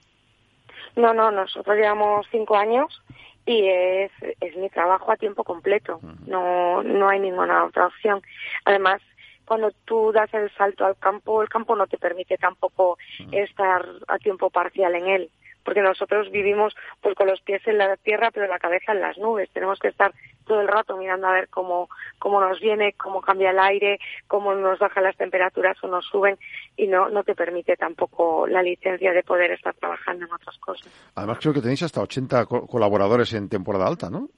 No, 0.96 1.14
no, 1.14 1.30
nosotros 1.30 1.76
llevamos 1.76 2.26
cinco 2.30 2.56
años 2.56 3.02
y 3.46 3.66
es, 3.66 4.10
es 4.40 4.56
mi 4.56 4.68
trabajo 4.68 5.12
a 5.12 5.16
tiempo 5.16 5.44
completo. 5.44 6.00
No, 6.26 6.82
no 6.82 7.08
hay 7.08 7.20
ninguna 7.20 7.64
otra 7.64 7.86
opción. 7.86 8.20
Además, 8.64 9.00
cuando 9.44 9.70
tú 9.84 10.12
das 10.12 10.32
el 10.34 10.50
salto 10.54 10.84
al 10.84 10.98
campo, 10.98 11.40
el 11.40 11.48
campo 11.48 11.74
no 11.74 11.86
te 11.86 11.96
permite 11.96 12.36
tampoco 12.36 12.98
estar 13.32 13.86
a 14.06 14.18
tiempo 14.18 14.50
parcial 14.50 14.94
en 14.94 15.06
él 15.08 15.30
porque 15.68 15.82
nosotros 15.82 16.30
vivimos 16.30 16.74
pues 17.02 17.14
con 17.14 17.26
los 17.26 17.42
pies 17.42 17.60
en 17.66 17.76
la 17.76 17.94
tierra 17.98 18.30
pero 18.32 18.46
la 18.46 18.58
cabeza 18.58 18.92
en 18.92 19.02
las 19.02 19.18
nubes. 19.18 19.50
Tenemos 19.50 19.78
que 19.78 19.88
estar 19.88 20.14
todo 20.46 20.62
el 20.62 20.66
rato 20.66 20.96
mirando 20.96 21.26
a 21.26 21.32
ver 21.32 21.50
cómo, 21.50 21.90
cómo 22.18 22.40
nos 22.40 22.58
viene, 22.58 22.94
cómo 22.94 23.20
cambia 23.20 23.50
el 23.50 23.58
aire, 23.58 23.98
cómo 24.28 24.54
nos 24.54 24.78
bajan 24.78 25.04
las 25.04 25.18
temperaturas 25.18 25.76
o 25.84 25.88
nos 25.88 26.06
suben 26.06 26.38
y 26.74 26.86
no, 26.86 27.10
no 27.10 27.22
te 27.22 27.34
permite 27.34 27.76
tampoco 27.76 28.46
la 28.46 28.62
licencia 28.62 29.12
de 29.12 29.22
poder 29.22 29.50
estar 29.50 29.74
trabajando 29.74 30.24
en 30.24 30.32
otras 30.32 30.56
cosas. 30.56 30.90
Además 31.14 31.36
creo 31.38 31.52
que 31.52 31.60
tenéis 31.60 31.82
hasta 31.82 32.00
80 32.00 32.46
co 32.46 32.66
colaboradores 32.66 33.34
en 33.34 33.50
temporada 33.50 33.88
alta, 33.88 34.08
¿no? 34.08 34.30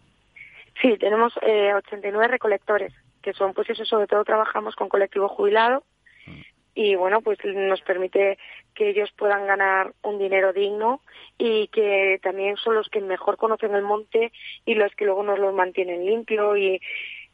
Sí, 0.83 0.97
tenemos 0.99 1.33
eh, 1.43 1.73
89 1.75 2.27
recolectores, 2.27 2.93
que 3.23 3.35
son 3.35 3.55
pues 3.55 3.71
eso, 3.71 3.85
sobre 3.85 4.09
todo 4.09 4.25
trabajamos 4.25 4.75
con 4.75 4.89
colectivo 4.89 5.29
jubilado 5.29 5.85
y 6.75 6.95
bueno, 6.95 7.21
pues 7.21 7.39
nos 7.45 7.81
permite 7.83 8.39
que 8.75 8.91
ellos 8.91 9.11
puedan 9.17 9.47
ganar 9.47 9.93
un 10.03 10.19
dinero 10.19 10.53
digno 10.53 11.01
y 11.39 11.69
que 11.69 12.21
también 12.23 12.57
son 12.57 12.75
los 12.75 12.89
que 12.89 13.01
mejor 13.01 13.37
conocen 13.37 13.75
el 13.75 13.83
monte 13.83 14.33
y 14.65 14.75
los 14.75 14.95
que 14.95 15.05
luego 15.05 15.23
nos 15.23 15.39
lo 15.39 15.53
mantienen 15.53 16.07
limpio 16.07 16.57
y 16.57 16.81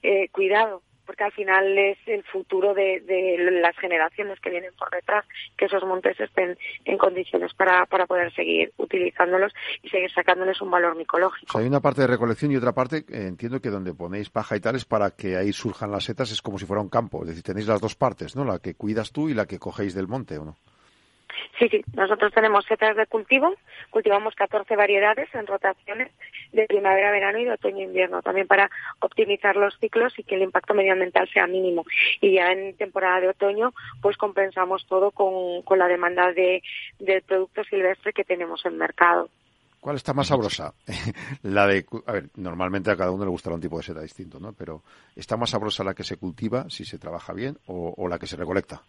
eh, 0.02 0.28
cuidado 0.30 0.82
porque 1.06 1.24
al 1.24 1.32
final 1.32 1.78
es 1.78 1.98
el 2.06 2.22
futuro 2.24 2.74
de, 2.74 3.02
las 3.62 3.76
generaciones 3.78 4.40
que 4.40 4.50
vienen 4.50 4.72
por 4.78 4.90
detrás, 4.90 5.24
que 5.56 5.66
esos 5.66 5.84
montes 5.84 6.18
estén 6.20 6.58
en 6.84 6.98
condiciones 6.98 7.54
para, 7.54 7.86
para 7.86 8.06
poder 8.06 8.34
seguir 8.34 8.72
utilizándolos 8.76 9.52
y 9.82 9.88
seguir 9.88 10.10
sacándoles 10.12 10.60
un 10.60 10.70
valor 10.70 10.96
micológico. 10.96 11.58
Hay 11.58 11.66
una 11.66 11.80
parte 11.80 12.02
de 12.02 12.08
recolección 12.08 12.52
y 12.52 12.56
otra 12.56 12.72
parte, 12.72 12.98
eh, 13.08 13.26
entiendo 13.26 13.60
que 13.60 13.70
donde 13.70 13.94
ponéis 13.94 14.30
paja 14.30 14.56
y 14.56 14.60
tal 14.60 14.76
es 14.76 14.84
para 14.84 15.10
que 15.10 15.36
ahí 15.36 15.52
surjan 15.52 15.90
las 15.90 16.04
setas, 16.04 16.30
es 16.32 16.42
como 16.42 16.58
si 16.58 16.66
fuera 16.66 16.82
un 16.82 16.88
campo, 16.88 17.22
es 17.22 17.28
decir, 17.28 17.42
tenéis 17.42 17.68
las 17.68 17.80
dos 17.80 17.94
partes, 17.94 18.36
¿no? 18.36 18.44
La 18.44 18.58
que 18.58 18.74
cuidas 18.74 19.12
tú 19.12 19.28
y 19.28 19.34
la 19.34 19.46
que 19.46 19.58
cogéis 19.58 19.94
del 19.94 20.08
monte, 20.08 20.38
¿o 20.38 20.44
no? 20.44 20.56
Sí, 21.58 21.68
sí, 21.68 21.84
nosotros 21.94 22.32
tenemos 22.32 22.64
setas 22.66 22.96
de 22.96 23.06
cultivo, 23.06 23.54
cultivamos 23.90 24.34
14 24.34 24.76
variedades 24.76 25.34
en 25.34 25.46
rotaciones 25.46 26.10
de 26.52 26.66
primavera, 26.66 27.10
verano 27.10 27.38
y 27.38 27.44
de 27.44 27.52
otoño 27.52 27.84
invierno, 27.84 28.22
también 28.22 28.46
para 28.46 28.70
optimizar 29.00 29.56
los 29.56 29.76
ciclos 29.78 30.12
y 30.18 30.22
que 30.22 30.34
el 30.34 30.42
impacto 30.42 30.74
medioambiental 30.74 31.28
sea 31.32 31.46
mínimo. 31.46 31.84
Y 32.20 32.34
ya 32.34 32.52
en 32.52 32.76
temporada 32.76 33.20
de 33.20 33.28
otoño, 33.28 33.72
pues 34.02 34.16
compensamos 34.16 34.86
todo 34.86 35.10
con, 35.10 35.62
con 35.62 35.78
la 35.78 35.88
demanda 35.88 36.32
de, 36.32 36.62
del 36.98 37.22
producto 37.22 37.64
silvestre 37.64 38.12
que 38.12 38.24
tenemos 38.24 38.64
en 38.66 38.76
mercado. 38.76 39.28
¿Cuál 39.80 39.96
está 39.96 40.12
más 40.12 40.26
sabrosa? 40.28 40.74
la 41.42 41.66
de, 41.66 41.86
a 42.06 42.12
ver, 42.12 42.30
normalmente 42.36 42.90
a 42.90 42.96
cada 42.96 43.12
uno 43.12 43.24
le 43.24 43.30
gustará 43.30 43.54
un 43.54 43.60
tipo 43.62 43.76
de 43.76 43.84
seta 43.84 44.00
distinto, 44.00 44.40
¿no? 44.40 44.52
Pero 44.52 44.82
¿está 45.14 45.36
más 45.36 45.50
sabrosa 45.50 45.84
la 45.84 45.94
que 45.94 46.02
se 46.02 46.16
cultiva, 46.16 46.68
si 46.68 46.84
se 46.84 46.98
trabaja 46.98 47.32
bien, 47.32 47.56
o 47.66 48.08
la 48.08 48.18
que 48.18 48.26
se 48.26 48.36
recolecta? 48.36 48.82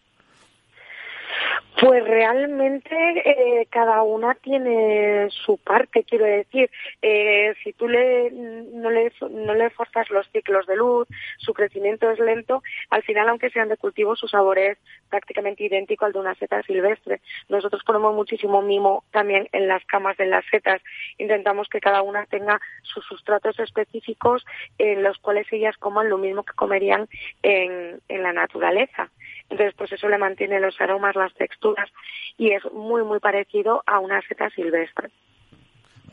Pues 1.80 2.04
realmente 2.06 2.96
eh, 3.24 3.68
cada 3.70 4.02
una 4.02 4.34
tiene 4.34 5.28
su 5.30 5.60
parte, 5.60 6.04
quiero 6.04 6.26
decir. 6.26 6.72
Eh, 7.04 7.54
si 7.64 7.72
tú 7.74 7.88
le, 7.88 8.32
no, 8.32 8.90
le, 8.90 9.12
no 9.30 9.54
le 9.54 9.70
forzas 9.70 10.10
los 10.10 10.28
ciclos 10.32 10.66
de 10.66 10.76
luz, 10.76 11.08
su 11.38 11.54
crecimiento 11.54 12.10
es 12.10 12.18
lento, 12.18 12.64
al 12.90 13.04
final, 13.04 13.30
aunque 13.30 13.52
sean 13.52 13.70
de 13.70 13.78
cultivo, 13.78 14.16
su 14.16 14.28
sabor 14.28 14.58
es 14.58 14.80
prácticamente 15.10 15.66
idéntico 15.66 16.06
al 16.06 16.14
de 16.14 16.20
una 16.20 16.34
seta 16.34 16.64
silvestre. 16.64 17.22
Nosotros 17.48 17.84
ponemos 17.86 18.16
muchísimo 18.16 18.64
mimo 18.64 19.04
también 19.12 19.48
en 19.52 19.68
las 19.68 19.86
camas 19.86 20.18
de 20.18 20.26
las 20.26 20.46
setas. 20.50 20.82
Intentamos 21.20 21.70
que 21.70 21.80
cada 21.80 22.02
una 22.02 22.26
tenga 22.26 22.60
sus 22.82 23.06
sustratos 23.06 23.60
específicos 23.60 24.44
en 24.80 25.04
los 25.04 25.20
cuales 25.20 25.46
ellas 25.52 25.78
coman 25.78 26.10
lo 26.10 26.18
mismo 26.18 26.42
que 26.42 26.54
comerían 26.54 27.08
en, 27.44 28.00
en 28.08 28.24
la 28.24 28.34
naturaleza. 28.34 29.12
Entonces, 29.50 29.74
pues 29.78 29.92
eso 29.92 30.08
le 30.10 30.18
mantiene 30.18 30.60
los 30.60 30.80
aromas, 30.82 31.16
las 31.16 31.34
texturas 31.34 31.90
y 32.38 32.52
es 32.52 32.64
muy, 32.72 33.04
muy 33.04 33.20
parecido 33.20 33.84
a 33.86 34.00
una 34.00 34.22
seta 34.22 34.50
silvestre. 34.50 35.10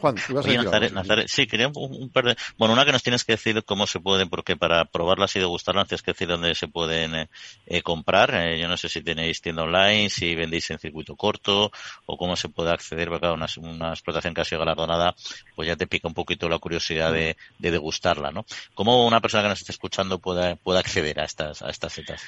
Juan, 0.00 0.16
Oye, 0.36 0.58
Nazaret, 0.58 0.92
algo, 0.94 1.22
sí. 1.26 1.46
Quería 1.46 1.68
un, 1.68 1.74
un 1.76 2.10
par 2.10 2.24
de... 2.24 2.36
Bueno, 2.58 2.74
una 2.74 2.84
que 2.84 2.92
nos 2.92 3.02
tienes 3.02 3.24
que 3.24 3.34
decir 3.34 3.64
cómo 3.64 3.86
se 3.86 4.00
pueden, 4.00 4.28
porque 4.28 4.56
para 4.56 4.84
probarlas 4.84 5.34
y 5.36 5.38
degustarlas 5.38 5.88
tienes 5.88 6.02
que 6.02 6.10
decir 6.10 6.28
dónde 6.28 6.54
se 6.54 6.68
pueden 6.68 7.14
eh, 7.14 7.28
eh, 7.66 7.80
comprar. 7.80 8.34
Eh, 8.34 8.58
yo 8.60 8.68
no 8.68 8.76
sé 8.76 8.88
si 8.88 9.02
tenéis 9.02 9.40
tienda 9.40 9.62
online, 9.62 10.10
si 10.10 10.34
vendéis 10.34 10.70
en 10.70 10.78
circuito 10.78 11.16
corto 11.16 11.70
o 12.06 12.16
cómo 12.18 12.36
se 12.36 12.48
puede 12.48 12.70
acceder, 12.70 13.08
porque 13.08 13.20
claro, 13.20 13.34
una, 13.34 13.46
una 13.58 13.90
explotación 13.90 14.34
que 14.34 14.40
ha 14.40 14.44
sido 14.44 14.58
galardonada, 14.58 15.14
pues 15.54 15.68
ya 15.68 15.76
te 15.76 15.86
pica 15.86 16.08
un 16.08 16.14
poquito 16.14 16.48
la 16.48 16.58
curiosidad 16.58 17.12
de, 17.12 17.36
de 17.58 17.70
degustarla, 17.70 18.30
¿no? 18.30 18.44
¿Cómo 18.74 19.06
una 19.06 19.20
persona 19.20 19.44
que 19.44 19.50
nos 19.50 19.60
esté 19.60 19.72
escuchando 19.72 20.18
puede, 20.18 20.56
puede 20.56 20.80
acceder 20.80 21.20
a 21.20 21.24
estas, 21.24 21.62
a 21.62 21.70
estas 21.70 21.92
setas? 21.92 22.22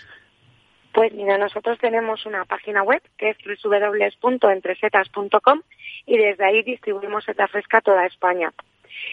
Pues 0.96 1.12
mira, 1.12 1.36
nosotros 1.36 1.78
tenemos 1.78 2.24
una 2.24 2.46
página 2.46 2.82
web 2.82 3.02
que 3.18 3.28
es 3.28 3.36
www.entresetas.com 3.62 5.60
y 6.06 6.16
desde 6.16 6.46
ahí 6.46 6.62
distribuimos 6.62 7.22
seta 7.24 7.46
fresca 7.48 7.76
a 7.76 7.82
toda 7.82 8.06
España. 8.06 8.50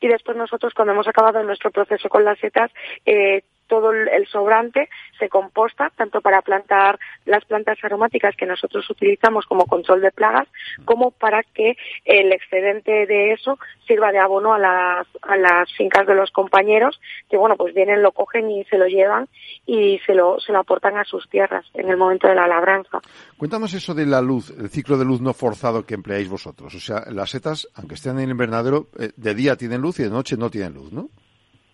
y 0.00 0.08
después 0.08 0.36
nosotros 0.36 0.74
cuando 0.74 0.92
hemos 0.92 1.08
acabado 1.08 1.42
nuestro 1.42 1.70
proceso 1.70 2.08
con 2.08 2.24
las 2.24 2.38
setas 2.38 2.70
eh, 3.06 3.42
todo 3.66 3.92
el 3.92 4.26
sobrante 4.28 4.88
se 5.18 5.28
composta 5.28 5.90
tanto 5.96 6.20
para 6.20 6.42
plantar 6.42 6.98
las 7.24 7.44
plantas 7.44 7.78
aromáticas 7.82 8.36
que 8.36 8.46
nosotros 8.46 8.88
utilizamos 8.90 9.46
como 9.46 9.66
control 9.66 10.00
de 10.00 10.10
plagas 10.10 10.48
como 10.84 11.10
para 11.10 11.42
que 11.42 11.76
el 12.04 12.32
excedente 12.32 13.06
de 13.06 13.32
eso 13.32 13.58
sirva 13.86 14.12
de 14.12 14.18
abono 14.18 14.54
a 14.54 14.58
las, 14.58 15.06
a 15.22 15.36
las 15.36 15.72
fincas 15.72 16.06
de 16.06 16.14
los 16.14 16.30
compañeros 16.30 17.00
que 17.30 17.36
bueno 17.36 17.56
pues 17.56 17.74
vienen 17.74 18.02
lo 18.02 18.12
cogen 18.12 18.50
y 18.50 18.64
se 18.64 18.78
lo 18.78 18.86
llevan 18.86 19.28
y 19.66 19.98
se 20.06 20.14
lo, 20.14 20.38
se 20.40 20.52
lo 20.52 20.60
aportan 20.60 20.96
a 20.96 21.04
sus 21.04 21.28
tierras 21.28 21.64
en 21.74 21.88
el 21.88 21.96
momento 21.96 22.28
de 22.28 22.34
la 22.34 22.46
labranza. 22.46 23.00
Cuéntanos 23.36 23.72
eso 23.74 23.94
de 23.94 24.06
la 24.06 24.20
luz, 24.20 24.50
el 24.50 24.68
ciclo 24.68 24.96
de 24.98 25.04
luz 25.04 25.20
no 25.20 25.32
forzado 25.32 25.84
que 25.84 25.94
empleáis 25.94 26.28
vosotros. 26.28 26.74
O 26.74 26.80
sea, 26.80 27.04
las 27.10 27.30
setas, 27.30 27.68
aunque 27.74 27.94
estén 27.94 28.18
en 28.18 28.24
el 28.24 28.30
invernadero, 28.30 28.88
eh, 28.98 29.10
de 29.16 29.34
día 29.34 29.56
tienen 29.56 29.80
luz 29.80 30.00
y 30.00 30.04
de 30.04 30.10
noche 30.10 30.36
no 30.36 30.50
tienen 30.50 30.74
luz, 30.74 30.92
¿no? 30.92 31.08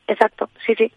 Exacto, 0.06 0.48
sí, 0.66 0.74
sí. 0.74 0.92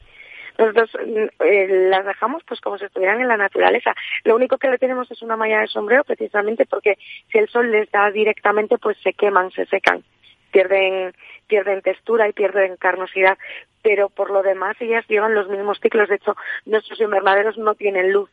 Nosotros 0.58 0.92
eh, 1.40 1.88
las 1.90 2.06
dejamos 2.06 2.44
pues 2.46 2.62
como 2.62 2.78
si 2.78 2.86
estuvieran 2.86 3.22
en 3.22 3.28
la 3.28 3.38
naturaleza. 3.38 3.96
Lo 4.24 4.36
único 4.36 4.58
que 4.58 4.70
le 4.70 4.78
tenemos 4.78 5.10
es 5.12 5.22
una 5.22 5.36
malla 5.36 5.62
de 5.62 5.68
sombrero 5.68 6.04
precisamente 6.04 6.66
porque 6.66 6.98
si 7.32 7.38
el 7.40 7.50
sol 7.50 7.72
les 7.72 7.90
da 7.92 8.12
directamente 8.12 8.78
pues 8.78 8.98
se 9.04 9.14
queman, 9.14 9.52
se 9.52 9.66
secan, 9.66 10.04
pierden 10.52 11.14
pierden 11.48 11.82
textura 11.82 12.28
y 12.28 12.34
pierden 12.34 12.78
carnosidad, 12.78 13.38
pero 13.82 14.10
por 14.10 14.32
lo 14.32 14.42
demás 14.42 14.76
ellas 14.80 15.06
llevan 15.08 15.36
los 15.36 15.50
mismos 15.50 15.80
ciclos. 15.82 16.10
De 16.10 16.16
hecho, 16.16 16.36
nuestros 16.66 17.00
invernaderos 17.00 17.58
no 17.58 17.76
tienen 17.76 18.12
luz. 18.12 18.30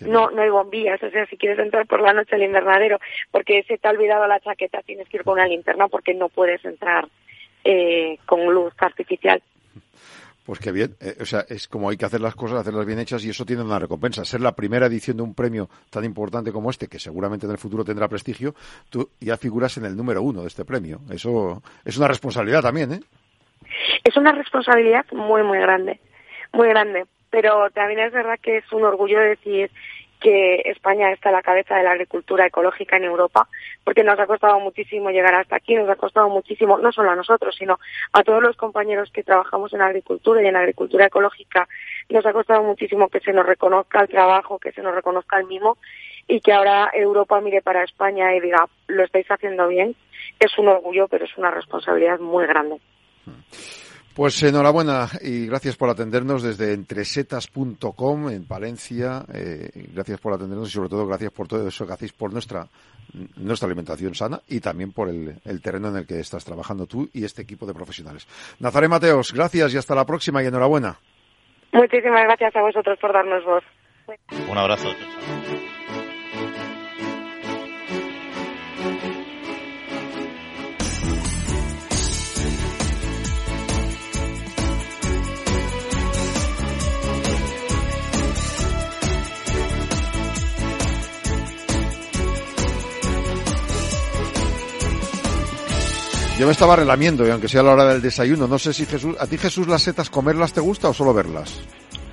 No, 0.00 0.30
no 0.30 0.40
hay 0.40 0.48
bombillas, 0.48 1.02
o 1.02 1.10
sea, 1.10 1.26
si 1.26 1.36
quieres 1.36 1.58
entrar 1.58 1.86
por 1.86 2.00
la 2.00 2.14
noche 2.14 2.34
al 2.34 2.42
invernadero 2.42 2.98
porque 3.30 3.62
se 3.64 3.76
te 3.76 3.86
ha 3.86 3.90
olvidado 3.90 4.26
la 4.26 4.40
chaqueta, 4.40 4.80
tienes 4.80 5.06
que 5.10 5.18
ir 5.18 5.24
con 5.24 5.34
una 5.34 5.46
linterna 5.46 5.88
porque 5.88 6.14
no 6.14 6.30
puedes 6.30 6.64
entrar 6.64 7.06
eh, 7.64 8.16
con 8.24 8.46
luz 8.46 8.72
artificial. 8.78 9.42
Pues 10.50 10.58
qué 10.58 10.72
bien, 10.72 10.96
eh, 11.00 11.14
o 11.20 11.24
sea, 11.24 11.44
es 11.48 11.68
como 11.68 11.88
hay 11.90 11.96
que 11.96 12.04
hacer 12.04 12.20
las 12.20 12.34
cosas, 12.34 12.58
hacerlas 12.58 12.84
bien 12.84 12.98
hechas 12.98 13.24
y 13.24 13.30
eso 13.30 13.46
tiene 13.46 13.62
una 13.62 13.78
recompensa. 13.78 14.24
Ser 14.24 14.40
la 14.40 14.50
primera 14.50 14.86
edición 14.86 15.18
de 15.18 15.22
un 15.22 15.32
premio 15.32 15.68
tan 15.90 16.04
importante 16.04 16.50
como 16.50 16.70
este, 16.70 16.88
que 16.88 16.98
seguramente 16.98 17.46
en 17.46 17.52
el 17.52 17.58
futuro 17.58 17.84
tendrá 17.84 18.08
prestigio, 18.08 18.52
tú 18.90 19.10
ya 19.20 19.36
figuras 19.36 19.76
en 19.76 19.84
el 19.84 19.96
número 19.96 20.22
uno 20.22 20.40
de 20.40 20.48
este 20.48 20.64
premio. 20.64 21.02
Eso 21.08 21.62
es 21.84 21.96
una 21.98 22.08
responsabilidad 22.08 22.62
también, 22.62 22.94
¿eh? 22.94 23.00
Es 24.02 24.16
una 24.16 24.32
responsabilidad 24.32 25.06
muy, 25.12 25.44
muy 25.44 25.58
grande, 25.60 26.00
muy 26.52 26.66
grande. 26.66 27.04
Pero 27.30 27.70
también 27.70 28.00
es 28.00 28.12
verdad 28.12 28.40
que 28.42 28.56
es 28.56 28.72
un 28.72 28.82
orgullo 28.82 29.20
decir 29.20 29.70
que 30.20 30.62
España 30.66 31.10
está 31.10 31.30
a 31.30 31.32
la 31.32 31.42
cabeza 31.42 31.76
de 31.76 31.82
la 31.82 31.92
agricultura 31.92 32.46
ecológica 32.46 32.96
en 32.96 33.04
Europa, 33.04 33.48
porque 33.84 34.04
nos 34.04 34.18
ha 34.18 34.26
costado 34.26 34.60
muchísimo 34.60 35.10
llegar 35.10 35.34
hasta 35.34 35.56
aquí, 35.56 35.74
nos 35.74 35.88
ha 35.88 35.96
costado 35.96 36.28
muchísimo, 36.28 36.78
no 36.78 36.92
solo 36.92 37.10
a 37.10 37.16
nosotros, 37.16 37.56
sino 37.58 37.78
a 38.12 38.22
todos 38.22 38.42
los 38.42 38.56
compañeros 38.56 39.10
que 39.12 39.22
trabajamos 39.22 39.72
en 39.72 39.82
agricultura 39.82 40.42
y 40.42 40.46
en 40.46 40.56
agricultura 40.56 41.06
ecológica, 41.06 41.68
nos 42.08 42.24
ha 42.26 42.32
costado 42.32 42.62
muchísimo 42.62 43.08
que 43.08 43.20
se 43.20 43.32
nos 43.32 43.46
reconozca 43.46 44.02
el 44.02 44.08
trabajo, 44.08 44.58
que 44.58 44.72
se 44.72 44.82
nos 44.82 44.94
reconozca 44.94 45.38
el 45.38 45.46
mismo 45.46 45.78
y 46.28 46.40
que 46.40 46.52
ahora 46.52 46.90
Europa 46.92 47.40
mire 47.40 47.62
para 47.62 47.82
España 47.82 48.34
y 48.34 48.40
diga, 48.40 48.68
lo 48.86 49.04
estáis 49.04 49.28
haciendo 49.30 49.66
bien. 49.68 49.96
Es 50.38 50.56
un 50.58 50.68
orgullo, 50.68 51.08
pero 51.08 51.24
es 51.24 51.36
una 51.36 51.50
responsabilidad 51.50 52.20
muy 52.20 52.46
grande. 52.46 52.76
Pues 54.14 54.42
enhorabuena 54.42 55.08
y 55.22 55.46
gracias 55.46 55.76
por 55.76 55.88
atendernos 55.88 56.42
desde 56.42 56.72
entresetas.com 56.72 58.28
en 58.30 58.44
Palencia. 58.44 59.24
Eh, 59.32 59.70
gracias 59.94 60.18
por 60.20 60.32
atendernos 60.32 60.68
y 60.68 60.72
sobre 60.72 60.88
todo 60.88 61.06
gracias 61.06 61.30
por 61.30 61.46
todo 61.46 61.66
eso 61.66 61.86
que 61.86 61.92
hacéis 61.92 62.12
por 62.12 62.32
nuestra, 62.32 62.66
nuestra 63.36 63.66
alimentación 63.66 64.14
sana 64.14 64.40
y 64.48 64.60
también 64.60 64.92
por 64.92 65.08
el, 65.08 65.40
el 65.44 65.62
terreno 65.62 65.88
en 65.88 65.96
el 65.96 66.06
que 66.06 66.18
estás 66.18 66.44
trabajando 66.44 66.86
tú 66.86 67.08
y 67.12 67.24
este 67.24 67.42
equipo 67.42 67.66
de 67.66 67.72
profesionales. 67.72 68.26
Nazaré 68.58 68.88
Mateos, 68.88 69.32
gracias 69.32 69.74
y 69.74 69.78
hasta 69.78 69.94
la 69.94 70.04
próxima 70.04 70.42
y 70.42 70.46
enhorabuena. 70.46 70.98
Muchísimas 71.72 72.24
gracias 72.24 72.54
a 72.56 72.62
vosotros 72.62 72.98
por 73.00 73.12
darnos 73.12 73.44
voz. 73.44 73.64
Un 74.50 74.58
abrazo. 74.58 74.88
Yo 96.40 96.46
me 96.46 96.52
estaba 96.52 96.74
relamiendo, 96.74 97.26
y 97.26 97.30
aunque 97.30 97.48
sea 97.48 97.62
la 97.62 97.74
hora 97.74 97.84
del 97.84 98.00
desayuno, 98.00 98.48
no 98.48 98.58
sé 98.58 98.72
si 98.72 98.86
Jesús, 98.86 99.14
¿a 99.20 99.26
ti 99.26 99.36
Jesús 99.36 99.68
las 99.68 99.82
setas 99.82 100.08
comerlas 100.08 100.54
te 100.54 100.62
gusta 100.62 100.88
o 100.88 100.94
solo 100.94 101.12
verlas? 101.12 101.68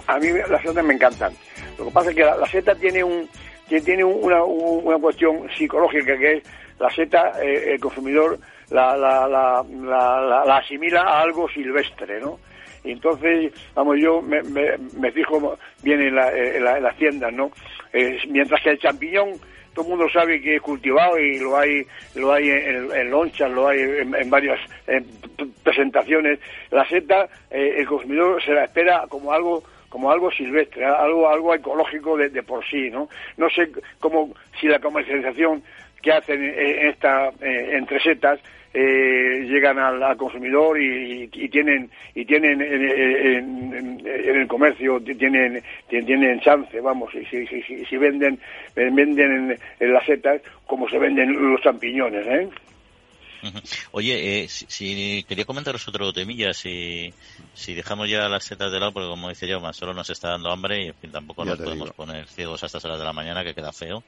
A 0.06 0.20
mí 0.20 0.28
las 0.50 0.62
setas 0.62 0.84
me 0.84 0.96
encantan. 0.96 1.32
Lo 1.80 1.86
que 1.86 1.92
pasa 1.92 2.10
es 2.10 2.16
que 2.18 2.26
la, 2.26 2.46
seta 2.48 2.76
tiene 2.76 3.06
un 3.06 3.30
tiene 3.70 4.04
una, 4.04 4.44
una 4.44 4.98
cuestión 4.98 5.48
psicológica 5.58 6.18
que 6.18 6.34
es 6.34 6.44
la 6.78 6.90
seta, 6.90 7.42
eh, 7.42 7.76
el 7.76 7.80
consumidor 7.80 8.38
la, 8.70 8.98
la, 8.98 9.30
la, 9.30 9.64
la, 9.64 10.44
la 10.46 10.58
asimila 10.58 11.04
a 11.04 11.22
algo 11.22 11.48
silvestre, 11.48 12.20
¿no? 12.20 12.38
Y 12.84 12.92
entonces, 12.92 13.54
vamos, 13.76 13.96
yo 13.98 14.22
me, 14.22 14.42
me, 14.44 15.12
fijo 15.14 15.58
bien 15.82 16.02
en, 16.02 16.16
la, 16.16 16.30
en, 16.32 16.68
en 16.68 16.84
las 16.84 16.98
tiendas, 16.98 17.32
¿no? 17.32 17.50
Eh, 17.94 18.18
mientras 18.28 18.62
que 18.62 18.72
el 18.72 18.80
champiñón 18.80 19.40
todo 19.78 19.86
el 19.86 19.92
mundo 19.92 20.10
sabe 20.10 20.42
que 20.42 20.56
es 20.56 20.62
cultivado 20.64 21.20
y 21.20 21.38
lo 21.38 21.56
hay 21.56 21.86
lo 22.16 22.34
hay 22.34 22.50
en, 22.50 23.12
lonchas, 23.12 23.52
lo 23.52 23.68
hay 23.68 23.80
en, 23.80 24.28
varias 24.28 24.60
en 24.88 25.06
presentaciones. 25.64 26.40
La 26.72 26.84
seta, 26.90 27.28
eh, 27.52 27.76
el 27.78 27.86
consumidor 27.86 28.44
se 28.44 28.54
la 28.54 28.64
espera 28.64 29.04
como 29.08 29.32
algo 29.32 29.64
como 29.90 30.10
algo 30.10 30.32
silvestre, 30.32 30.84
algo 30.84 31.30
algo 31.30 31.54
ecológico 31.54 32.18
de, 32.18 32.42
por 32.42 32.66
sí, 32.66 32.90
¿no? 32.90 33.08
No 33.38 33.52
sé 33.52 33.70
cómo 34.00 34.34
si 34.60 34.68
la 34.68 34.80
comercialización 34.80 35.62
que 36.02 36.12
hacen 36.12 36.44
en 36.44 36.88
esta 36.88 37.30
eh, 37.40 37.78
entre 37.78 38.00
setas 38.00 38.40
eh, 38.74 39.46
llegan 39.48 39.80
al, 39.80 40.02
al 40.02 40.18
consumidor 40.18 40.80
y, 40.80 41.30
y, 41.34 41.50
tienen 41.50 41.90
y 42.14 42.26
tienen 42.26 42.62
en, 42.62 42.84
en, 42.90 44.08
en, 44.08 44.36
el 44.42 44.48
comercio 44.48 45.00
tienen 45.02 45.62
tienen 45.88 46.40
chance 46.42 46.80
vamos 46.82 47.12
si, 47.12 47.26
si, 47.26 47.46
si, 47.48 47.86
si 47.86 47.98
venden 47.98 48.40
venden 48.76 49.58
en, 49.80 49.94
las 49.94 50.06
setas 50.06 50.42
como 50.66 50.88
se 50.90 50.98
venden 50.98 51.52
los 51.52 51.62
champiñones 51.62 52.28
¿eh? 52.28 52.50
Oye, 53.92 54.44
eh, 54.44 54.48
si, 54.48 54.66
si, 54.68 55.24
quería 55.28 55.46
comentaros 55.46 55.88
otro 55.88 56.12
temilla, 56.14 56.54
si, 56.54 57.14
si 57.54 57.74
dejamos 57.74 58.10
ya 58.10 58.28
las 58.28 58.44
setas 58.44 58.72
de 58.72 58.80
lado, 58.80 58.94
porque 58.94 59.10
como 59.10 59.30
dice 59.30 59.48
yo, 59.48 59.62
solo 59.74 59.94
nos 59.94 60.10
está 60.10 60.30
dando 60.30 60.52
hambre 60.52 60.84
y 60.84 60.88
en 60.88 60.96
fin, 60.96 61.12
tampoco 61.12 61.44
ya 61.44 61.52
nos 61.52 61.60
podemos 61.60 61.90
digo. 61.90 61.96
poner 61.96 62.28
ciegos 62.28 62.64
a 62.64 62.66
estas 62.66 62.84
horas 62.86 63.00
de 63.00 63.06
la 63.06 63.14
mañana, 63.14 63.44
que 63.44 63.54
queda 63.54 63.72
feo. 63.72 64.04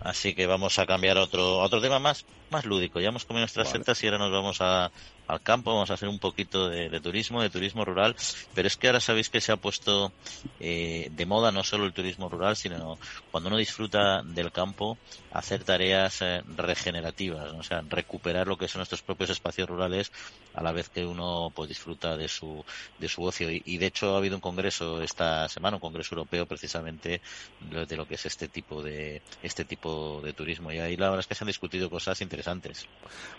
Así 0.00 0.34
que 0.34 0.46
vamos 0.46 0.78
a 0.78 0.86
cambiar 0.86 1.18
a 1.18 1.22
otro, 1.22 1.60
a 1.60 1.64
otro 1.64 1.80
tema 1.80 1.98
más, 1.98 2.26
más 2.50 2.64
lúdico. 2.64 3.00
Ya 3.00 3.08
hemos 3.08 3.24
comido 3.24 3.42
nuestras 3.42 3.68
vale. 3.68 3.78
setas 3.78 4.02
y 4.02 4.06
ahora 4.06 4.18
nos 4.18 4.30
vamos 4.30 4.60
a, 4.60 4.90
al 5.26 5.40
campo, 5.40 5.72
vamos 5.72 5.90
a 5.90 5.94
hacer 5.94 6.08
un 6.08 6.18
poquito 6.18 6.68
de, 6.68 6.88
de, 6.88 7.00
turismo, 7.00 7.42
de 7.42 7.50
turismo 7.50 7.84
rural, 7.84 8.14
pero 8.54 8.68
es 8.68 8.76
que 8.76 8.86
ahora 8.86 9.00
sabéis 9.00 9.30
que 9.30 9.40
se 9.40 9.52
ha 9.52 9.56
puesto 9.56 10.12
eh, 10.60 11.08
de 11.10 11.26
moda 11.26 11.50
no 11.50 11.64
solo 11.64 11.84
el 11.84 11.92
turismo 11.92 12.28
rural, 12.28 12.56
sino 12.56 12.98
cuando 13.30 13.48
uno 13.48 13.56
disfruta 13.56 14.22
del 14.22 14.52
campo, 14.52 14.98
hacer 15.32 15.64
tareas 15.64 16.22
eh, 16.22 16.42
regenerativas, 16.56 17.52
¿no? 17.52 17.58
o 17.58 17.62
sea, 17.62 17.82
recuperar 17.88 18.46
lo 18.46 18.56
que 18.56 18.68
son 18.68 18.80
nuestros 18.80 19.02
propios 19.02 19.30
espacios 19.30 19.68
rurales 19.68 20.12
a 20.54 20.62
la 20.62 20.72
vez 20.72 20.88
que 20.88 21.04
uno 21.04 21.50
pues 21.54 21.68
disfruta 21.68 22.16
de 22.16 22.28
su, 22.28 22.64
de 22.98 23.08
su 23.08 23.22
ocio. 23.22 23.50
Y, 23.50 23.62
y 23.64 23.78
de 23.78 23.86
hecho 23.86 24.14
ha 24.14 24.18
habido 24.18 24.36
un 24.36 24.40
congreso 24.40 25.02
esta 25.02 25.48
semana, 25.48 25.76
un 25.76 25.80
congreso 25.80 26.14
europeo 26.14 26.46
precisamente 26.46 27.20
de, 27.60 27.86
de 27.86 27.96
lo 27.96 28.06
que 28.06 28.14
es 28.14 28.26
este 28.26 28.48
tipo 28.48 28.82
de, 28.82 29.22
este 29.42 29.64
tipo 29.64 29.85
de 30.22 30.32
turismo. 30.32 30.72
Y 30.72 30.78
ahí 30.78 30.96
la 30.96 31.06
verdad 31.06 31.20
es 31.20 31.26
que 31.26 31.34
se 31.34 31.44
han 31.44 31.48
discutido 31.48 31.90
cosas 31.90 32.20
interesantes. 32.20 32.86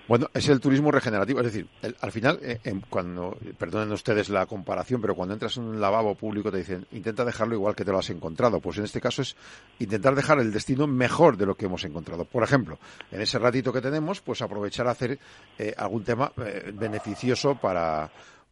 Bueno, 0.08 0.28
es 0.34 0.48
el 0.50 0.60
turismo 0.60 0.92
regenerativo, 0.92 1.40
es 1.40 1.48
decir, 1.48 1.68
al 2.02 2.12
final, 2.12 2.40
eh, 2.42 2.60
eh, 2.64 2.74
cuando, 2.90 3.38
perdonen 3.58 3.92
ustedes 3.92 4.30
la 4.30 4.46
comparación, 4.46 5.02
pero 5.02 5.16
cuando 5.16 5.34
entras 5.34 5.58
en 5.58 5.64
un 5.64 5.82
lavabo 5.82 6.16
público 6.16 6.52
te 6.52 6.58
dicen, 6.58 6.86
intenta 6.92 7.26
dejarlo 7.26 7.56
igual 7.56 7.76
que 7.76 7.86
te 7.86 7.92
lo 7.92 8.00
has 8.00 8.10
encontrado. 8.10 8.60
Pues 8.60 8.78
en 8.78 8.86
este 8.86 9.02
caso 9.02 9.22
es 9.22 9.36
intentar 9.80 10.16
dejar 10.16 10.40
el 10.40 10.52
destino 10.52 10.88
mejor 10.88 11.38
de 11.38 11.46
lo 11.46 11.56
que 11.56 11.66
hemos 11.66 11.84
encontrado. 11.84 12.26
Por 12.26 12.44
ejemplo, 12.44 12.80
en 13.12 13.22
ese 13.22 13.40
ratito 13.40 13.74
que 13.74 13.82
tenemos, 13.82 14.22
pues 14.22 14.42
aprovechar 14.42 14.88
a 14.88 14.92
hacer 14.92 15.20
eh, 15.58 15.74
algún 15.78 16.04
tema 16.04 16.32
eh, 16.38 16.72
beneficioso 16.74 17.56
para 17.56 18.10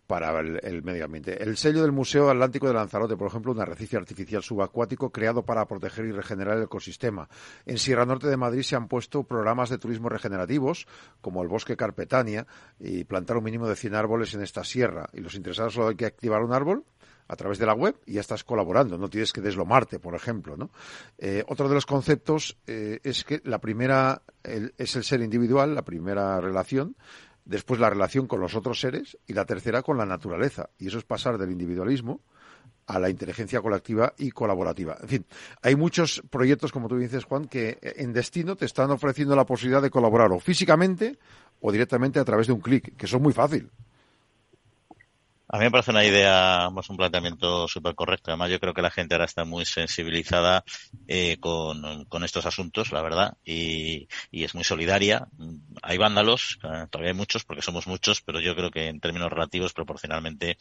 para 0.07 0.39
el, 0.39 0.83
medio 0.83 1.05
ambiente. 1.05 1.41
El 1.41 1.57
sello 1.57 1.81
del 1.81 1.91
Museo 1.91 2.29
Atlántico 2.29 2.67
de 2.67 2.73
Lanzarote, 2.73 3.17
por 3.17 3.27
ejemplo, 3.27 3.51
un 3.51 3.59
arrecife 3.59 3.97
artificial 3.97 4.43
subacuático 4.43 5.09
creado 5.09 5.43
para 5.43 5.65
proteger 5.65 6.05
y 6.05 6.11
regenerar 6.11 6.57
el 6.57 6.63
ecosistema. 6.63 7.27
En 7.65 7.77
Sierra 7.77 8.05
Norte 8.05 8.27
de 8.27 8.37
Madrid 8.37 8.61
se 8.61 8.75
han 8.75 8.87
puesto 8.87 9.23
programas 9.23 9.69
de 9.69 9.77
turismo 9.77 10.09
regenerativos, 10.09 10.87
como 11.21 11.41
el 11.41 11.47
Bosque 11.47 11.75
Carpetania, 11.75 12.45
y 12.79 13.03
plantar 13.03 13.37
un 13.37 13.43
mínimo 13.43 13.67
de 13.67 13.75
100 13.75 13.95
árboles 13.95 14.33
en 14.33 14.41
esta 14.41 14.63
sierra. 14.63 15.09
Y 15.13 15.21
los 15.21 15.35
interesados 15.35 15.73
solo 15.73 15.89
hay 15.89 15.95
que 15.95 16.05
activar 16.05 16.41
un 16.41 16.53
árbol 16.53 16.85
a 17.27 17.35
través 17.35 17.57
de 17.57 17.65
la 17.65 17.73
web 17.73 17.95
y 18.05 18.13
ya 18.13 18.21
estás 18.21 18.43
colaborando, 18.43 18.97
no 18.97 19.09
tienes 19.09 19.33
que 19.33 19.41
deslomarte, 19.41 19.99
por 19.99 20.15
ejemplo. 20.15 20.55
¿no? 20.57 20.69
Eh, 21.17 21.43
otro 21.47 21.67
de 21.67 21.75
los 21.75 21.85
conceptos 21.85 22.57
eh, 22.67 22.99
es 23.03 23.23
que 23.23 23.41
la 23.43 23.59
primera 23.59 24.21
es 24.43 24.95
el 24.95 25.03
ser 25.03 25.21
individual, 25.21 25.73
la 25.73 25.83
primera 25.83 26.39
relación, 26.39 26.95
después 27.45 27.79
la 27.79 27.89
relación 27.89 28.27
con 28.27 28.39
los 28.39 28.55
otros 28.55 28.79
seres 28.79 29.17
y 29.27 29.33
la 29.33 29.45
tercera 29.45 29.81
con 29.81 29.97
la 29.97 30.05
naturaleza. 30.05 30.69
Y 30.77 30.87
eso 30.87 30.97
es 30.97 31.03
pasar 31.03 31.37
del 31.37 31.51
individualismo 31.51 32.21
a 32.87 32.99
la 32.99 33.09
inteligencia 33.09 33.61
colectiva 33.61 34.13
y 34.17 34.31
colaborativa. 34.31 34.97
En 35.01 35.07
fin, 35.07 35.25
hay 35.61 35.75
muchos 35.75 36.21
proyectos, 36.29 36.71
como 36.71 36.87
tú 36.87 36.97
dices, 36.97 37.23
Juan, 37.23 37.45
que 37.45 37.79
en 37.81 38.13
destino 38.13 38.55
te 38.55 38.65
están 38.65 38.91
ofreciendo 38.91 39.35
la 39.35 39.45
posibilidad 39.45 39.81
de 39.81 39.89
colaborar 39.89 40.31
o 40.31 40.39
físicamente 40.39 41.17
o 41.61 41.71
directamente 41.71 42.19
a 42.19 42.25
través 42.25 42.47
de 42.47 42.53
un 42.53 42.61
clic, 42.61 42.95
que 42.95 43.05
es 43.05 43.19
muy 43.19 43.33
fácil. 43.33 43.71
A 45.47 45.57
mí 45.59 45.65
me 45.65 45.71
parece 45.71 45.91
una 45.91 46.03
idea, 46.03 46.69
más 46.71 46.89
un 46.89 46.97
planteamiento 46.97 47.67
súper 47.67 47.93
correcto. 47.93 48.31
Además, 48.31 48.49
yo 48.49 48.59
creo 48.59 48.73
que 48.73 48.81
la 48.81 48.89
gente 48.89 49.13
ahora 49.13 49.25
está 49.25 49.45
muy 49.45 49.63
sensibilizada 49.65 50.63
eh, 51.07 51.37
con, 51.39 52.05
con, 52.05 52.23
estos 52.23 52.47
asuntos, 52.47 52.91
la 52.91 53.01
verdad, 53.03 53.37
y, 53.45 54.07
y, 54.31 54.43
es 54.43 54.55
muy 54.55 54.63
solidaria. 54.63 55.27
Hay 55.83 55.97
vándalos, 55.99 56.57
eh, 56.63 56.87
todavía 56.89 57.11
hay 57.11 57.17
muchos, 57.17 57.43
porque 57.43 57.61
somos 57.61 57.85
muchos, 57.85 58.21
pero 58.21 58.39
yo 58.39 58.55
creo 58.55 58.71
que 58.71 58.87
en 58.87 58.99
términos 58.99 59.29
relativos, 59.31 59.73
proporcionalmente, 59.73 60.57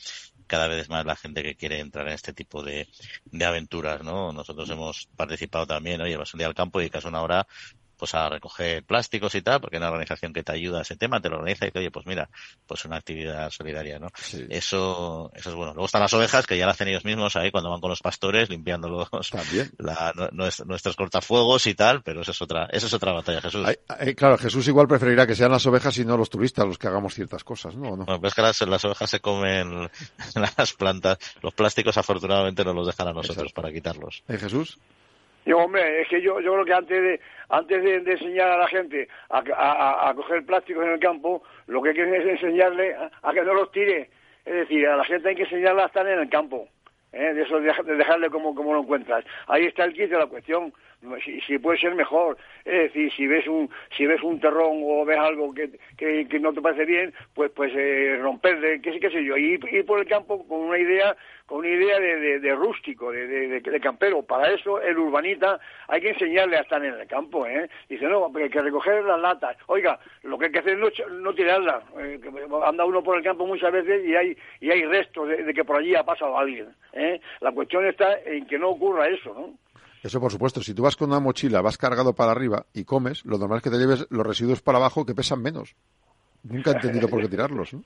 cada 0.46 0.68
vez 0.68 0.82
es 0.82 0.88
más 0.90 1.06
la 1.06 1.16
gente 1.16 1.42
que 1.42 1.56
quiere 1.56 1.80
entrar 1.80 2.06
en 2.06 2.14
este 2.14 2.34
tipo 2.34 2.62
de, 2.62 2.86
de 3.24 3.44
aventuras, 3.44 4.02
¿no? 4.02 4.32
Nosotros 4.32 4.68
hemos 4.68 5.08
participado 5.16 5.66
también, 5.66 6.02
oye, 6.02 6.16
vas 6.16 6.34
un 6.34 6.38
día 6.38 6.46
al 6.46 6.54
campo 6.54 6.82
y 6.82 6.90
casi 6.90 7.08
una 7.08 7.22
hora 7.22 7.46
pues 7.96 8.14
a 8.14 8.28
recoger 8.28 8.84
plásticos 8.84 9.34
y 9.34 9.42
tal, 9.42 9.60
porque 9.60 9.76
hay 9.76 9.78
una 9.80 9.90
organización 9.90 10.32
que 10.32 10.42
te 10.42 10.52
ayuda 10.52 10.80
a 10.80 10.82
ese 10.82 10.96
tema, 10.96 11.20
te 11.20 11.28
lo 11.28 11.36
organiza 11.36 11.64
y 11.64 11.68
dice, 11.68 11.78
oye, 11.78 11.90
pues 11.90 12.06
mira, 12.06 12.28
pues 12.66 12.84
una 12.84 12.96
actividad 12.96 13.50
solidaria, 13.50 13.98
¿no? 13.98 14.08
Eso, 14.48 15.30
eso 15.34 15.50
es 15.50 15.54
bueno. 15.54 15.72
Luego 15.74 15.86
están 15.86 16.02
las 16.02 16.12
ovejas, 16.14 16.46
que 16.46 16.56
ya 16.56 16.66
lo 16.66 16.72
hacen 16.72 16.88
ellos 16.88 17.04
mismos 17.04 17.36
ahí 17.36 17.50
cuando 17.50 17.70
van 17.70 17.80
con 17.80 17.90
los 17.90 18.00
pastores, 18.00 18.50
limpiando 18.50 18.88
los, 18.88 19.08
la, 19.78 20.12
nuestros 20.64 20.96
cortafuegos 20.96 21.66
y 21.66 21.74
tal, 21.74 22.02
pero 22.02 22.22
eso 22.22 22.32
es 22.32 22.42
otra, 22.42 22.66
eso 22.70 22.86
es 22.86 22.92
otra 22.92 23.12
batalla, 23.12 23.40
Jesús. 23.40 23.66
claro, 24.16 24.38
Jesús 24.38 24.66
igual 24.68 24.88
preferirá 24.88 25.26
que 25.26 25.34
sean 25.34 25.50
las 25.50 25.66
ovejas 25.66 25.96
y 25.98 26.04
no 26.04 26.16
los 26.16 26.30
turistas 26.30 26.66
los 26.66 26.78
que 26.78 26.88
hagamos 26.88 27.14
ciertas 27.14 27.44
cosas, 27.44 27.74
¿no? 27.76 27.96
Bueno, 27.96 28.20
pues 28.20 28.34
que 28.34 28.42
las, 28.42 28.60
las, 28.62 28.84
ovejas 28.84 29.10
se 29.10 29.20
comen 29.20 29.90
las 30.58 30.72
plantas, 30.74 31.18
los 31.42 31.54
plásticos 31.54 31.96
afortunadamente 31.96 32.64
no 32.64 32.72
los 32.72 32.86
dejan 32.86 33.08
a 33.08 33.12
nosotros 33.12 33.52
para 33.52 33.72
quitarlos. 33.72 34.22
¿Eh, 34.28 34.38
Jesús? 34.38 34.78
Yo, 35.44 35.58
hombre, 35.58 36.02
es 36.02 36.08
que 36.08 36.22
yo, 36.22 36.40
yo 36.40 36.52
creo 36.54 36.64
que 36.64 36.72
antes 36.72 37.02
de 37.02 37.20
antes 37.50 37.82
de, 37.82 38.12
enseñar 38.12 38.50
a 38.50 38.58
la 38.58 38.68
gente 38.68 39.08
a, 39.28 40.08
a, 40.08 40.14
coger 40.14 40.44
plásticos 40.44 40.84
en 40.84 40.92
el 40.92 41.00
campo, 41.00 41.42
lo 41.66 41.82
que 41.82 41.90
hay 41.90 42.00
es 42.00 42.26
enseñarle 42.26 42.96
a, 43.22 43.32
que 43.32 43.42
no 43.42 43.54
los 43.54 43.70
tire. 43.70 44.10
Es 44.44 44.54
decir, 44.54 44.86
a 44.86 44.96
la 44.96 45.04
gente 45.04 45.28
hay 45.28 45.36
que 45.36 45.42
enseñarle 45.42 45.82
a 45.82 45.86
estar 45.86 46.06
en 46.06 46.18
el 46.18 46.28
campo. 46.28 46.68
¿eh? 47.12 47.34
De 47.34 47.42
eso 47.42 47.60
de, 47.60 47.72
dejarle 47.96 48.30
como, 48.30 48.54
como 48.54 48.72
lo 48.72 48.80
encuentras. 48.80 49.24
Ahí 49.46 49.66
está 49.66 49.84
el 49.84 49.94
kit 49.94 50.10
de 50.10 50.18
la 50.18 50.26
cuestión 50.26 50.72
si, 51.24 51.40
si, 51.42 51.58
puede 51.58 51.78
ser 51.78 51.94
mejor. 51.94 52.36
Es 52.64 52.92
decir, 52.92 53.12
si 53.12 53.26
ves 53.26 53.46
un 53.46 53.70
si 53.96 54.06
ves 54.06 54.22
un 54.22 54.40
terrón 54.40 54.80
o 54.84 55.04
ves 55.04 55.18
algo 55.18 55.52
que, 55.54 55.70
que, 55.96 56.26
que 56.28 56.38
no 56.38 56.52
te 56.52 56.60
parece 56.60 56.84
bien, 56.84 57.12
pues 57.34 57.50
pues 57.52 57.72
eh, 57.74 58.18
romperle, 58.20 58.80
qué, 58.80 58.98
qué 58.98 59.10
sé 59.10 59.24
yo, 59.24 59.36
y 59.36 59.60
ir 59.70 59.86
por 59.86 59.98
el 59.98 60.06
campo 60.06 60.46
con 60.46 60.60
una 60.60 60.78
idea 60.78 61.16
con 61.46 61.58
una 61.58 61.68
idea 61.68 62.00
de, 62.00 62.40
de, 62.40 62.54
rústico, 62.54 63.12
de, 63.12 63.26
de, 63.60 63.80
campero. 63.80 64.22
Para 64.22 64.50
eso 64.52 64.80
el 64.80 64.98
urbanita 64.98 65.60
hay 65.88 66.00
que 66.00 66.10
enseñarle 66.10 66.56
a 66.56 66.62
estar 66.62 66.82
en 66.82 66.94
el 66.94 67.06
campo. 67.06 67.46
¿eh? 67.46 67.68
Dice, 67.88 68.06
no, 68.06 68.30
hay 68.34 68.48
que 68.48 68.62
recoger 68.62 69.04
las 69.04 69.20
latas. 69.20 69.56
Oiga, 69.66 69.98
lo 70.22 70.38
que 70.38 70.46
hay 70.46 70.52
que 70.52 70.60
hacer 70.60 70.78
es 70.78 71.06
no, 71.10 71.34
tirarlas. 71.34 71.84
Eh, 71.98 72.18
anda 72.64 72.84
uno 72.84 73.02
por 73.02 73.18
el 73.18 73.24
campo 73.24 73.46
muchas 73.46 73.72
veces 73.72 74.04
y 74.06 74.14
hay, 74.14 74.36
y 74.60 74.70
hay 74.70 74.84
restos 74.84 75.28
de, 75.28 75.52
que 75.52 75.64
por 75.64 75.76
allí 75.76 75.94
ha 75.94 76.04
pasado 76.04 76.38
alguien. 76.38 76.68
¿eh? 76.94 77.20
La 77.40 77.52
cuestión 77.52 77.84
está 77.86 78.18
en 78.24 78.46
que 78.46 78.58
no 78.58 78.70
ocurra 78.70 79.08
eso, 79.08 79.34
¿no? 79.34 79.63
Eso 80.04 80.20
por 80.20 80.30
supuesto, 80.30 80.62
si 80.62 80.74
tú 80.74 80.82
vas 80.82 80.96
con 80.96 81.08
una 81.08 81.18
mochila, 81.18 81.62
vas 81.62 81.78
cargado 81.78 82.12
para 82.12 82.30
arriba 82.30 82.66
y 82.74 82.84
comes, 82.84 83.24
lo 83.24 83.38
normal 83.38 83.56
es 83.56 83.62
que 83.62 83.70
te 83.70 83.78
lleves 83.78 84.06
los 84.10 84.26
residuos 84.26 84.60
para 84.60 84.76
abajo 84.76 85.06
que 85.06 85.14
pesan 85.14 85.40
menos. 85.40 85.76
Nunca 86.42 86.72
he 86.72 86.74
entendido 86.74 87.08
por 87.08 87.22
qué 87.22 87.28
tirarlos. 87.28 87.72
¿no? 87.72 87.82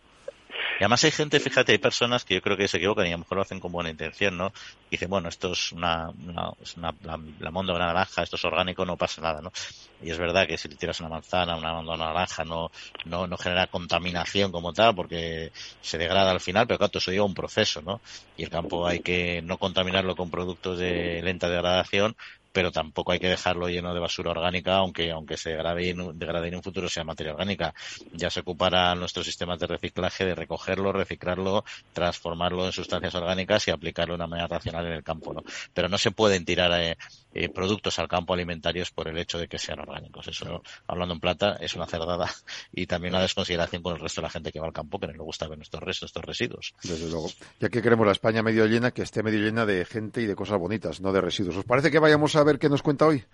Y 0.79 0.85
además 0.85 1.03
hay 1.03 1.11
gente, 1.11 1.41
fíjate, 1.41 1.73
hay 1.73 1.79
personas 1.79 2.25
que 2.25 2.35
yo 2.35 2.41
creo 2.43 2.57
que 2.57 2.69
se 2.69 2.77
equivocan 2.77 3.07
y 3.07 3.09
a 3.09 3.13
lo 3.13 3.19
mejor 3.19 3.37
lo 3.37 3.43
hacen 3.43 3.59
con 3.59 3.73
buena 3.73 3.91
intención, 3.91 4.37
¿no? 4.37 4.53
Y 4.89 4.93
dicen, 4.93 5.11
bueno, 5.11 5.29
esto 5.29 5.53
es 5.53 5.73
una, 5.73 6.09
una, 6.11 6.53
una 6.77 6.95
la, 7.03 7.19
la 7.41 7.51
una 7.51 7.79
naranja, 7.79 8.23
esto 8.23 8.37
es 8.37 8.45
orgánico, 8.45 8.87
no 8.87 8.97
pasa 8.97 9.21
nada, 9.21 9.41
¿no? 9.43 9.53
Y 10.01 10.11
es 10.11 10.19
verdad 10.19 10.47
que 10.47 10.57
si 10.57 10.69
le 10.69 10.77
tiras 10.77 11.01
una 11.01 11.09
manzana, 11.09 11.57
una 11.57 11.81
una 11.81 11.97
naranja, 11.97 12.45
no, 12.45 12.71
no, 13.07 13.27
no 13.27 13.37
genera 13.37 13.67
contaminación 13.67 14.53
como 14.53 14.73
tal, 14.73 14.95
porque 14.95 15.51
se 15.81 15.99
degrada 15.99 16.31
al 16.31 16.41
final, 16.41 16.69
pero 16.69 16.79
claro, 16.79 16.93
eso 16.95 17.11
lleva 17.11 17.25
un 17.25 17.35
proceso, 17.35 17.83
¿no? 17.83 18.01
Y 18.37 18.45
el 18.45 18.51
campo 18.51 18.87
hay 18.87 19.01
que 19.01 19.43
no 19.43 19.59
contaminarlo 19.59 20.15
con 20.15 20.31
productos 20.31 20.79
de 20.79 21.21
lenta 21.23 21.49
degradación, 21.49 22.17
pero 22.53 22.71
tampoco 22.73 23.13
hay 23.13 23.19
que 23.19 23.29
dejarlo 23.29 23.69
lleno 23.69 23.95
de 23.95 24.01
basura 24.01 24.31
orgánica, 24.31 24.77
aunque, 24.77 25.11
aunque 25.11 25.37
se 25.37 25.51
degrade, 25.51 25.95
degrade 26.15 26.49
en 26.49 26.57
un 26.57 26.63
futuro 26.63 26.89
sea 26.89 27.05
materia 27.05 27.33
orgánica. 27.33 27.75
Ya 28.13 28.31
se 28.31 28.41
ocupará 28.41 28.95
nuestros 28.95 29.27
sistemas 29.27 29.59
de 29.59 29.67
reciclaje 29.67 30.25
de 30.25 30.35
recogerlo, 30.35 30.93
reciclarlo, 30.93 31.65
transformarlo 31.93 32.67
en 32.67 32.73
sustancias 32.73 33.15
orgánicas 33.15 33.67
y 33.69 33.71
aplicarlo 33.71 34.15
de 34.15 34.17
una 34.17 34.27
manera 34.27 34.49
racional 34.49 34.87
en 34.87 34.93
el 34.93 35.03
campo, 35.03 35.33
¿no? 35.33 35.43
Pero 35.75 35.89
no 35.89 35.99
se 35.99 36.11
pueden 36.11 36.45
tirar 36.45 36.73
eh, 36.81 36.97
eh, 37.35 37.49
productos 37.49 37.99
al 37.99 38.09
campo 38.09 38.35
alimentarios 38.35 38.91
por 38.91 39.09
el 39.09 39.19
hecho 39.19 39.39
de 39.39 39.49
que 39.49 39.59
sean 39.59 39.81
orgánicos. 39.81 40.29
Eso, 40.29 40.63
hablando 40.87 41.15
en 41.15 41.21
plata, 41.21 41.57
es 41.61 41.75
una 41.75 41.87
cerdada 41.87 42.31
y 42.73 42.87
también 42.87 43.15
una 43.15 43.23
desconsideración 43.23 43.83
con 43.83 43.95
el 43.95 44.01
resto 44.01 44.21
de 44.21 44.27
la 44.27 44.31
gente 44.31 44.53
que 44.53 44.61
va 44.61 44.67
al 44.67 44.73
campo 44.73 44.99
que 44.99 45.07
no 45.07 45.13
le 45.13 45.19
gusta 45.19 45.49
ver 45.49 45.61
estos 45.61 45.83
restos, 45.83 46.09
estos 46.09 46.25
residuos. 46.25 46.75
Desde 46.83 47.11
luego. 47.11 47.29
Ya 47.61 47.69
que 47.69 47.83
queremos 47.83 48.07
la 48.07 48.13
España 48.13 48.43
medio 48.43 48.67
llena, 48.67 48.91
que 48.91 49.03
esté 49.03 49.23
medio 49.23 49.41
llena 49.41 49.67
de 49.67 49.85
gente 49.85 50.23
y 50.23 50.27
de 50.27 50.35
cosas 50.35 50.59
bonitas, 50.59 51.01
no 51.01 51.13
de 51.13 51.21
residuos. 51.21 51.57
¿Os 51.57 51.65
parece 51.65 51.91
que 51.91 51.99
vayamos 51.99 52.37
a 52.37 52.45
ver 52.45 52.59
qué 52.59 52.69
nos 52.69 52.83
cuenta 52.83 53.07
hoy? 53.07 53.25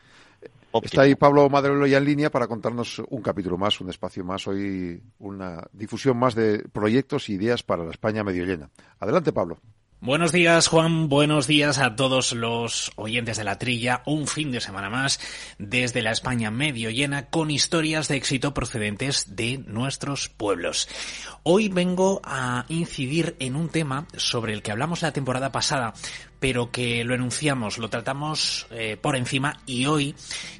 Está 0.83 1.03
ahí 1.03 1.15
Pablo 1.15 1.49
Madrelo 1.49 1.87
ya 1.87 1.99
en 1.99 2.05
línea 2.05 2.31
para 2.31 2.49
contarnos 2.49 3.01
un 3.09 3.23
capítulo 3.23 3.57
más, 3.57 3.81
un 3.81 3.91
espacio 3.91 4.25
más, 4.25 4.49
hoy 4.49 5.01
una 5.21 5.63
difusión 5.73 6.19
más 6.19 6.35
de 6.35 6.65
proyectos 6.73 7.29
y 7.29 7.35
ideas 7.35 7.63
para 7.63 7.85
la 7.85 7.93
España 7.93 8.25
medio 8.25 8.45
llena. 8.45 8.71
Adelante, 8.99 9.33
Pablo. 9.33 9.61
Buenos 10.05 10.33
días, 10.33 10.69
Juan. 10.69 11.09
Buenos 11.09 11.47
días 11.47 11.79
a 11.79 11.97
todos 11.97 12.35
los 12.35 12.93
oyentes 12.97 13.39
de 13.39 13.45
la 13.45 13.59
trilla. 13.59 14.03
Un 14.05 14.27
fin 14.27 14.53
de 14.53 14.61
semana 14.61 14.91
más 14.91 15.19
desde 15.59 16.03
la 16.03 16.11
España 16.11 16.51
medio 16.51 16.91
llena 16.91 17.31
con 17.31 17.51
historias 17.51 18.07
de 18.09 18.17
éxito 18.17 18.53
procedentes 18.53 19.35
de 19.35 19.65
nuestros 19.67 20.29
pueblos. 20.29 20.91
Hoy 21.43 21.71
vengo 21.71 22.21
a 22.23 22.67
incidir 22.69 23.35
en 23.39 23.57
un 23.57 23.71
tema 23.71 24.07
sobre 24.15 24.53
el 24.53 24.61
que 24.61 24.73
hablamos 24.73 25.01
la 25.01 25.15
temporada 25.15 25.53
pasada, 25.53 25.95
pero 26.41 26.70
que 26.70 27.05
lo 27.05 27.14
enunciamos, 27.14 27.78
lo 27.78 27.89
tratamos 27.89 28.66
eh, 28.70 28.97
por 29.01 29.16
encima 29.16 29.61
y 29.66 29.87
hoy 29.87 30.14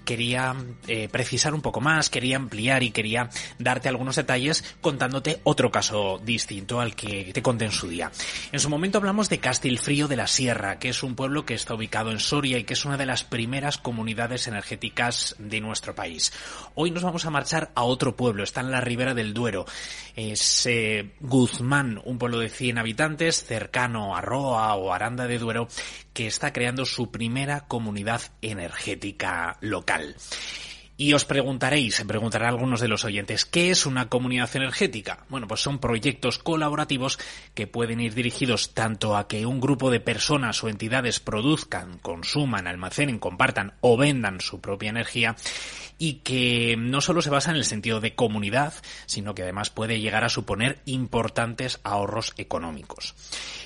quería 0.05 0.55
eh, 0.87 1.09
precisar 1.09 1.55
un 1.55 1.63
poco 1.63 1.81
más, 1.81 2.11
quería 2.11 2.37
ampliar 2.37 2.83
y 2.83 2.91
quería 2.91 3.29
darte 3.59 3.89
algunos 3.89 4.17
detalles 4.17 4.65
contándote 4.81 5.41
otro 5.45 5.71
caso 5.71 6.21
distinto 6.25 6.81
al 6.81 6.95
que 6.95 7.31
te 7.33 7.43
conté 7.43 7.65
en 7.65 7.73
su 7.73 7.89
día. 7.89 8.11
En 8.53 8.61
su 8.61 8.69
momento 8.69 8.99
hablamos 8.99 9.29
de 9.29 9.39
Castilfrío 9.39 10.09
de 10.09 10.17
la 10.17 10.27
Sierra, 10.27 10.79
que 10.79 10.91
es 10.91 11.03
un 11.03 11.15
pueblo 11.15 11.45
que 11.45 11.55
está 11.55 11.75
ubicado 11.75 12.11
en 12.11 12.21
Soria 12.21 12.59
y 12.59 12.65
que 12.65 12.75
es 12.75 12.85
una 12.85 12.97
de 12.97 13.07
las 13.07 13.25
primeras 13.25 13.79
comunidades 13.79 14.47
energéticas 14.47 15.37
de 15.39 15.61
nuestro 15.61 15.95
país. 15.95 16.33
Hoy 16.75 16.91
nos 16.91 17.03
vamos 17.03 17.25
a 17.25 17.31
marchar 17.31 17.71
a 17.75 17.85
otro 17.85 18.17
pueblo, 18.17 18.43
está 18.43 18.61
en 18.61 18.71
la 18.71 18.81
ribera 18.81 19.15
del 19.15 19.35
Duero. 19.35 19.65
Es 20.17 20.67
eh, 20.67 21.13
Guzmán, 21.21 22.01
un 22.05 22.19
pueblo 22.19 22.39
de 22.39 22.49
100 22.49 22.79
habitantes 22.79 23.45
cercano 23.45 24.17
a 24.17 24.21
Roa 24.21 24.75
o 24.75 24.93
Aranda 24.93 25.27
de 25.27 25.39
Duero, 25.39 25.69
que 26.13 26.27
está 26.27 26.53
creando 26.53 26.85
su 26.85 27.11
primera 27.11 27.63
comunidad 27.63 28.23
energética 28.41 29.59
local. 29.61 30.17
Y 30.97 31.13
os 31.13 31.25
preguntaréis, 31.25 31.97
se 31.97 32.05
preguntarán 32.05 32.51
algunos 32.51 32.81
de 32.81 32.87
los 32.87 33.05
oyentes, 33.05 33.45
¿qué 33.45 33.71
es 33.71 33.85
una 33.85 34.09
comunidad 34.09 34.55
energética? 34.55 35.27
Bueno, 35.29 35.49
pues 35.49 35.61
son 35.61 35.81
proyectos 35.81 36.39
colaborativos 36.39 37.19
que 37.55 37.67
pueden 37.67 38.01
ir 38.01 38.15
dirigidos 38.15 38.75
tanto 38.75 39.17
a 39.17 39.27
que 39.27 39.45
un 39.45 39.61
grupo 39.61 39.91
de 39.91 39.99
personas 39.99 40.63
o 40.63 40.69
entidades 40.69 41.19
produzcan, 41.19 41.99
consuman, 41.99 42.69
almacenen, 42.69 43.19
compartan 43.19 43.75
o 43.81 43.97
vendan 43.97 44.41
su 44.41 44.61
propia 44.61 44.91
energía 44.91 45.35
y 45.99 46.15
que 46.15 46.77
no 46.79 47.01
solo 47.01 47.23
se 47.23 47.31
basa 47.31 47.51
en 47.51 47.57
el 47.57 47.65
sentido 47.65 48.01
de 48.01 48.15
comunidad, 48.15 48.75
sino 49.07 49.35
que 49.35 49.43
además 49.43 49.71
puede 49.71 50.01
llegar 50.01 50.25
a 50.25 50.29
suponer 50.29 50.79
importantes 50.87 51.81
ahorros 51.85 52.35
económicos. 52.37 53.15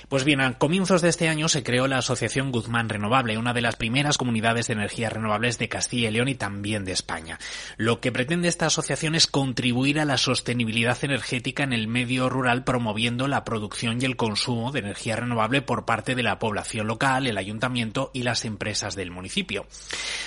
Pues 0.08 0.24
bien, 0.24 0.40
a 0.40 0.56
comienzos 0.56 1.02
de 1.02 1.10
este 1.10 1.28
año 1.28 1.48
se 1.48 1.62
creó 1.62 1.86
la 1.86 1.98
Asociación 1.98 2.50
Guzmán 2.50 2.88
Renovable, 2.88 3.36
una 3.36 3.52
de 3.52 3.60
las 3.60 3.76
primeras 3.76 4.16
comunidades 4.16 4.66
de 4.66 4.72
energías 4.72 5.12
renovables 5.12 5.58
de 5.58 5.68
Castilla 5.68 6.08
y 6.08 6.12
León 6.12 6.28
y 6.28 6.34
también 6.34 6.86
de 6.86 6.92
España. 6.92 7.38
Lo 7.76 8.00
que 8.00 8.10
pretende 8.10 8.48
esta 8.48 8.66
asociación 8.66 9.14
es 9.14 9.26
contribuir 9.26 10.00
a 10.00 10.06
la 10.06 10.16
sostenibilidad 10.16 10.96
energética 11.02 11.62
en 11.62 11.74
el 11.74 11.88
medio 11.88 12.30
rural 12.30 12.64
promoviendo 12.64 13.28
la 13.28 13.44
producción 13.44 14.00
y 14.00 14.06
el 14.06 14.16
consumo 14.16 14.72
de 14.72 14.78
energía 14.80 15.16
renovable 15.16 15.60
por 15.60 15.84
parte 15.84 16.14
de 16.14 16.22
la 16.22 16.38
población 16.38 16.86
local, 16.86 17.26
el 17.26 17.36
ayuntamiento 17.36 18.10
y 18.14 18.22
las 18.22 18.46
empresas 18.46 18.96
del 18.96 19.10
municipio. 19.10 19.66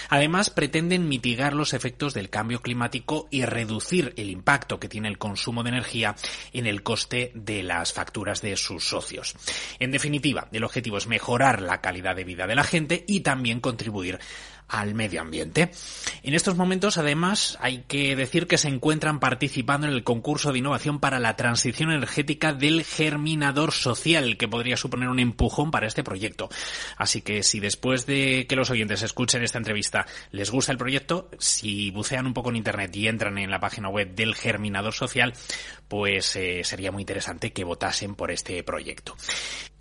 Además, 0.09 0.51
pretenden 0.51 1.09
mitigar 1.09 1.53
los 1.53 1.73
efectos 1.73 1.90
del 1.91 2.29
cambio 2.29 2.61
climático 2.61 3.27
y 3.29 3.45
reducir 3.45 4.13
el 4.17 4.29
impacto 4.29 4.79
que 4.79 4.89
tiene 4.89 5.07
el 5.07 5.17
consumo 5.17 5.63
de 5.63 5.69
energía 5.69 6.15
en 6.53 6.65
el 6.65 6.83
coste 6.83 7.31
de 7.35 7.63
las 7.63 7.93
facturas 7.93 8.41
de 8.41 8.55
sus 8.55 8.87
socios. 8.87 9.35
En 9.79 9.91
definitiva, 9.91 10.47
el 10.51 10.63
objetivo 10.63 10.97
es 10.97 11.07
mejorar 11.07 11.61
la 11.61 11.81
calidad 11.81 12.15
de 12.15 12.23
vida 12.23 12.47
de 12.47 12.55
la 12.55 12.63
gente 12.63 13.03
y 13.07 13.21
también 13.21 13.59
contribuir 13.59 14.19
al 14.71 14.95
medio 14.95 15.21
ambiente. 15.21 15.71
En 16.23 16.33
estos 16.33 16.55
momentos, 16.55 16.97
además, 16.97 17.57
hay 17.61 17.83
que 17.87 18.15
decir 18.15 18.47
que 18.47 18.57
se 18.57 18.69
encuentran 18.69 19.19
participando 19.19 19.85
en 19.85 19.93
el 19.93 20.03
concurso 20.03 20.51
de 20.51 20.59
innovación 20.59 20.99
para 20.99 21.19
la 21.19 21.35
transición 21.35 21.91
energética 21.91 22.53
del 22.53 22.83
germinador 22.83 23.73
social, 23.73 24.37
que 24.37 24.47
podría 24.47 24.77
suponer 24.77 25.09
un 25.09 25.19
empujón 25.19 25.71
para 25.71 25.87
este 25.87 26.03
proyecto. 26.03 26.49
Así 26.97 27.21
que 27.21 27.43
si 27.43 27.59
después 27.59 28.05
de 28.05 28.45
que 28.47 28.55
los 28.55 28.69
oyentes 28.69 29.01
escuchen 29.01 29.43
esta 29.43 29.57
entrevista 29.57 30.05
les 30.31 30.49
gusta 30.49 30.71
el 30.71 30.77
proyecto, 30.77 31.29
si 31.37 31.91
bucean 31.91 32.25
un 32.25 32.33
poco 32.33 32.49
en 32.49 32.55
Internet 32.55 32.95
y 32.95 33.07
entran 33.07 33.37
en 33.37 33.51
la 33.51 33.59
página 33.59 33.89
web 33.89 34.15
del 34.15 34.35
germinador 34.35 34.93
social, 34.93 35.33
pues 35.87 36.35
eh, 36.37 36.61
sería 36.63 36.91
muy 36.91 37.01
interesante 37.01 37.51
que 37.51 37.65
votasen 37.65 38.15
por 38.15 38.31
este 38.31 38.63
proyecto. 38.63 39.17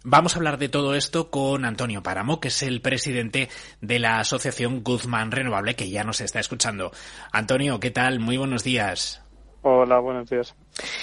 Vamos 0.03 0.35
a 0.35 0.39
hablar 0.39 0.57
de 0.57 0.71
todo 0.71 0.95
esto 0.95 1.31
con 1.31 1.67
Antonio 1.67 2.03
Páramo, 2.03 2.41
que 2.41 2.49
es 2.49 2.63
el 2.63 2.81
presidente 2.81 3.51
de 3.83 3.99
la 3.99 4.19
Asociación 4.19 4.83
Guzmán 4.83 5.31
Renovable, 5.31 5.77
que 5.77 5.91
ya 5.91 6.05
nos 6.05 6.23
está 6.23 6.41
escuchando. 6.41 6.91
Antonio, 7.33 7.79
¿qué 7.81 7.91
tal? 7.91 8.19
Muy 8.19 8.39
buenos 8.39 8.65
días. 8.65 9.23
Hola, 9.61 9.99
buenos 9.99 10.31
días. 10.31 10.57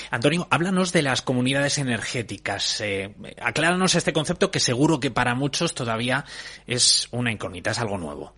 Antonio, 0.10 0.48
háblanos 0.50 0.94
de 0.94 1.04
las 1.04 1.22
comunidades 1.22 1.78
energéticas. 1.78 2.82
Eh, 2.82 3.14
acláranos 3.40 3.94
este 3.94 4.14
concepto 4.14 4.50
que 4.50 4.60
seguro 4.60 5.00
que 5.00 5.12
para 5.12 5.36
muchos 5.36 5.76
todavía 5.76 6.26
es 6.66 7.08
una 7.12 7.32
incógnita, 7.32 7.70
es 7.70 7.80
algo 7.80 8.00
nuevo. 8.00 8.34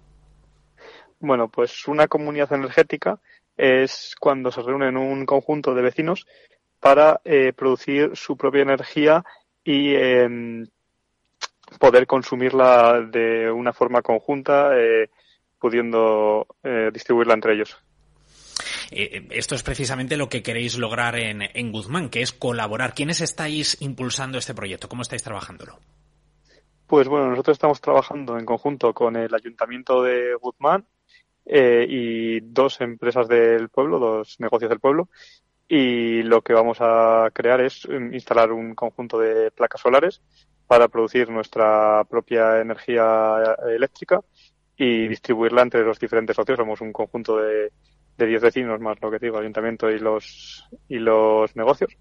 Bueno, 1.22 1.48
pues 1.48 1.88
una 1.88 2.10
comunidad 2.10 2.52
energética 2.52 3.22
es 3.56 4.14
cuando 4.20 4.52
se 4.52 4.62
reúnen 4.62 4.98
un 4.98 5.26
conjunto 5.26 5.74
de 5.74 5.84
vecinos 5.84 6.28
para 6.82 7.22
eh, 7.24 7.54
producir 7.54 8.12
su 8.16 8.36
propia 8.36 8.64
energía 8.64 9.24
y 9.70 9.94
em, 9.94 10.66
poder 11.80 12.08
consumirla 12.08 13.02
de 13.02 13.52
una 13.52 13.72
forma 13.72 14.02
conjunta, 14.02 14.72
eh, 14.76 15.12
pudiendo 15.60 16.48
eh, 16.64 16.90
distribuirla 16.92 17.36
entre 17.36 17.54
ellos. 17.54 17.78
Eh, 18.90 19.28
esto 19.30 19.54
es 19.54 19.62
precisamente 19.62 20.18
lo 20.18 20.28
que 20.28 20.42
queréis 20.42 20.80
lograr 20.80 21.20
en, 21.20 21.44
en, 21.54 21.72
Guzmán, 21.72 22.10
que 22.10 22.24
es 22.24 22.32
colaborar. 22.32 22.96
¿Quiénes 22.96 23.22
estáis 23.22 23.80
impulsando 23.80 24.40
este 24.40 24.56
proyecto? 24.56 24.90
¿Cómo 24.90 25.04
estáis 25.04 25.22
trabajándolo? 25.22 25.78
Pues 26.88 27.08
bueno, 27.08 27.30
nosotros 27.30 27.54
estamos 27.54 27.80
trabajando 27.80 28.40
en 28.40 28.46
conjunto 28.46 28.92
con 28.96 29.16
el 29.18 29.32
Ayuntamiento 29.36 30.02
de 30.02 30.34
Guzmán 30.42 30.88
eh, 31.46 31.86
y 31.88 32.40
dos 32.40 32.82
empresas 32.82 33.28
del 33.28 33.70
pueblo, 33.70 34.00
dos 34.00 34.40
negocios 34.40 34.70
del 34.70 34.80
pueblo, 34.80 35.10
y 35.70 36.24
lo 36.24 36.42
que 36.42 36.54
vamos 36.54 36.80
a 36.82 37.30
crear 37.32 37.62
es 37.62 37.86
em, 37.86 38.12
instalar 38.14 38.52
un 38.52 38.74
conjunto 38.74 39.20
de 39.20 39.52
placas 39.52 39.82
solares 39.82 40.22
para 40.66 40.88
producir 40.88 41.30
nuestra 41.30 42.04
propia 42.10 42.60
energía 42.60 43.56
eléctrica 43.68 44.20
y 44.76 45.08
distribuirla 45.08 45.62
entre 45.62 45.84
los 45.84 46.00
diferentes 46.00 46.36
socios. 46.36 46.58
Somos 46.58 46.82
un 46.82 46.92
conjunto 46.92 47.38
de, 47.38 47.72
de 48.18 48.26
10 48.26 48.42
vecinos 48.42 48.80
más 48.80 48.98
lo 49.02 49.12
que 49.12 49.20
digo, 49.20 49.38
ayuntamiento 49.38 49.90
y 49.92 50.00
los, 50.00 50.68
y 50.88 50.98
los 50.98 51.56
negocios. 51.56 51.96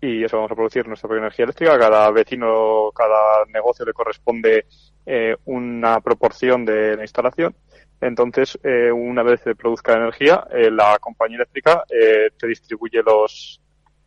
Y 0.00 0.24
eso 0.24 0.36
vamos 0.36 0.52
a 0.52 0.56
producir 0.56 0.86
nuestra 0.86 1.08
propia 1.08 1.22
energía 1.22 1.44
eléctrica. 1.44 1.78
Cada 1.78 2.10
vecino, 2.10 2.90
cada 2.94 3.44
negocio 3.46 3.84
le 3.86 3.92
corresponde 3.92 4.66
eh, 5.06 5.36
una 5.44 6.00
proporción 6.00 6.64
de 6.64 6.96
la 6.96 7.02
instalación 7.02 7.54
entonces, 8.00 8.58
eh, 8.62 8.90
una 8.92 9.22
vez 9.22 9.40
se 9.42 9.54
produzca 9.54 9.94
energía, 9.94 10.46
eh, 10.50 10.70
la 10.70 10.98
compañía 10.98 11.36
eléctrica 11.36 11.84
eh, 11.88 12.30
te 12.38 12.46
distribuye 12.46 13.02
los, 13.02 13.60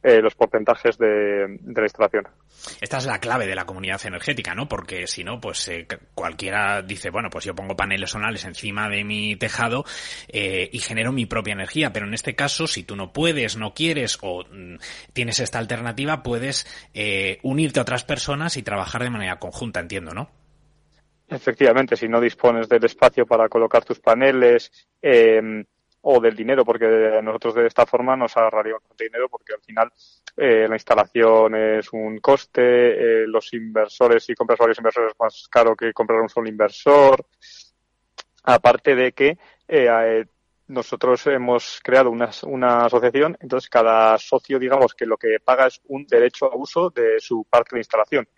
eh, 0.03 0.21
los 0.21 0.35
porcentajes 0.35 0.97
de, 0.97 1.57
de, 1.59 1.81
la 1.81 1.85
instalación. 1.85 2.27
Esta 2.79 2.97
es 2.97 3.05
la 3.05 3.19
clave 3.19 3.47
de 3.47 3.55
la 3.55 3.65
comunidad 3.65 3.99
energética, 4.05 4.55
¿no? 4.55 4.69
Porque 4.69 5.07
si 5.07 5.23
no, 5.23 5.41
pues 5.41 5.67
eh, 5.67 5.87
cualquiera 6.13 6.81
dice, 6.81 7.09
bueno, 7.09 7.29
pues 7.29 7.45
yo 7.45 7.55
pongo 7.55 7.75
paneles 7.75 8.11
solares 8.11 8.45
encima 8.45 8.89
de 8.89 9.03
mi 9.03 9.35
tejado 9.35 9.85
eh, 10.27 10.69
y 10.71 10.79
genero 10.79 11.11
mi 11.11 11.25
propia 11.25 11.53
energía. 11.53 11.91
Pero 11.91 12.05
en 12.05 12.13
este 12.13 12.35
caso, 12.35 12.67
si 12.67 12.83
tú 12.83 12.95
no 12.95 13.11
puedes, 13.11 13.57
no 13.57 13.73
quieres 13.73 14.17
o 14.21 14.45
mm, 14.49 14.75
tienes 15.13 15.39
esta 15.39 15.59
alternativa, 15.59 16.23
puedes 16.23 16.67
eh, 16.93 17.39
unirte 17.43 17.79
a 17.79 17.81
otras 17.81 18.03
personas 18.03 18.55
y 18.55 18.63
trabajar 18.63 19.03
de 19.03 19.09
manera 19.09 19.39
conjunta, 19.39 19.79
entiendo, 19.79 20.13
¿no? 20.13 20.29
Efectivamente, 21.29 21.97
si 21.97 22.07
no 22.07 22.21
dispones 22.21 22.69
del 22.69 22.85
espacio 22.85 23.25
para 23.25 23.49
colocar 23.49 23.83
tus 23.83 23.99
paneles 23.99 24.71
eh, 25.01 25.65
o 26.01 26.21
del 26.21 26.35
dinero, 26.35 26.63
porque 26.63 27.19
nosotros 27.21 27.55
de 27.55 27.67
esta 27.67 27.85
forma 27.85 28.15
nos 28.15 28.37
ahorraríamos 28.37 28.95
dinero, 28.97 29.27
porque 29.27 29.53
al 29.53 29.61
final 29.61 29.91
eh, 30.37 30.65
la 30.69 30.75
instalación 30.75 31.55
es 31.55 31.91
un 31.91 32.19
coste, 32.19 32.61
eh, 33.23 33.27
los 33.27 33.53
inversores, 33.53 34.23
si 34.23 34.35
compras 34.35 34.57
varios 34.57 34.77
inversores 34.77 35.11
es 35.11 35.19
más 35.19 35.47
caro 35.49 35.75
que 35.75 35.91
comprar 35.91 36.21
un 36.21 36.29
solo 36.29 36.47
inversor. 36.47 37.25
Aparte 38.43 38.95
de 38.95 39.11
que 39.11 39.37
eh, 39.67 40.25
nosotros 40.67 41.27
hemos 41.27 41.81
creado 41.83 42.09
una, 42.09 42.29
una, 42.43 42.85
asociación, 42.85 43.37
entonces 43.41 43.69
cada 43.69 44.17
socio, 44.17 44.59
digamos, 44.59 44.93
que 44.93 45.05
lo 45.05 45.17
que 45.17 45.39
paga 45.43 45.67
es 45.67 45.81
un 45.87 46.07
derecho 46.07 46.45
a 46.45 46.55
uso 46.55 46.89
de 46.89 47.19
su 47.19 47.45
parte 47.49 47.75
de 47.75 47.81
instalación 47.81 48.29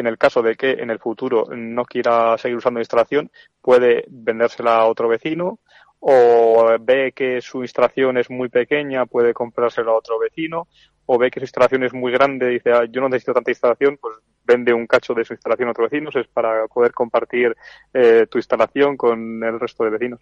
en 0.00 0.06
el 0.06 0.18
caso 0.18 0.42
de 0.42 0.56
que 0.56 0.72
en 0.72 0.90
el 0.90 0.98
futuro 0.98 1.46
no 1.54 1.84
quiera 1.84 2.36
seguir 2.38 2.56
usando 2.56 2.78
la 2.78 2.82
instalación, 2.82 3.30
puede 3.60 4.04
vendérsela 4.08 4.76
a 4.76 4.86
otro 4.86 5.08
vecino 5.08 5.60
o 6.00 6.76
ve 6.80 7.12
que 7.12 7.40
su 7.40 7.62
instalación 7.62 8.16
es 8.16 8.30
muy 8.30 8.48
pequeña, 8.48 9.06
puede 9.06 9.34
comprársela 9.34 9.92
a 9.92 9.96
otro 9.96 10.18
vecino 10.18 10.68
o 11.06 11.18
ve 11.18 11.30
que 11.30 11.40
su 11.40 11.44
instalación 11.44 11.84
es 11.84 11.92
muy 11.92 12.12
grande 12.12 12.50
y 12.50 12.54
dice, 12.54 12.72
ah, 12.72 12.84
yo 12.90 13.00
no 13.00 13.08
necesito 13.08 13.34
tanta 13.34 13.50
instalación, 13.50 13.98
pues 14.00 14.16
vende 14.44 14.72
un 14.72 14.86
cacho 14.86 15.12
de 15.14 15.24
su 15.24 15.34
instalación 15.34 15.68
a 15.68 15.72
otro 15.72 15.84
vecino, 15.84 16.10
es 16.14 16.28
para 16.28 16.66
poder 16.68 16.92
compartir 16.92 17.54
eh, 17.92 18.26
tu 18.30 18.38
instalación 18.38 18.96
con 18.96 19.42
el 19.42 19.60
resto 19.60 19.84
de 19.84 19.90
vecinos. 19.90 20.20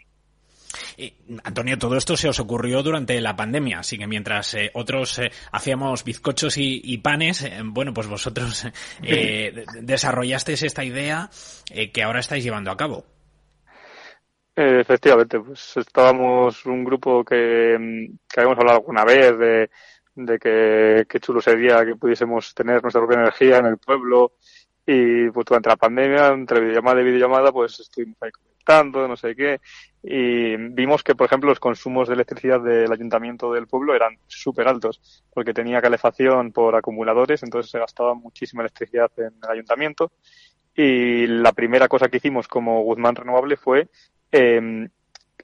Eh, 1.01 1.15
Antonio, 1.45 1.79
todo 1.79 1.97
esto 1.97 2.17
se 2.17 2.29
os 2.29 2.41
ocurrió 2.41 2.83
durante 2.83 3.21
la 3.21 3.37
pandemia, 3.37 3.79
así 3.79 3.97
que 3.97 4.09
mientras 4.09 4.53
eh, 4.55 4.71
otros 4.75 5.21
eh, 5.21 5.31
hacíamos 5.53 6.03
bizcochos 6.03 6.59
y, 6.59 6.81
y 6.83 6.99
panes, 6.99 7.45
eh, 7.45 7.61
bueno, 7.65 7.95
pues 7.95 8.09
vosotros 8.09 8.67
eh, 9.05 9.65
desarrollasteis 9.81 10.65
esta 10.65 10.85
idea 10.85 11.31
que 11.93 12.03
ahora 12.03 12.19
estáis 12.19 12.43
llevando 12.43 12.73
a 12.73 12.77
cabo. 12.77 13.05
Efectivamente, 14.57 15.39
pues 15.39 15.77
estábamos 15.77 16.67
un 16.67 16.83
grupo 16.83 17.25
que, 17.25 18.09
que 18.29 18.41
habíamos 18.41 18.59
hablado 18.59 18.79
alguna 18.79 19.05
vez 19.05 19.39
de, 19.39 19.71
de 20.17 20.39
que 20.41 21.07
qué 21.09 21.21
chulo 21.21 21.41
sería 21.41 21.87
que 21.87 21.95
pudiésemos 21.95 22.53
tener 22.55 22.83
nuestra 22.83 23.01
propia 23.01 23.21
energía 23.21 23.59
en 23.59 23.67
el 23.67 23.79
pueblo 23.79 24.33
y 24.85 25.31
pues 25.31 25.47
durante 25.47 25.69
la 25.69 25.77
pandemia, 25.77 26.29
entre 26.29 26.61
videollamada 26.61 27.01
y 27.01 27.05
videollamada, 27.05 27.53
pues 27.53 27.79
estuvimos 27.79 28.17
ahí 28.21 28.31
comentando, 28.69 29.09
no 29.09 29.17
sé 29.17 29.35
qué, 29.35 29.61
y 30.03 30.57
vimos 30.57 31.03
que, 31.03 31.15
por 31.15 31.27
ejemplo, 31.27 31.49
los 31.49 31.59
consumos 31.59 32.09
de 32.09 32.15
electricidad 32.15 32.61
del 32.61 32.93
ayuntamiento 32.93 33.53
del 33.53 33.67
pueblo 33.67 33.95
eran 33.95 34.19
súper 34.27 34.69
altos, 34.69 35.25
porque 35.33 35.55
tenía 35.55 35.81
calefacción 35.81 36.53
por 36.53 36.77
acumuladores, 36.77 37.43
entonces 37.43 37.71
se 37.71 37.79
gastaba 37.79 38.15
muchísima 38.15 38.63
electricidad 38.63 39.11
en 39.17 39.33
el 39.43 39.51
ayuntamiento. 39.51 40.13
Y 40.75 41.27
la 41.27 41.53
primera 41.53 41.89
cosa 41.89 42.09
que 42.09 42.19
hicimos 42.19 42.47
como 42.47 42.83
Guzmán 42.83 43.17
Renovable 43.17 43.57
fue 43.57 43.89
eh, 44.31 44.89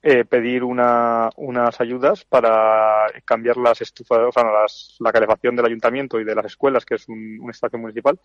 eh, 0.06 0.26
pedir 0.26 0.62
una, 0.62 1.30
unas 1.36 1.80
ayudas 1.80 2.26
para 2.26 3.06
cambiar 3.24 3.56
las 3.56 3.80
estufas, 3.80 4.18
o 4.18 4.30
sea, 4.30 4.44
las, 4.44 4.96
la 5.00 5.10
calefacción 5.10 5.56
del 5.56 5.64
ayuntamiento 5.64 6.20
y 6.20 6.24
de 6.24 6.34
las 6.34 6.44
escuelas, 6.44 6.84
que 6.84 6.96
es 6.96 7.08
un, 7.08 7.38
una 7.40 7.52
estación 7.52 7.80
municipal, 7.80 8.20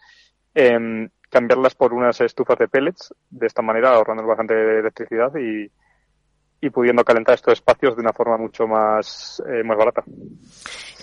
eh, 0.53 1.07
cambiarlas 1.29 1.75
por 1.75 1.93
unas 1.93 2.19
estufas 2.19 2.59
de 2.59 2.67
pellets, 2.67 3.13
de 3.29 3.47
esta 3.47 3.61
manera 3.61 3.93
ahorrando 3.93 4.27
bastante 4.27 4.79
electricidad 4.79 5.31
y, 5.37 5.71
y 6.59 6.69
pudiendo 6.69 7.05
calentar 7.05 7.35
estos 7.35 7.53
espacios 7.53 7.95
de 7.95 8.01
una 8.01 8.11
forma 8.11 8.37
mucho 8.37 8.67
más, 8.67 9.41
eh, 9.47 9.63
más 9.63 9.77
barata. 9.77 10.03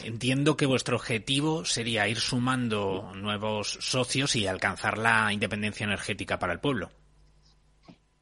Entiendo 0.04 0.58
que 0.58 0.66
vuestro 0.66 0.96
objetivo 0.96 1.64
sería 1.64 2.06
ir 2.06 2.18
sumando 2.18 3.12
nuevos 3.14 3.78
socios 3.80 4.36
y 4.36 4.46
alcanzar 4.46 4.98
la 4.98 5.32
independencia 5.32 5.84
energética 5.84 6.38
para 6.38 6.52
el 6.52 6.60
pueblo. 6.60 6.90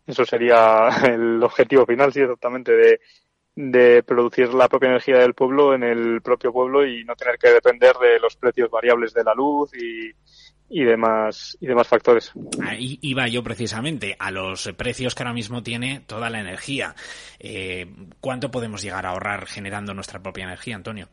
Eso 0.07 0.25
sería 0.25 0.89
el 1.05 1.43
objetivo 1.43 1.87
final, 1.87 2.13
sí, 2.13 2.21
exactamente, 2.21 2.73
de, 2.73 3.01
de 3.57 4.03
producir 4.03 4.53
la 4.53 4.69
propia 4.69 4.91
energía 4.91 5.19
del 5.19 5.35
pueblo 5.35 5.75
en 5.75 5.83
el 5.83 6.21
propio 6.23 6.53
pueblo 6.53 6.87
y 6.87 7.05
no 7.05 7.15
tener 7.15 7.39
que 7.39 7.51
depender 7.51 7.97
de 7.97 8.19
los 8.21 8.37
precios 8.37 8.71
variables 8.71 9.15
de 9.15 9.25
la 9.25 9.35
luz 9.35 9.71
y, 9.75 10.13
y 10.69 10.85
demás 10.85 11.57
y 11.61 11.67
demás 11.67 11.87
factores. 11.87 12.33
Ahí 12.63 12.99
iba 13.03 13.29
yo 13.29 13.43
precisamente 13.43 14.17
a 14.19 14.31
los 14.31 14.73
precios 14.77 15.15
que 15.15 15.23
ahora 15.23 15.35
mismo 15.35 15.63
tiene 15.63 16.01
toda 16.07 16.31
la 16.31 16.41
energía. 16.41 16.95
Eh, 17.39 17.87
¿Cuánto 18.21 18.51
podemos 18.51 18.83
llegar 18.83 19.07
a 19.07 19.11
ahorrar 19.11 19.47
generando 19.47 19.95
nuestra 19.95 20.23
propia 20.23 20.45
energía, 20.45 20.77
Antonio? 20.77 21.09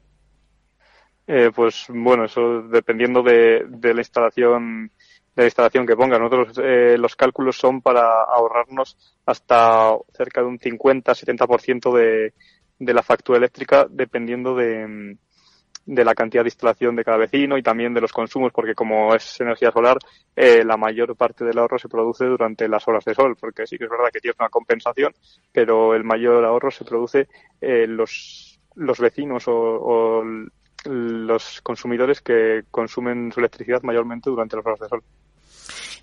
Eh, 1.28 1.52
pues 1.56 1.86
bueno, 1.90 2.26
eso 2.26 2.64
dependiendo 2.64 3.22
de, 3.22 3.66
de, 3.68 3.94
la 3.94 4.02
instalación 4.02 4.92
de 5.36 5.44
la 5.44 5.48
instalación 5.48 5.86
que 5.86 5.96
ponga. 5.96 6.18
Nosotros 6.18 6.60
eh, 6.64 6.98
los 6.98 7.16
cálculos 7.16 7.58
son 7.58 7.82
para 7.82 8.24
ahorrarnos 8.24 8.98
hasta 9.26 9.96
cerca 10.14 10.42
de 10.42 10.48
un 10.48 10.60
50-70% 10.60 11.94
de, 11.94 12.34
de 12.80 12.94
la 12.94 13.04
factura 13.04 13.38
eléctrica, 13.38 13.88
dependiendo 13.90 14.56
de, 14.56 15.18
de 15.86 16.06
la 16.06 16.14
cantidad 16.14 16.44
de 16.44 16.50
instalación 16.50 16.96
de 16.96 17.04
cada 17.04 17.18
vecino 17.18 17.58
y 17.58 17.64
también 17.64 17.94
de 17.94 18.02
los 18.02 18.12
consumos, 18.12 18.52
porque 18.54 18.76
como 18.76 19.14
es 19.16 19.40
energía 19.42 19.72
solar, 19.72 19.98
eh, 20.36 20.64
la 20.64 20.78
mayor 20.78 21.16
parte 21.16 21.44
del 21.44 21.58
ahorro 21.58 21.80
se 21.80 21.90
produce 21.90 22.26
durante 22.26 22.68
las 22.68 22.88
horas 22.88 23.04
de 23.06 23.16
sol, 23.16 23.36
porque 23.40 23.66
sí 23.66 23.78
que 23.78 23.86
es 23.86 23.90
verdad 23.90 24.10
que 24.12 24.20
tiene 24.20 24.36
una 24.40 24.50
compensación, 24.50 25.14
pero 25.52 25.96
el 25.96 26.04
mayor 26.04 26.46
ahorro 26.46 26.72
se 26.72 26.86
produce 26.86 27.28
eh, 27.60 27.88
los, 27.88 28.60
los 28.76 29.00
vecinos 29.00 29.48
o, 29.48 29.54
o 29.54 30.24
los 30.86 31.62
consumidores 31.62 32.22
que 32.22 32.64
consumen 32.72 33.32
su 33.32 33.40
electricidad 33.40 33.82
mayormente 33.84 34.30
durante 34.30 34.56
las 34.56 34.66
horas 34.66 34.80
de 34.80 34.90
sol. 34.90 35.04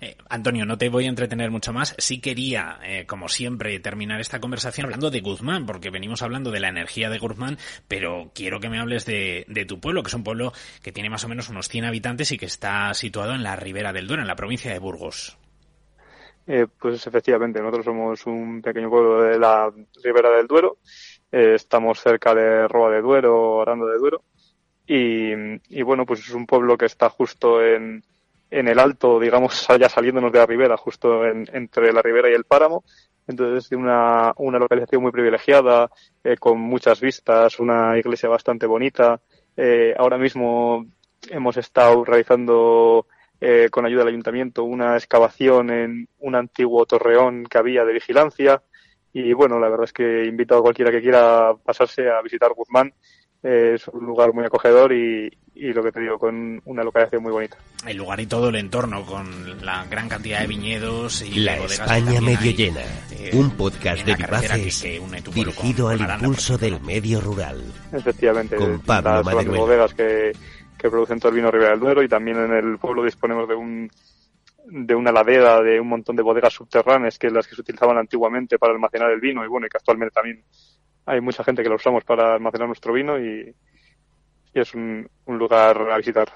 Eh, 0.01 0.15
Antonio, 0.29 0.65
no 0.65 0.77
te 0.77 0.89
voy 0.89 1.05
a 1.05 1.09
entretener 1.09 1.51
mucho 1.51 1.73
más. 1.73 1.95
Sí 1.97 2.21
quería, 2.21 2.79
eh, 2.83 3.05
como 3.05 3.27
siempre, 3.27 3.79
terminar 3.79 4.21
esta 4.21 4.39
conversación 4.39 4.85
hablando 4.85 5.11
de 5.11 5.21
Guzmán, 5.21 5.65
porque 5.65 5.89
venimos 5.89 6.21
hablando 6.21 6.51
de 6.51 6.59
la 6.59 6.69
energía 6.69 7.09
de 7.09 7.19
Guzmán, 7.19 7.57
pero 7.87 8.31
quiero 8.33 8.59
que 8.59 8.69
me 8.69 8.79
hables 8.79 9.05
de, 9.05 9.45
tu 9.67 9.79
pueblo, 9.79 10.03
que 10.03 10.07
es 10.07 10.13
un 10.13 10.23
pueblo 10.23 10.53
que 10.81 10.91
tiene 10.91 11.09
más 11.09 11.23
o 11.25 11.27
menos 11.27 11.49
unos 11.49 11.67
100 11.67 11.85
habitantes 11.85 12.31
y 12.31 12.37
que 12.37 12.45
está 12.45 12.93
situado 12.93 13.33
en 13.33 13.43
la 13.43 13.55
ribera 13.55 13.93
del 13.93 14.07
Duero, 14.07 14.21
en 14.21 14.27
la 14.27 14.35
provincia 14.35 14.71
de 14.71 14.79
Burgos. 14.79 15.37
Eh, 16.47 16.65
pues 16.79 17.05
efectivamente, 17.05 17.59
nosotros 17.59 17.85
somos 17.85 18.25
un 18.25 18.61
pequeño 18.61 18.89
pueblo 18.89 19.21
de 19.21 19.37
la 19.37 19.71
ribera 20.03 20.31
del 20.31 20.47
Duero. 20.47 20.77
Eh, 21.31 21.53
estamos 21.55 21.99
cerca 21.99 22.33
de 22.33 22.67
Roa 22.67 22.89
de 22.89 23.01
Duero, 23.01 23.61
Arando 23.61 23.85
de 23.85 23.97
Duero. 23.97 24.23
Y 24.91 25.83
bueno, 25.83 26.03
pues 26.03 26.21
es 26.21 26.31
un 26.31 26.47
pueblo 26.47 26.75
que 26.75 26.87
está 26.87 27.11
justo 27.11 27.63
en, 27.63 28.03
en 28.51 28.67
el 28.67 28.79
alto, 28.79 29.19
digamos, 29.19 29.67
ya 29.79 29.89
saliéndonos 29.89 30.31
de 30.31 30.39
la 30.39 30.45
ribera, 30.45 30.77
justo 30.77 31.25
en, 31.25 31.47
entre 31.53 31.93
la 31.93 32.01
ribera 32.01 32.29
y 32.29 32.33
el 32.33 32.45
páramo. 32.45 32.83
Entonces, 33.27 33.71
una, 33.73 34.33
una 34.37 34.57
localización 34.57 35.03
muy 35.03 35.11
privilegiada, 35.11 35.89
eh, 36.23 36.35
con 36.37 36.59
muchas 36.59 36.99
vistas, 36.99 37.59
una 37.59 37.97
iglesia 37.97 38.27
bastante 38.27 38.65
bonita. 38.65 39.21
Eh, 39.55 39.93
ahora 39.97 40.17
mismo 40.17 40.87
hemos 41.29 41.57
estado 41.57 42.03
realizando, 42.03 43.05
eh, 43.39 43.67
con 43.69 43.85
ayuda 43.85 43.99
del 43.99 44.13
ayuntamiento, 44.13 44.63
una 44.63 44.95
excavación 44.95 45.69
en 45.69 46.07
un 46.19 46.35
antiguo 46.35 46.85
torreón 46.87 47.43
que 47.43 47.59
había 47.59 47.85
de 47.85 47.93
vigilancia. 47.93 48.63
Y 49.13 49.33
bueno, 49.33 49.59
la 49.59 49.69
verdad 49.69 49.85
es 49.85 49.93
que 49.93 50.25
invito 50.25 50.57
a 50.57 50.61
cualquiera 50.61 50.91
que 50.91 51.01
quiera 51.01 51.53
pasarse 51.63 52.09
a 52.09 52.21
visitar 52.21 52.51
Guzmán 52.53 52.93
es 53.41 53.87
un 53.87 54.05
lugar 54.05 54.33
muy 54.33 54.45
acogedor 54.45 54.91
y, 54.91 55.31
y, 55.55 55.71
lo 55.71 55.81
que 55.81 55.91
te 55.91 56.01
digo, 56.01 56.17
con 56.19 56.61
una 56.65 56.83
localización 56.83 57.23
muy 57.23 57.31
bonita. 57.31 57.57
El 57.87 57.97
lugar 57.97 58.19
y 58.19 58.25
todo 58.25 58.49
el 58.49 58.55
entorno, 58.55 59.05
con 59.05 59.65
la 59.65 59.85
gran 59.85 60.09
cantidad 60.09 60.41
de 60.41 60.47
viñedos 60.47 61.21
y 61.21 61.39
La 61.39 61.57
España 61.57 62.19
medio 62.19 62.51
llena, 62.51 62.81
eh, 63.11 63.31
un 63.33 63.51
podcast 63.51 64.05
de 64.05 64.15
Vivaces 64.15 64.85
dirigido 65.33 65.87
al 65.89 66.01
impulso 66.01 66.57
del 66.57 66.81
medio 66.81 67.21
rural. 67.21 67.61
Efectivamente, 67.93 68.57
con 68.57 68.81
Pablo 68.81 69.23
las 69.23 69.45
bodegas 69.45 69.93
que, 69.93 70.33
que 70.77 70.89
producen 70.89 71.19
todo 71.19 71.29
el 71.29 71.35
vino 71.35 71.51
Ribera 71.51 71.71
del 71.71 71.79
Duero 71.79 72.03
y 72.03 72.09
también 72.09 72.37
en 72.37 72.53
el 72.53 72.77
pueblo 72.77 73.03
disponemos 73.03 73.47
de 73.47 73.55
un 73.55 73.89
de 74.71 74.93
una 74.93 75.11
ladera, 75.11 75.61
de 75.61 75.79
un 75.79 75.87
montón 75.87 76.15
de 76.15 76.21
bodegas 76.21 76.53
subterráneas 76.53 77.17
que 77.17 77.27
es 77.27 77.33
las 77.33 77.47
que 77.47 77.55
se 77.55 77.61
utilizaban 77.61 77.97
antiguamente 77.97 78.59
para 78.59 78.73
almacenar 78.73 79.09
el 79.09 79.19
vino 79.19 79.43
y 79.43 79.47
bueno, 79.47 79.65
y 79.65 79.69
que 79.69 79.77
actualmente 79.77 80.13
también 80.13 80.43
hay 81.09 81.21
mucha 81.21 81.43
gente 81.43 81.63
que 81.63 81.69
lo 81.69 81.75
usamos 81.75 82.03
para 82.03 82.35
almacenar 82.35 82.67
nuestro 82.67 82.93
vino 82.93 83.19
y, 83.19 83.53
y 84.53 84.59
es 84.59 84.75
un, 84.75 85.09
un, 85.25 85.37
lugar 85.39 85.75
a 85.91 85.97
visitar. 85.97 86.29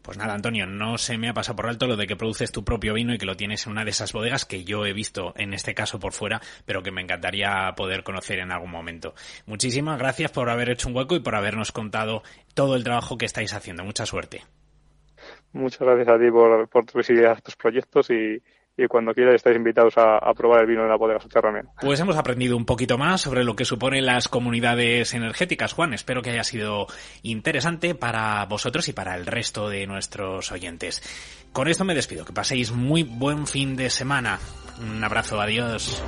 Pues 0.00 0.16
nada, 0.16 0.34
Antonio, 0.34 0.66
no 0.66 0.96
se 0.96 1.18
me 1.18 1.28
ha 1.28 1.34
pasado 1.34 1.56
por 1.56 1.66
alto 1.66 1.86
lo 1.86 1.96
de 1.96 2.06
que 2.06 2.16
produces 2.16 2.50
tu 2.50 2.64
propio 2.64 2.94
vino 2.94 3.12
y 3.12 3.18
que 3.18 3.26
lo 3.26 3.36
tienes 3.36 3.66
en 3.66 3.72
una 3.72 3.84
de 3.84 3.90
esas 3.90 4.12
bodegas 4.12 4.46
que 4.46 4.64
yo 4.64 4.86
he 4.86 4.94
visto, 4.94 5.34
en 5.36 5.52
este 5.52 5.74
caso 5.74 5.98
por 5.98 6.12
fuera, 6.12 6.40
pero 6.64 6.82
que 6.82 6.92
me 6.92 7.02
encantaría 7.02 7.72
poder 7.76 8.04
conocer 8.04 8.38
en 8.38 8.52
algún 8.52 8.70
momento. 8.70 9.14
Muchísimas 9.44 9.98
gracias 9.98 10.30
por 10.30 10.48
haber 10.48 10.70
hecho 10.70 10.88
un 10.88 10.96
hueco 10.96 11.14
y 11.16 11.20
por 11.20 11.34
habernos 11.34 11.70
contado 11.70 12.22
todo 12.54 12.76
el 12.76 12.84
trabajo 12.84 13.18
que 13.18 13.26
estáis 13.26 13.52
haciendo. 13.52 13.84
Mucha 13.84 14.06
suerte. 14.06 14.42
Muchas 15.52 15.80
gracias 15.80 16.08
a 16.08 16.18
ti 16.18 16.30
por, 16.30 16.68
por 16.68 16.86
tu 16.86 16.98
visibilidad 16.98 17.32
a 17.32 17.36
estos 17.36 17.56
proyectos 17.56 18.10
y, 18.10 18.42
y 18.76 18.86
cuando 18.86 19.12
quieras 19.14 19.36
estáis 19.36 19.56
invitados 19.56 19.94
a, 19.96 20.32
probar 20.34 20.62
el 20.62 20.66
vino 20.66 20.82
en 20.82 20.88
la 20.88 20.96
bodega 20.96 21.20
subterránea. 21.20 21.64
Pues 21.80 22.00
hemos 22.00 22.16
aprendido 22.16 22.56
un 22.56 22.64
poquito 22.64 22.98
más 22.98 23.20
sobre 23.20 23.44
lo 23.44 23.54
que 23.54 23.64
suponen 23.64 24.04
las 24.04 24.28
comunidades 24.28 25.14
energéticas, 25.14 25.72
Juan. 25.72 25.94
Espero 25.94 26.22
que 26.22 26.30
haya 26.30 26.44
sido 26.44 26.86
interesante 27.22 27.94
para 27.94 28.44
vosotros 28.46 28.88
y 28.88 28.92
para 28.92 29.14
el 29.16 29.26
resto 29.26 29.68
de 29.68 29.86
nuestros 29.86 30.50
oyentes. 30.50 31.02
Con 31.52 31.68
esto 31.68 31.84
me 31.84 31.94
despido. 31.94 32.24
Que 32.24 32.32
paséis 32.32 32.72
muy 32.72 33.04
buen 33.04 33.46
fin 33.46 33.76
de 33.76 33.90
semana. 33.90 34.40
Un 34.80 35.02
abrazo, 35.04 35.40
adiós. 35.40 36.02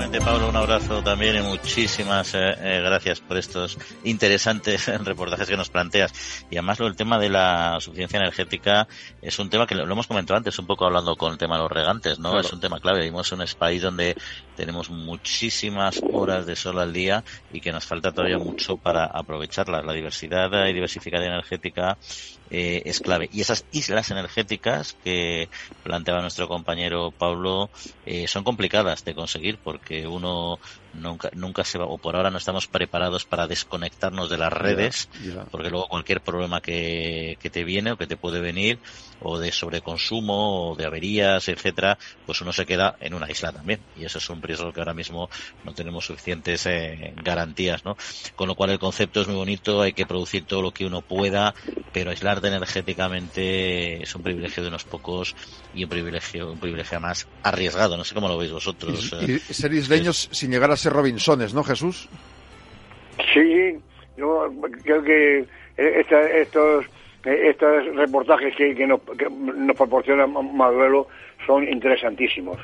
Igualmente, 0.00 0.24
Pablo, 0.24 0.48
un 0.48 0.56
abrazo 0.56 1.02
también 1.02 1.36
y 1.36 1.42
muchísimas 1.42 2.34
eh, 2.34 2.54
eh, 2.58 2.80
gracias 2.82 3.20
por 3.20 3.36
estos 3.36 3.76
interesantes 4.02 4.86
reportajes 5.04 5.46
que 5.46 5.58
nos 5.58 5.68
planteas. 5.68 6.42
Y 6.50 6.56
además, 6.56 6.80
lo, 6.80 6.86
el 6.86 6.96
tema 6.96 7.18
de 7.18 7.28
la 7.28 7.76
suficiencia 7.80 8.16
energética 8.16 8.88
es 9.20 9.38
un 9.38 9.50
tema 9.50 9.66
que 9.66 9.74
lo, 9.74 9.84
lo, 9.84 9.92
hemos 9.92 10.06
comentado 10.06 10.38
antes, 10.38 10.58
un 10.58 10.66
poco 10.66 10.86
hablando 10.86 11.16
con 11.16 11.32
el 11.32 11.38
tema 11.38 11.56
de 11.56 11.64
los 11.64 11.70
regantes, 11.70 12.18
¿no? 12.18 12.30
Claro. 12.30 12.46
Es 12.46 12.50
un 12.50 12.60
tema 12.60 12.80
clave. 12.80 13.00
Vivimos 13.00 13.30
en 13.32 13.42
un 13.42 13.46
país 13.58 13.82
donde 13.82 14.16
tenemos 14.56 14.88
muchísimas 14.88 16.00
horas 16.10 16.46
de 16.46 16.56
sol 16.56 16.78
al 16.78 16.94
día 16.94 17.22
y 17.52 17.60
que 17.60 17.70
nos 17.70 17.84
falta 17.84 18.10
todavía 18.10 18.38
mucho 18.38 18.78
para 18.78 19.04
aprovecharlas. 19.04 19.84
La 19.84 19.92
diversidad 19.92 20.48
y 20.66 20.72
diversificación 20.72 21.34
energética 21.34 21.98
eh, 22.50 22.82
es 22.84 23.00
clave. 23.00 23.28
Y 23.32 23.40
esas 23.40 23.64
islas 23.70 24.10
energéticas 24.10 24.94
que 25.04 25.48
planteaba 25.82 26.20
nuestro 26.20 26.48
compañero 26.48 27.12
Pablo 27.16 27.70
eh, 28.04 28.26
son 28.26 28.44
complicadas 28.44 29.04
de 29.04 29.14
conseguir 29.14 29.58
porque 29.62 30.06
uno 30.06 30.58
nunca, 30.92 31.30
nunca 31.32 31.64
se 31.64 31.78
va, 31.78 31.86
o 31.86 31.98
por 31.98 32.16
ahora 32.16 32.30
no 32.30 32.38
estamos 32.38 32.66
preparados 32.66 33.24
para 33.24 33.46
desconectarnos 33.46 34.28
de 34.28 34.38
las 34.38 34.52
redes, 34.52 35.08
yeah, 35.22 35.32
yeah. 35.34 35.44
porque 35.50 35.70
luego 35.70 35.86
cualquier 35.86 36.20
problema 36.20 36.60
que, 36.60 37.36
que 37.40 37.50
te 37.50 37.64
viene 37.64 37.92
o 37.92 37.96
que 37.96 38.06
te 38.06 38.16
puede 38.16 38.40
venir, 38.40 38.80
o 39.22 39.38
de 39.38 39.52
sobreconsumo, 39.52 40.70
o 40.70 40.76
de 40.76 40.86
averías, 40.86 41.48
etcétera, 41.48 41.98
pues 42.26 42.40
uno 42.40 42.52
se 42.52 42.66
queda 42.66 42.96
en 43.00 43.14
una 43.14 43.30
isla 43.30 43.52
también. 43.52 43.80
Y 43.96 44.04
eso 44.04 44.18
es 44.18 44.30
un 44.30 44.42
riesgo 44.42 44.72
que 44.72 44.80
ahora 44.80 44.94
mismo 44.94 45.28
no 45.64 45.74
tenemos 45.74 46.06
suficientes 46.06 46.66
eh, 46.66 47.12
garantías, 47.22 47.84
¿no? 47.84 47.96
Con 48.36 48.48
lo 48.48 48.54
cual 48.54 48.70
el 48.70 48.78
concepto 48.78 49.20
es 49.20 49.28
muy 49.28 49.36
bonito, 49.36 49.82
hay 49.82 49.92
que 49.92 50.06
producir 50.06 50.44
todo 50.44 50.62
lo 50.62 50.72
que 50.72 50.86
uno 50.86 51.02
pueda, 51.02 51.54
pero 51.92 52.10
aislarte 52.10 52.48
energéticamente 52.48 54.02
es 54.02 54.14
un 54.14 54.22
privilegio 54.22 54.62
de 54.62 54.68
unos 54.68 54.84
pocos 54.84 55.34
y 55.74 55.84
un 55.84 55.90
privilegio, 55.90 56.52
un 56.52 56.58
privilegio 56.58 57.00
más 57.00 57.28
arriesgado. 57.42 57.96
No 57.96 58.04
sé 58.04 58.14
cómo 58.14 58.28
lo 58.28 58.38
veis 58.38 58.52
vosotros. 58.52 59.12
Y, 59.26 59.34
y 59.34 59.38
ser 59.38 59.72
isleños 59.72 60.28
es... 60.30 60.38
sin 60.38 60.50
llegar 60.50 60.70
a 60.70 60.76
ser 60.76 60.92
Robinsones, 60.92 61.54
¿no, 61.54 61.62
Jesús? 61.62 62.08
Sí, 63.34 63.78
yo 64.16 64.50
creo 64.82 65.02
que 65.02 65.46
esta, 65.76 66.20
estos 66.30 66.86
estos 67.24 67.94
reportajes 67.96 68.54
que, 68.56 68.74
que, 68.74 68.86
nos, 68.86 69.00
que 69.18 69.28
nos 69.28 69.76
proporciona 69.76 70.26
Maduelo 70.26 71.06
son 71.46 71.68
interesantísimos. 71.68 72.58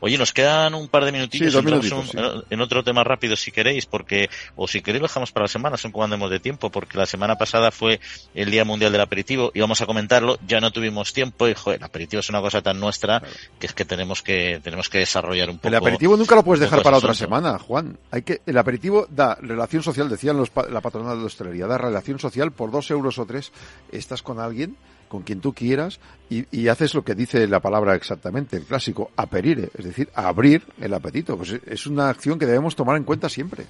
Oye, 0.00 0.18
nos 0.18 0.32
quedan 0.32 0.74
un 0.74 0.88
par 0.88 1.04
de 1.04 1.10
sí, 1.10 1.16
minutitos, 1.16 1.54
un, 1.54 2.06
sí. 2.06 2.18
en 2.50 2.60
otro 2.60 2.82
tema 2.82 3.04
rápido 3.04 3.36
si 3.36 3.52
queréis, 3.52 3.86
porque, 3.86 4.28
o 4.56 4.66
si 4.66 4.82
queréis 4.82 5.02
lo 5.02 5.08
dejamos 5.08 5.32
para 5.32 5.44
la 5.44 5.48
semana, 5.48 5.76
son 5.76 5.92
cuando 5.92 6.16
hemos 6.16 6.30
de 6.30 6.40
tiempo, 6.40 6.70
porque 6.70 6.98
la 6.98 7.06
semana 7.06 7.36
pasada 7.36 7.70
fue 7.70 8.00
el 8.34 8.50
Día 8.50 8.64
Mundial 8.64 8.92
del 8.92 9.00
Aperitivo 9.00 9.50
y 9.54 9.60
vamos 9.60 9.80
a 9.80 9.86
comentarlo, 9.86 10.38
ya 10.46 10.60
no 10.60 10.70
tuvimos 10.70 11.12
tiempo 11.12 11.48
y, 11.48 11.54
joder, 11.54 11.80
el 11.80 11.84
aperitivo 11.84 12.20
es 12.20 12.28
una 12.28 12.40
cosa 12.40 12.62
tan 12.62 12.80
nuestra 12.80 13.20
claro. 13.20 13.34
que 13.58 13.66
es 13.66 13.72
que 13.72 13.84
tenemos 13.84 14.22
que, 14.22 14.60
tenemos 14.62 14.88
que 14.88 14.98
desarrollar 14.98 15.50
un 15.50 15.56
poco. 15.56 15.68
El 15.68 15.74
aperitivo 15.74 16.16
nunca 16.16 16.34
lo 16.34 16.42
puedes 16.42 16.60
dejar 16.60 16.82
para 16.82 16.98
otra 16.98 17.14
semana, 17.14 17.58
Juan. 17.58 17.98
Hay 18.10 18.22
que, 18.22 18.40
el 18.46 18.58
aperitivo 18.58 19.06
da 19.10 19.36
relación 19.40 19.82
social, 19.82 20.08
decían 20.08 20.36
los, 20.36 20.50
la 20.70 20.80
patronal 20.80 21.16
de 21.16 21.20
la 21.20 21.26
hostelería, 21.26 21.66
da 21.66 21.78
relación 21.78 22.18
social 22.18 22.52
por 22.52 22.70
dos 22.70 22.90
euros 22.90 23.18
o 23.18 23.26
tres, 23.26 23.52
estás 23.90 24.22
con 24.22 24.40
alguien 24.40 24.76
con 25.08 25.22
quien 25.22 25.40
tú 25.40 25.52
quieras 25.52 26.00
y, 26.30 26.46
y, 26.50 26.68
haces 26.68 26.94
lo 26.94 27.04
que 27.04 27.14
dice 27.14 27.46
la 27.46 27.60
palabra 27.60 27.94
exactamente, 27.94 28.56
el 28.56 28.64
clásico, 28.64 29.10
aperire, 29.16 29.70
es 29.76 29.84
decir, 29.84 30.08
abrir 30.14 30.62
el 30.80 30.94
apetito. 30.94 31.36
Pues 31.36 31.52
es 31.66 31.86
una 31.86 32.08
acción 32.08 32.38
que 32.38 32.46
debemos 32.46 32.76
tomar 32.76 32.96
en 32.96 33.04
cuenta 33.04 33.28
siempre. 33.28 33.66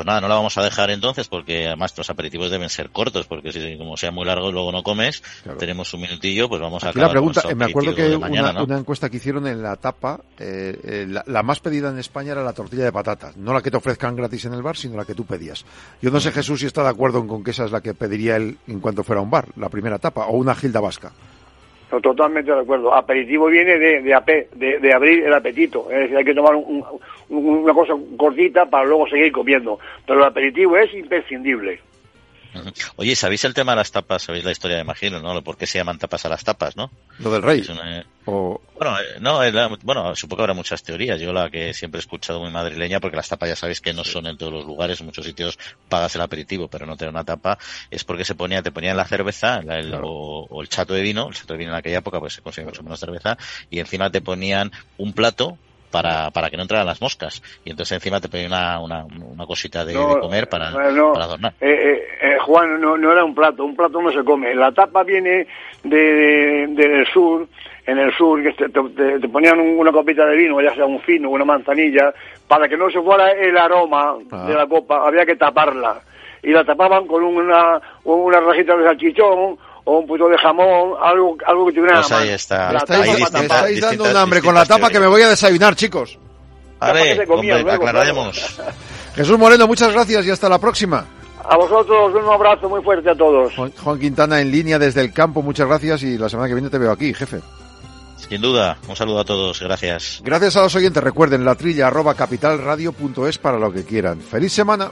Pues 0.00 0.06
nada, 0.06 0.22
no 0.22 0.28
la 0.28 0.34
vamos 0.36 0.56
a 0.56 0.62
dejar 0.62 0.88
entonces 0.88 1.28
porque 1.28 1.66
además 1.66 1.92
los 1.98 2.08
aperitivos 2.08 2.50
deben 2.50 2.70
ser 2.70 2.88
cortos 2.88 3.26
porque 3.26 3.52
si 3.52 3.76
como 3.76 3.98
sea 3.98 4.10
muy 4.10 4.24
largo 4.24 4.50
luego 4.50 4.72
no 4.72 4.82
comes, 4.82 5.22
tenemos 5.58 5.92
un 5.92 6.00
minutillo, 6.00 6.48
pues 6.48 6.58
vamos 6.58 6.82
a 6.84 6.88
Aquí 6.88 7.00
la 7.00 7.10
pregunta, 7.10 7.42
me 7.54 7.66
acuerdo 7.66 7.94
que 7.94 8.16
una, 8.16 8.62
una, 8.62 8.78
encuesta 8.78 9.10
que 9.10 9.18
hicieron 9.18 9.46
en 9.46 9.62
la 9.62 9.76
tapa, 9.76 10.18
eh, 10.38 10.74
eh, 10.82 11.06
la, 11.06 11.22
la, 11.26 11.42
más 11.42 11.60
pedida 11.60 11.90
en 11.90 11.98
España 11.98 12.32
era 12.32 12.42
la 12.42 12.54
tortilla 12.54 12.84
de 12.84 12.92
patatas, 12.92 13.36
no 13.36 13.52
la 13.52 13.60
que 13.60 13.70
te 13.70 13.76
ofrezcan 13.76 14.16
gratis 14.16 14.46
en 14.46 14.54
el 14.54 14.62
bar, 14.62 14.74
sino 14.74 14.96
la 14.96 15.04
que 15.04 15.14
tú 15.14 15.26
pedías. 15.26 15.66
Yo 16.00 16.10
no 16.10 16.18
sé 16.18 16.32
Jesús 16.32 16.60
si 16.60 16.64
está 16.64 16.82
de 16.82 16.88
acuerdo 16.88 17.26
con 17.26 17.44
que 17.44 17.50
esa 17.50 17.66
es 17.66 17.70
la 17.70 17.82
que 17.82 17.92
pediría 17.92 18.36
él 18.36 18.56
en 18.68 18.80
cuanto 18.80 19.04
fuera 19.04 19.20
a 19.20 19.22
un 19.22 19.30
bar, 19.30 19.48
la 19.56 19.68
primera 19.68 19.98
tapa, 19.98 20.28
o 20.28 20.38
una 20.38 20.54
gilda 20.54 20.80
vasca. 20.80 21.12
Totalmente 21.98 22.52
de 22.52 22.60
acuerdo. 22.60 22.94
Aperitivo 22.94 23.46
viene 23.46 23.76
de, 23.76 24.00
de, 24.02 24.48
de, 24.54 24.78
de 24.78 24.94
abrir 24.94 25.24
el 25.24 25.34
apetito. 25.34 25.90
Es 25.90 25.98
decir, 25.98 26.16
hay 26.16 26.24
que 26.24 26.34
tomar 26.34 26.54
un, 26.54 26.84
una 27.28 27.74
cosa 27.74 27.94
cortita 28.16 28.66
para 28.66 28.84
luego 28.84 29.08
seguir 29.08 29.32
comiendo. 29.32 29.78
Pero 30.06 30.20
el 30.20 30.26
aperitivo 30.26 30.76
es 30.76 30.94
imprescindible. 30.94 31.80
Oye, 32.96 33.16
¿sabéis 33.16 33.44
el 33.44 33.54
tema 33.54 33.72
de 33.72 33.76
las 33.76 33.92
tapas? 33.92 34.22
¿Sabéis 34.22 34.44
la 34.44 34.52
historia, 34.52 34.76
de 34.76 34.82
imagino, 34.82 35.20
no? 35.20 35.42
¿Por 35.42 35.56
qué 35.56 35.66
se 35.66 35.78
llaman 35.78 35.98
tapas 35.98 36.24
a 36.26 36.28
las 36.28 36.44
tapas, 36.44 36.76
no? 36.76 36.90
Lo 37.18 37.30
del 37.30 37.42
rey. 37.42 37.62
Bueno, 38.24 39.00
eh, 39.00 39.18
no, 39.20 39.40
bueno, 39.82 40.14
supongo 40.14 40.38
que 40.38 40.42
habrá 40.42 40.54
muchas 40.54 40.82
teorías. 40.82 41.20
Yo 41.20 41.32
la 41.32 41.50
que 41.50 41.74
siempre 41.74 41.98
he 41.98 42.00
escuchado 42.00 42.40
muy 42.40 42.50
madrileña, 42.50 43.00
porque 43.00 43.16
las 43.16 43.28
tapas 43.28 43.48
ya 43.48 43.56
sabéis 43.56 43.80
que 43.80 43.92
no 43.92 44.04
son 44.04 44.26
en 44.26 44.36
todos 44.36 44.52
los 44.52 44.64
lugares, 44.64 45.00
en 45.00 45.06
muchos 45.06 45.24
sitios 45.24 45.58
pagas 45.88 46.14
el 46.14 46.20
aperitivo, 46.20 46.68
pero 46.68 46.86
no 46.86 46.96
tener 46.96 47.12
una 47.12 47.24
tapa, 47.24 47.58
es 47.90 48.04
porque 48.04 48.24
se 48.24 48.34
ponía, 48.34 48.62
te 48.62 48.72
ponían 48.72 48.96
la 48.96 49.04
cerveza 49.04 49.60
o, 50.02 50.60
el 50.62 50.68
chato 50.68 50.94
de 50.94 51.02
vino, 51.02 51.28
el 51.28 51.34
chato 51.34 51.54
de 51.54 51.58
vino 51.58 51.70
en 51.72 51.76
aquella 51.76 51.98
época 51.98 52.20
pues 52.20 52.34
se 52.34 52.42
conseguía 52.42 52.68
mucho 52.70 52.82
menos 52.82 53.00
cerveza, 53.00 53.36
y 53.70 53.78
encima 53.80 54.10
te 54.10 54.20
ponían 54.20 54.70
un 54.98 55.12
plato 55.12 55.58
para, 55.90 56.30
para 56.30 56.50
que 56.50 56.56
no 56.56 56.62
entraran 56.62 56.86
las 56.86 57.00
moscas. 57.00 57.42
Y 57.64 57.70
entonces 57.70 57.96
encima 57.96 58.20
te 58.20 58.28
pedí 58.28 58.46
una, 58.46 58.80
una, 58.80 59.04
una 59.04 59.46
cosita 59.46 59.84
de, 59.84 59.94
comer 59.94 60.48
para, 60.48 60.72
para 60.72 61.24
adornar. 61.24 61.52
Eh, 61.60 61.68
eh, 61.70 62.02
eh, 62.22 62.38
Juan, 62.40 62.80
no, 62.80 62.96
no 62.96 63.12
era 63.12 63.24
un 63.24 63.34
plato, 63.34 63.64
un 63.64 63.76
plato 63.76 64.00
no 64.00 64.10
se 64.12 64.24
come. 64.24 64.54
La 64.54 64.72
tapa 64.72 65.02
viene 65.02 65.46
de, 65.82 66.66
del 66.68 67.06
sur, 67.12 67.46
en 67.86 67.98
el 67.98 68.12
sur, 68.14 68.42
que 68.42 68.52
te, 68.52 68.68
te, 68.68 69.28
ponían 69.28 69.58
una 69.60 69.92
copita 69.92 70.24
de 70.26 70.36
vino, 70.36 70.60
ya 70.60 70.74
sea 70.74 70.86
un 70.86 71.00
fino, 71.00 71.30
una 71.30 71.44
manzanilla, 71.44 72.12
para 72.46 72.68
que 72.68 72.76
no 72.76 72.90
se 72.90 73.00
fuera 73.00 73.32
el 73.32 73.56
aroma 73.56 74.16
ah. 74.30 74.46
de 74.46 74.54
la 74.54 74.66
copa, 74.66 75.06
había 75.06 75.26
que 75.26 75.36
taparla. 75.36 76.00
Y 76.42 76.52
la 76.52 76.64
tapaban 76.64 77.06
con 77.06 77.22
una, 77.22 77.80
una 78.04 78.40
rajita 78.40 78.76
de 78.76 78.84
salchichón 78.84 79.58
o 79.84 79.98
un 79.98 80.06
poquito 80.06 80.28
de 80.28 80.38
jamón, 80.38 80.94
algo, 81.02 81.36
algo 81.46 81.66
que 81.66 81.72
tuviera 81.72 82.00
pues 82.00 82.12
ahí 82.12 82.28
está. 82.30 82.76
estáis, 82.76 83.80
dando 83.80 84.04
un 84.04 84.16
hambre 84.16 84.40
con 84.40 84.54
la 84.54 84.64
tapa 84.64 84.90
que 84.90 85.00
me 85.00 85.06
voy 85.06 85.22
a 85.22 85.28
desayunar, 85.28 85.74
chicos. 85.74 86.18
Vale, 86.78 87.22
aclararemos. 87.70 88.60
Jesús 89.14 89.38
Moreno, 89.38 89.66
muchas 89.66 89.92
gracias 89.92 90.24
y 90.26 90.30
hasta 90.30 90.48
la 90.48 90.58
próxima. 90.58 91.04
A 91.44 91.56
vosotros 91.56 92.14
un 92.14 92.32
abrazo 92.32 92.68
muy 92.68 92.82
fuerte 92.82 93.10
a 93.10 93.14
todos. 93.14 93.52
Juan 93.54 93.98
Quintana 93.98 94.40
en 94.40 94.50
línea 94.50 94.78
desde 94.78 95.00
el 95.00 95.12
campo, 95.12 95.42
muchas 95.42 95.66
gracias 95.66 96.02
y 96.02 96.16
la 96.16 96.28
semana 96.28 96.48
que 96.48 96.54
viene 96.54 96.70
te 96.70 96.78
veo 96.78 96.92
aquí, 96.92 97.12
jefe. 97.12 97.40
Sin 98.16 98.40
duda, 98.40 98.78
un 98.88 98.94
saludo 98.94 99.20
a 99.20 99.24
todos, 99.24 99.60
gracias. 99.60 100.20
Gracias 100.22 100.56
a 100.56 100.62
los 100.62 100.74
oyentes, 100.74 101.02
recuerden 101.02 101.44
la 101.44 101.54
trilla 101.56 101.88
arroba 101.88 102.14
capitalradio.es 102.14 103.38
para 103.38 103.58
lo 103.58 103.72
que 103.72 103.84
quieran. 103.84 104.20
¡Feliz 104.20 104.52
semana! 104.52 104.90